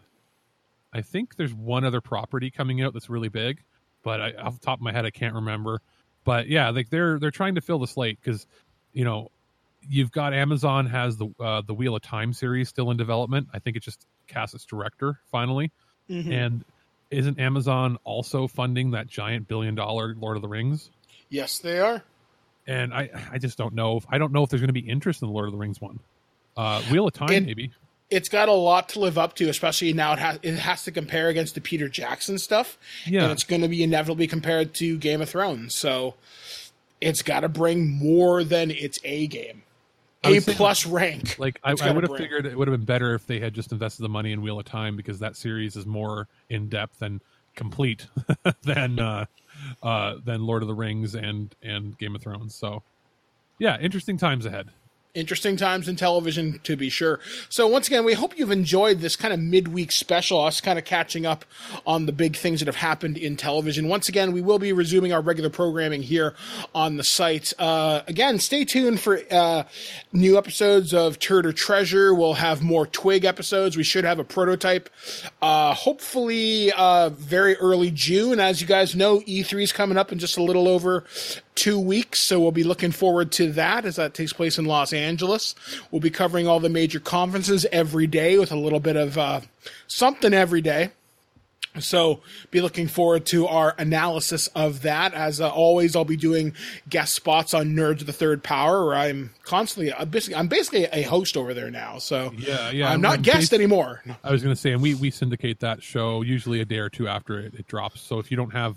I 0.93 1.03
think 1.03 1.37
there's 1.37 1.53
one 1.53 1.85
other 1.85 2.01
property 2.01 2.51
coming 2.51 2.83
out 2.83 2.93
that's 2.93 3.11
really 3.11 3.29
big, 3.29 3.63
but 4.03 4.21
I, 4.21 4.33
off 4.33 4.59
the 4.59 4.65
top 4.65 4.79
of 4.79 4.83
my 4.83 4.93
head 4.93 5.05
I 5.05 5.11
can't 5.11 5.35
remember. 5.35 5.81
But 6.25 6.49
yeah, 6.49 6.71
like 6.71 6.89
they're 6.89 7.19
they're 7.19 7.31
trying 7.31 7.57
to 7.57 7.61
fill 7.61 7.79
the 7.79 7.87
slate 7.87 8.19
because 8.23 8.47
you 8.93 9.05
know 9.05 9.31
you've 9.89 10.11
got 10.13 10.33
Amazon 10.35 10.87
has 10.87 11.17
the 11.17 11.29
uh, 11.41 11.63
the 11.67 11.75
Wheel 11.75 11.97
of 11.97 12.03
Time 12.03 12.33
series 12.33 12.69
still 12.69 12.91
in 12.91 12.97
development. 12.97 13.49
I 13.53 13.59
think 13.59 13.77
it 13.77 13.83
just 13.83 14.07
cast 14.27 14.55
its 14.55 14.65
director 14.65 15.21
finally, 15.31 15.71
Mhm. 16.11 16.31
and 16.33 16.65
isn't 17.11 17.39
Amazon 17.39 17.99
also 18.05 18.47
funding 18.49 18.91
that 18.93 19.07
giant 19.07 19.47
billion 19.49 19.75
dollar 19.75 20.15
Lord 20.19 20.37
of 20.37 20.43
the 20.43 20.49
Rings? 20.49 20.91
Yes, 21.29 21.59
they 21.59 21.79
are. 21.81 22.03
and 22.67 22.95
I 22.95 23.11
I 23.31 23.37
just 23.39 23.59
don't 23.59 23.75
know 23.75 23.99
if 23.99 24.07
I 24.09 24.17
don't 24.19 24.33
know 24.33 24.43
if 24.43 24.49
there's 24.51 24.63
going 24.63 24.69
to 24.69 24.73
be 24.73 24.89
interest 24.89 25.21
in 25.21 25.29
the 25.29 25.35
Lord 25.35 25.47
of 25.47 25.53
the 25.53 25.59
Rings 25.59 25.81
one. 25.83 25.99
Uh, 26.57 26.81
Wheel 26.91 27.07
of 27.07 27.13
Time, 27.13 27.31
It- 27.31 27.45
maybe. 27.45 27.71
It's 28.11 28.29
got 28.29 28.49
a 28.49 28.53
lot 28.53 28.91
to 28.91 29.01
live 29.01 29.19
up 29.19 29.35
to, 29.37 29.49
especially 29.49 29.93
now 29.93 30.13
it 30.13 30.19
has 30.19 30.39
it 30.43 30.55
has 30.57 30.85
to 30.85 30.93
compare 30.93 31.29
against 31.29 31.55
the 31.55 31.61
Peter 31.61 31.89
Jackson 31.89 32.39
stuff, 32.39 32.79
Yeah. 33.07 33.25
and 33.25 33.33
it's 33.33 33.45
going 33.45 33.63
to 33.63 33.69
be 33.69 33.83
inevitably 33.83 34.27
compared 34.27 34.73
to 34.75 34.97
Game 34.99 35.21
of 35.21 35.29
Thrones. 35.31 35.75
So 35.75 36.15
it's 37.01 37.23
got 37.23 37.41
to 37.41 37.49
bring 37.49 37.91
more 37.91 38.45
than 38.45 38.71
its 38.71 38.99
A 39.05 39.27
game, 39.27 39.63
I 39.67 39.74
A 40.25 40.41
plus 40.41 40.87
rank. 40.87 41.39
Like 41.39 41.61
I, 41.63 41.75
I 41.81 41.91
would 41.91 42.09
have 42.09 42.17
figured 42.17 42.47
it 42.47 42.57
would 42.57 42.69
have 42.69 42.77
been 42.79 42.87
better 42.87 43.15
if 43.15 43.27
they 43.27 43.41
had 43.41 43.55
just 43.55 43.73
invested 43.73 44.03
the 44.03 44.09
money 44.09 44.33
in 44.33 44.43
Wheel 44.43 44.59
of 44.59 44.65
Time 44.65 44.97
because 44.97 45.19
that 45.21 45.37
series 45.37 45.77
is 45.77 45.87
more 45.87 46.29
in 46.49 46.69
depth 46.69 47.03
and 47.03 47.21
complete 47.55 48.07
than 48.63 48.99
uh, 48.99 49.27
uh, 49.83 50.17
than 50.25 50.47
Lord 50.47 50.63
of 50.63 50.69
the 50.69 50.75
Rings 50.75 51.15
and 51.15 51.55
and 51.63 51.97
Game 51.99 52.15
of 52.15 52.23
Thrones. 52.23 52.55
So 52.55 52.83
yeah, 53.59 53.79
interesting 53.81 54.17
times 54.17 54.47
ahead. 54.47 54.71
Interesting 55.15 55.57
times 55.57 55.87
in 55.87 55.95
television 55.95 56.59
to 56.65 56.77
be 56.77 56.91
sure. 56.91 57.21
So 57.49 57.69
once 57.69 57.87
again, 57.87 58.05
we 58.05 58.15
hope 58.15 58.37
you've 58.37 58.51
enjoyed 58.51 58.99
this 58.99 59.15
kind 59.15 59.33
of 59.33 59.39
midweek 59.39 59.93
special, 59.93 60.41
us 60.41 60.61
kind 60.61 60.77
of 60.77 60.85
catching 60.85 61.25
up 61.25 61.45
on 61.87 62.07
the 62.07 62.13
big 62.13 62.37
things 62.37 62.59
that 62.59 62.67
have 62.67 62.77
happened 62.77 63.17
in 63.17 63.37
television. 63.37 63.87
Once 63.87 64.09
again, 64.09 64.33
we 64.33 64.41
will 64.41 64.59
be 64.59 64.73
resuming 64.73 65.13
our 65.13 65.21
regular 65.21 65.51
programming 65.51 66.03
here 66.03 66.35
on 66.75 66.97
the 66.97 67.05
site. 67.05 67.53
Uh, 67.61 68.03
again, 68.09 68.41
stay 68.41 68.65
tuned 68.65 69.01
for 69.01 69.21
uh, 69.31 69.63
new 70.13 70.37
episodes 70.37 70.93
of 70.93 71.21
Turd 71.21 71.47
or 71.47 71.53
Treasure. 71.53 72.13
We'll 72.13 72.35
have 72.35 72.61
more 72.61 72.85
Twig 72.85 73.25
episodes. 73.25 73.77
We 73.77 73.85
should 73.85 74.05
have 74.05 74.19
a 74.19 74.25
prototype, 74.25 74.91
uh, 75.41 75.75
hopefully 75.75 76.73
uh, 76.73 77.11
very 77.11 77.57
early 77.57 77.93
June. 77.93 78.41
As 78.41 78.61
you 78.61 78.67
guys 78.67 78.97
know, 78.97 79.21
E3 79.21 79.63
is 79.63 79.73
coming 79.73 79.97
up 79.97 80.11
in 80.11 80.19
just 80.19 80.37
a 80.37 80.43
little 80.43 80.67
over 80.67 81.05
two 81.55 81.79
weeks, 81.79 82.21
so 82.21 82.41
we'll 82.41 82.53
be 82.53 82.65
looking 82.65 82.93
forward 82.93 83.33
to 83.33 83.53
that 83.53 83.85
as 83.85 83.97
that 83.97 84.15
takes 84.15 84.33
place 84.33 84.59
in 84.59 84.65
Los 84.65 84.93
Angeles. 84.93 85.55
We'll 85.91 86.01
be 86.01 86.11
covering 86.11 86.49
all 86.49 86.61
the 86.61 86.69
major 86.69 87.01
conferences 87.01 87.67
every 87.71 88.07
day 88.07 88.39
with 88.39 88.53
a 88.53 88.57
little 88.57 88.81
bit 88.81 88.97
of 88.97 89.17
uh, 89.17 89.41
something 89.87 90.35
every 90.35 90.61
day. 90.61 90.91
So 91.81 92.21
be 92.53 92.61
looking 92.61 92.87
forward 92.87 93.27
to 93.27 93.49
our 93.49 93.75
analysis 93.79 94.47
of 94.49 94.83
that. 94.83 95.13
As 95.13 95.41
uh, 95.41 95.51
always, 95.51 95.97
I'll 95.97 96.05
be 96.05 96.17
doing 96.17 96.55
guest 96.89 97.15
spots 97.15 97.53
on 97.53 97.71
Nerds 97.75 98.01
of 98.01 98.07
the 98.07 98.13
Third 98.13 98.45
Power, 98.45 98.87
where 98.87 98.95
I'm 98.95 99.31
constantly, 99.43 99.93
I'm 99.93 100.09
basically, 100.09 100.37
I'm 100.37 100.47
basically 100.47 100.85
a 100.85 101.03
host 101.03 101.37
over 101.37 101.53
there 101.53 101.71
now. 101.71 101.99
So 101.99 102.33
Yeah, 102.39 102.71
yeah. 102.71 102.93
I'm 102.93 103.01
not 103.01 103.15
I'm 103.15 103.23
guest 103.23 103.53
anymore. 103.53 104.03
I 104.23 104.31
was 104.31 104.43
going 104.43 104.55
to 104.55 104.61
say, 104.61 104.71
and 104.73 104.81
we 104.81 104.95
we 104.95 105.11
syndicate 105.11 105.61
that 105.61 105.83
show 105.83 106.23
usually 106.23 106.61
a 106.61 106.65
day 106.65 106.79
or 106.79 106.89
two 106.89 107.09
after 107.09 107.41
it, 107.41 107.55
it 107.55 107.67
drops. 107.67 108.01
So 108.01 108.21
if 108.21 108.31
you 108.31 108.37
don't 108.37 108.53
have 108.53 108.77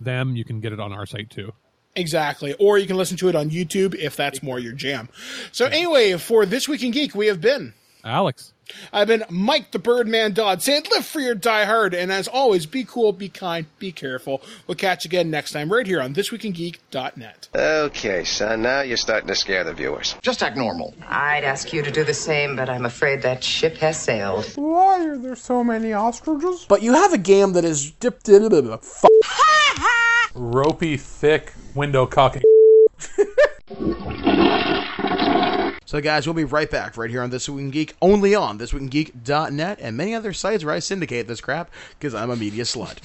them, 0.00 0.34
you 0.34 0.44
can 0.44 0.60
get 0.60 0.72
it 0.72 0.80
on 0.80 0.92
our 0.92 1.04
site 1.04 1.28
too. 1.28 1.52
Exactly. 1.98 2.54
Or 2.54 2.78
you 2.78 2.86
can 2.86 2.96
listen 2.96 3.16
to 3.18 3.28
it 3.28 3.34
on 3.34 3.50
YouTube 3.50 3.94
if 3.94 4.16
that's 4.16 4.42
more 4.42 4.58
your 4.58 4.72
jam. 4.72 5.08
So 5.52 5.66
anyway, 5.66 6.16
for 6.16 6.46
this 6.46 6.68
week 6.68 6.82
in 6.82 6.92
geek, 6.92 7.14
we 7.14 7.26
have 7.26 7.40
been. 7.40 7.74
Alex, 8.04 8.52
I've 8.92 9.08
been 9.08 9.24
Mike 9.28 9.72
the 9.72 9.78
Birdman 9.80 10.32
Dodd 10.32 10.62
saying 10.62 10.84
live 10.94 11.04
for 11.04 11.20
your 11.20 11.34
die 11.34 11.64
hard. 11.64 11.94
And 11.94 12.12
as 12.12 12.28
always, 12.28 12.64
be 12.64 12.84
cool, 12.84 13.12
be 13.12 13.28
kind, 13.28 13.66
be 13.80 13.90
careful. 13.90 14.40
We'll 14.66 14.76
catch 14.76 15.04
you 15.04 15.08
again 15.08 15.30
next 15.30 15.50
time 15.50 15.70
right 15.70 15.86
here 15.86 16.00
on 16.00 16.14
thisweekingeek.net. 16.14 17.48
Okay, 17.54 18.24
son, 18.24 18.62
now 18.62 18.82
you're 18.82 18.96
starting 18.96 19.28
to 19.28 19.34
scare 19.34 19.64
the 19.64 19.74
viewers. 19.74 20.14
Just 20.22 20.42
act 20.42 20.56
normal. 20.56 20.94
I'd 21.06 21.44
ask 21.44 21.72
you 21.72 21.82
to 21.82 21.90
do 21.90 22.04
the 22.04 22.14
same, 22.14 22.54
but 22.56 22.70
I'm 22.70 22.86
afraid 22.86 23.22
that 23.22 23.42
ship 23.42 23.76
has 23.78 24.00
sailed. 24.00 24.46
Why 24.54 25.04
are 25.04 25.18
there 25.18 25.36
so 25.36 25.64
many 25.64 25.92
ostriches? 25.92 26.66
But 26.68 26.82
you 26.82 26.94
have 26.94 27.12
a 27.12 27.18
game 27.18 27.54
that 27.54 27.64
is 27.64 27.90
dipped 27.90 28.28
in 28.28 28.72
f- 28.72 29.04
ropey, 30.34 30.96
thick 30.96 31.52
window 31.74 32.06
cocking. 32.06 32.42
So, 35.88 36.02
guys, 36.02 36.26
we'll 36.26 36.34
be 36.34 36.44
right 36.44 36.70
back 36.70 36.98
right 36.98 37.08
here 37.08 37.22
on 37.22 37.30
This 37.30 37.48
Week 37.48 37.62
in 37.62 37.70
Geek, 37.70 37.96
only 38.02 38.34
on 38.34 38.58
thisweekingeek.net 38.58 39.78
and 39.80 39.96
many 39.96 40.14
other 40.14 40.34
sites 40.34 40.62
where 40.62 40.74
I 40.74 40.80
syndicate 40.80 41.26
this 41.26 41.40
crap 41.40 41.70
because 41.98 42.14
I'm 42.14 42.28
a 42.30 42.36
media 42.36 42.64
slut. 42.64 42.98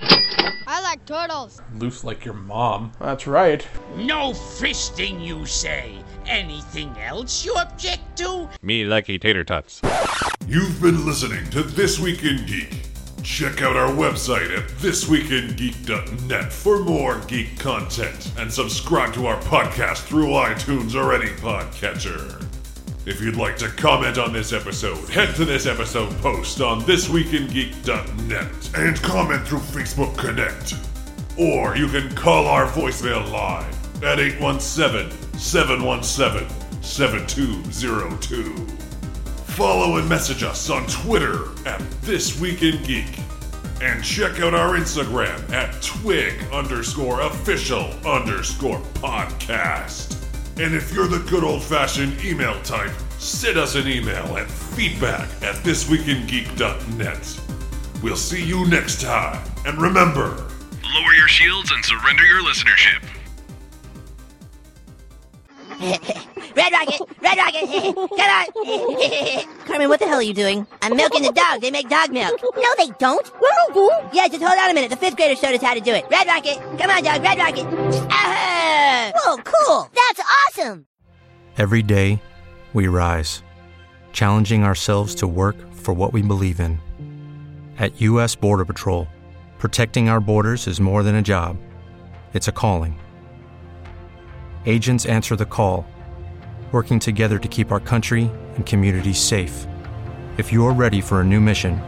I 0.66 0.80
like 0.82 1.06
turtles. 1.06 1.62
Loose 1.78 2.02
like 2.02 2.24
your 2.24 2.34
mom. 2.34 2.90
That's 2.98 3.28
right. 3.28 3.64
No 3.96 4.32
fisting, 4.32 5.24
you 5.24 5.46
say? 5.46 5.94
Anything 6.26 6.96
else 6.98 7.44
you 7.44 7.54
object 7.54 8.16
to? 8.18 8.48
Me 8.60 8.82
likey 8.84 9.20
tater 9.20 9.44
tots. 9.44 9.80
You've 10.48 10.82
been 10.82 11.06
listening 11.06 11.48
to 11.50 11.62
This 11.62 12.00
Week 12.00 12.24
in 12.24 12.44
Geek. 12.44 12.91
Check 13.22 13.62
out 13.62 13.76
our 13.76 13.92
website 13.92 14.56
at 14.56 14.68
thisweekingeek.net 14.68 16.52
for 16.52 16.80
more 16.80 17.20
geek 17.28 17.56
content 17.56 18.32
and 18.36 18.52
subscribe 18.52 19.14
to 19.14 19.26
our 19.26 19.40
podcast 19.42 20.04
through 20.04 20.26
iTunes 20.26 20.96
or 20.96 21.14
any 21.14 21.30
podcatcher. 21.36 22.44
If 23.06 23.20
you'd 23.20 23.36
like 23.36 23.56
to 23.58 23.68
comment 23.68 24.18
on 24.18 24.32
this 24.32 24.52
episode, 24.52 25.08
head 25.08 25.36
to 25.36 25.44
this 25.44 25.66
episode 25.66 26.10
post 26.20 26.60
on 26.60 26.82
thisweekingeek.net 26.82 28.70
and 28.76 29.02
comment 29.02 29.46
through 29.46 29.60
Facebook 29.60 30.16
Connect. 30.18 30.74
Or 31.38 31.76
you 31.76 31.86
can 31.88 32.12
call 32.16 32.46
our 32.46 32.66
voicemail 32.66 33.30
line 33.30 33.70
at 34.02 34.18
817 34.18 35.38
717 35.38 36.48
7202. 36.82 38.81
Follow 39.52 39.98
and 39.98 40.08
message 40.08 40.42
us 40.42 40.70
on 40.70 40.86
Twitter 40.86 41.44
at 41.66 41.78
This 42.00 42.40
Geek. 42.40 43.18
And 43.82 44.02
check 44.02 44.40
out 44.40 44.54
our 44.54 44.76
Instagram 44.76 45.50
at 45.50 45.82
twig 45.82 46.32
underscore 46.50 47.20
official 47.20 47.90
underscore 48.06 48.78
podcast. 48.94 50.16
And 50.58 50.74
if 50.74 50.94
you're 50.94 51.06
the 51.06 51.18
good 51.28 51.44
old 51.44 51.62
fashioned 51.62 52.24
email 52.24 52.60
type, 52.62 52.92
send 53.18 53.58
us 53.58 53.74
an 53.74 53.86
email 53.86 54.36
at 54.38 54.50
feedback 54.50 55.28
at 55.42 55.56
thisweekingeek.net. 55.56 57.40
We'll 58.02 58.16
see 58.16 58.42
you 58.42 58.66
next 58.68 59.02
time. 59.02 59.42
And 59.66 59.80
remember, 59.80 60.48
Lower 60.94 61.14
your 61.14 61.28
shields 61.28 61.70
and 61.72 61.84
surrender 61.84 62.24
your 62.24 62.42
listenership. 62.42 63.02
Red 66.56 66.72
Rocket! 66.72 67.00
Red 67.20 67.38
Rocket! 67.38 67.94
Come 67.94 68.18
on! 68.20 68.46
Carmen, 69.66 69.88
what 69.88 69.98
the 69.98 70.06
hell 70.06 70.18
are 70.18 70.22
you 70.22 70.32
doing? 70.32 70.64
I'm 70.80 70.96
milking 70.96 71.22
the 71.22 71.32
dog. 71.32 71.60
They 71.60 71.72
make 71.72 71.88
dog 71.88 72.12
milk. 72.12 72.40
No, 72.40 72.74
they 72.78 72.90
don't. 73.00 73.32
No, 73.34 73.50
they 73.66 73.74
do. 73.74 73.90
Yeah, 74.12 74.28
just 74.28 74.42
hold 74.42 74.56
on 74.56 74.70
a 74.70 74.74
minute. 74.74 74.90
The 74.90 74.96
fifth 74.96 75.16
grader 75.16 75.34
showed 75.34 75.56
us 75.56 75.62
how 75.62 75.74
to 75.74 75.80
do 75.80 75.92
it. 75.92 76.04
Red 76.08 76.28
Rocket! 76.28 76.58
Come 76.78 76.90
on, 76.90 77.02
dog. 77.02 77.20
Red 77.22 77.36
Rocket! 77.38 77.66
Ah! 78.12 79.12
Whoa, 79.16 79.36
cool! 79.38 79.90
That's 79.92 80.20
awesome! 80.46 80.86
Every 81.56 81.82
day, 81.82 82.22
we 82.72 82.86
rise, 82.86 83.42
challenging 84.12 84.62
ourselves 84.62 85.16
to 85.16 85.26
work 85.26 85.56
for 85.72 85.92
what 85.92 86.12
we 86.12 86.22
believe 86.22 86.60
in. 86.60 86.78
At 87.78 88.00
U.S. 88.02 88.36
Border 88.36 88.64
Patrol, 88.64 89.08
protecting 89.58 90.08
our 90.08 90.20
borders 90.20 90.68
is 90.68 90.80
more 90.80 91.02
than 91.02 91.16
a 91.16 91.22
job, 91.22 91.56
it's 92.34 92.46
a 92.46 92.52
calling. 92.52 93.01
Agents 94.64 95.04
answer 95.06 95.34
the 95.36 95.44
call, 95.44 95.84
working 96.72 96.98
together 96.98 97.38
to 97.38 97.48
keep 97.48 97.70
our 97.72 97.80
country 97.80 98.30
and 98.54 98.64
communities 98.64 99.18
safe. 99.18 99.66
If 100.38 100.50
you're 100.50 100.72
ready 100.72 101.02
for 101.02 101.20
a 101.20 101.24
new 101.24 101.40
mission, 101.40 101.78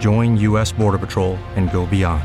join 0.00 0.36
U.S. 0.38 0.72
Border 0.72 0.98
Patrol 0.98 1.36
and 1.54 1.70
go 1.70 1.86
beyond. 1.86 2.24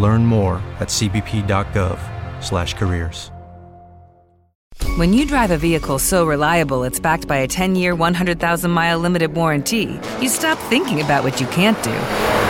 Learn 0.00 0.24
more 0.24 0.62
at 0.78 0.86
cbp.gov/careers. 0.88 3.32
When 4.96 5.12
you 5.12 5.26
drive 5.26 5.50
a 5.50 5.58
vehicle 5.58 5.98
so 5.98 6.24
reliable 6.26 6.84
it's 6.84 7.00
backed 7.00 7.26
by 7.26 7.38
a 7.38 7.48
10 7.48 7.74
year, 7.74 7.94
100,000 7.94 8.70
mile 8.70 8.98
limited 8.98 9.34
warranty, 9.34 9.98
you 10.20 10.28
stop 10.28 10.58
thinking 10.68 11.00
about 11.00 11.24
what 11.24 11.40
you 11.40 11.46
can't 11.46 11.82
do 11.82 12.49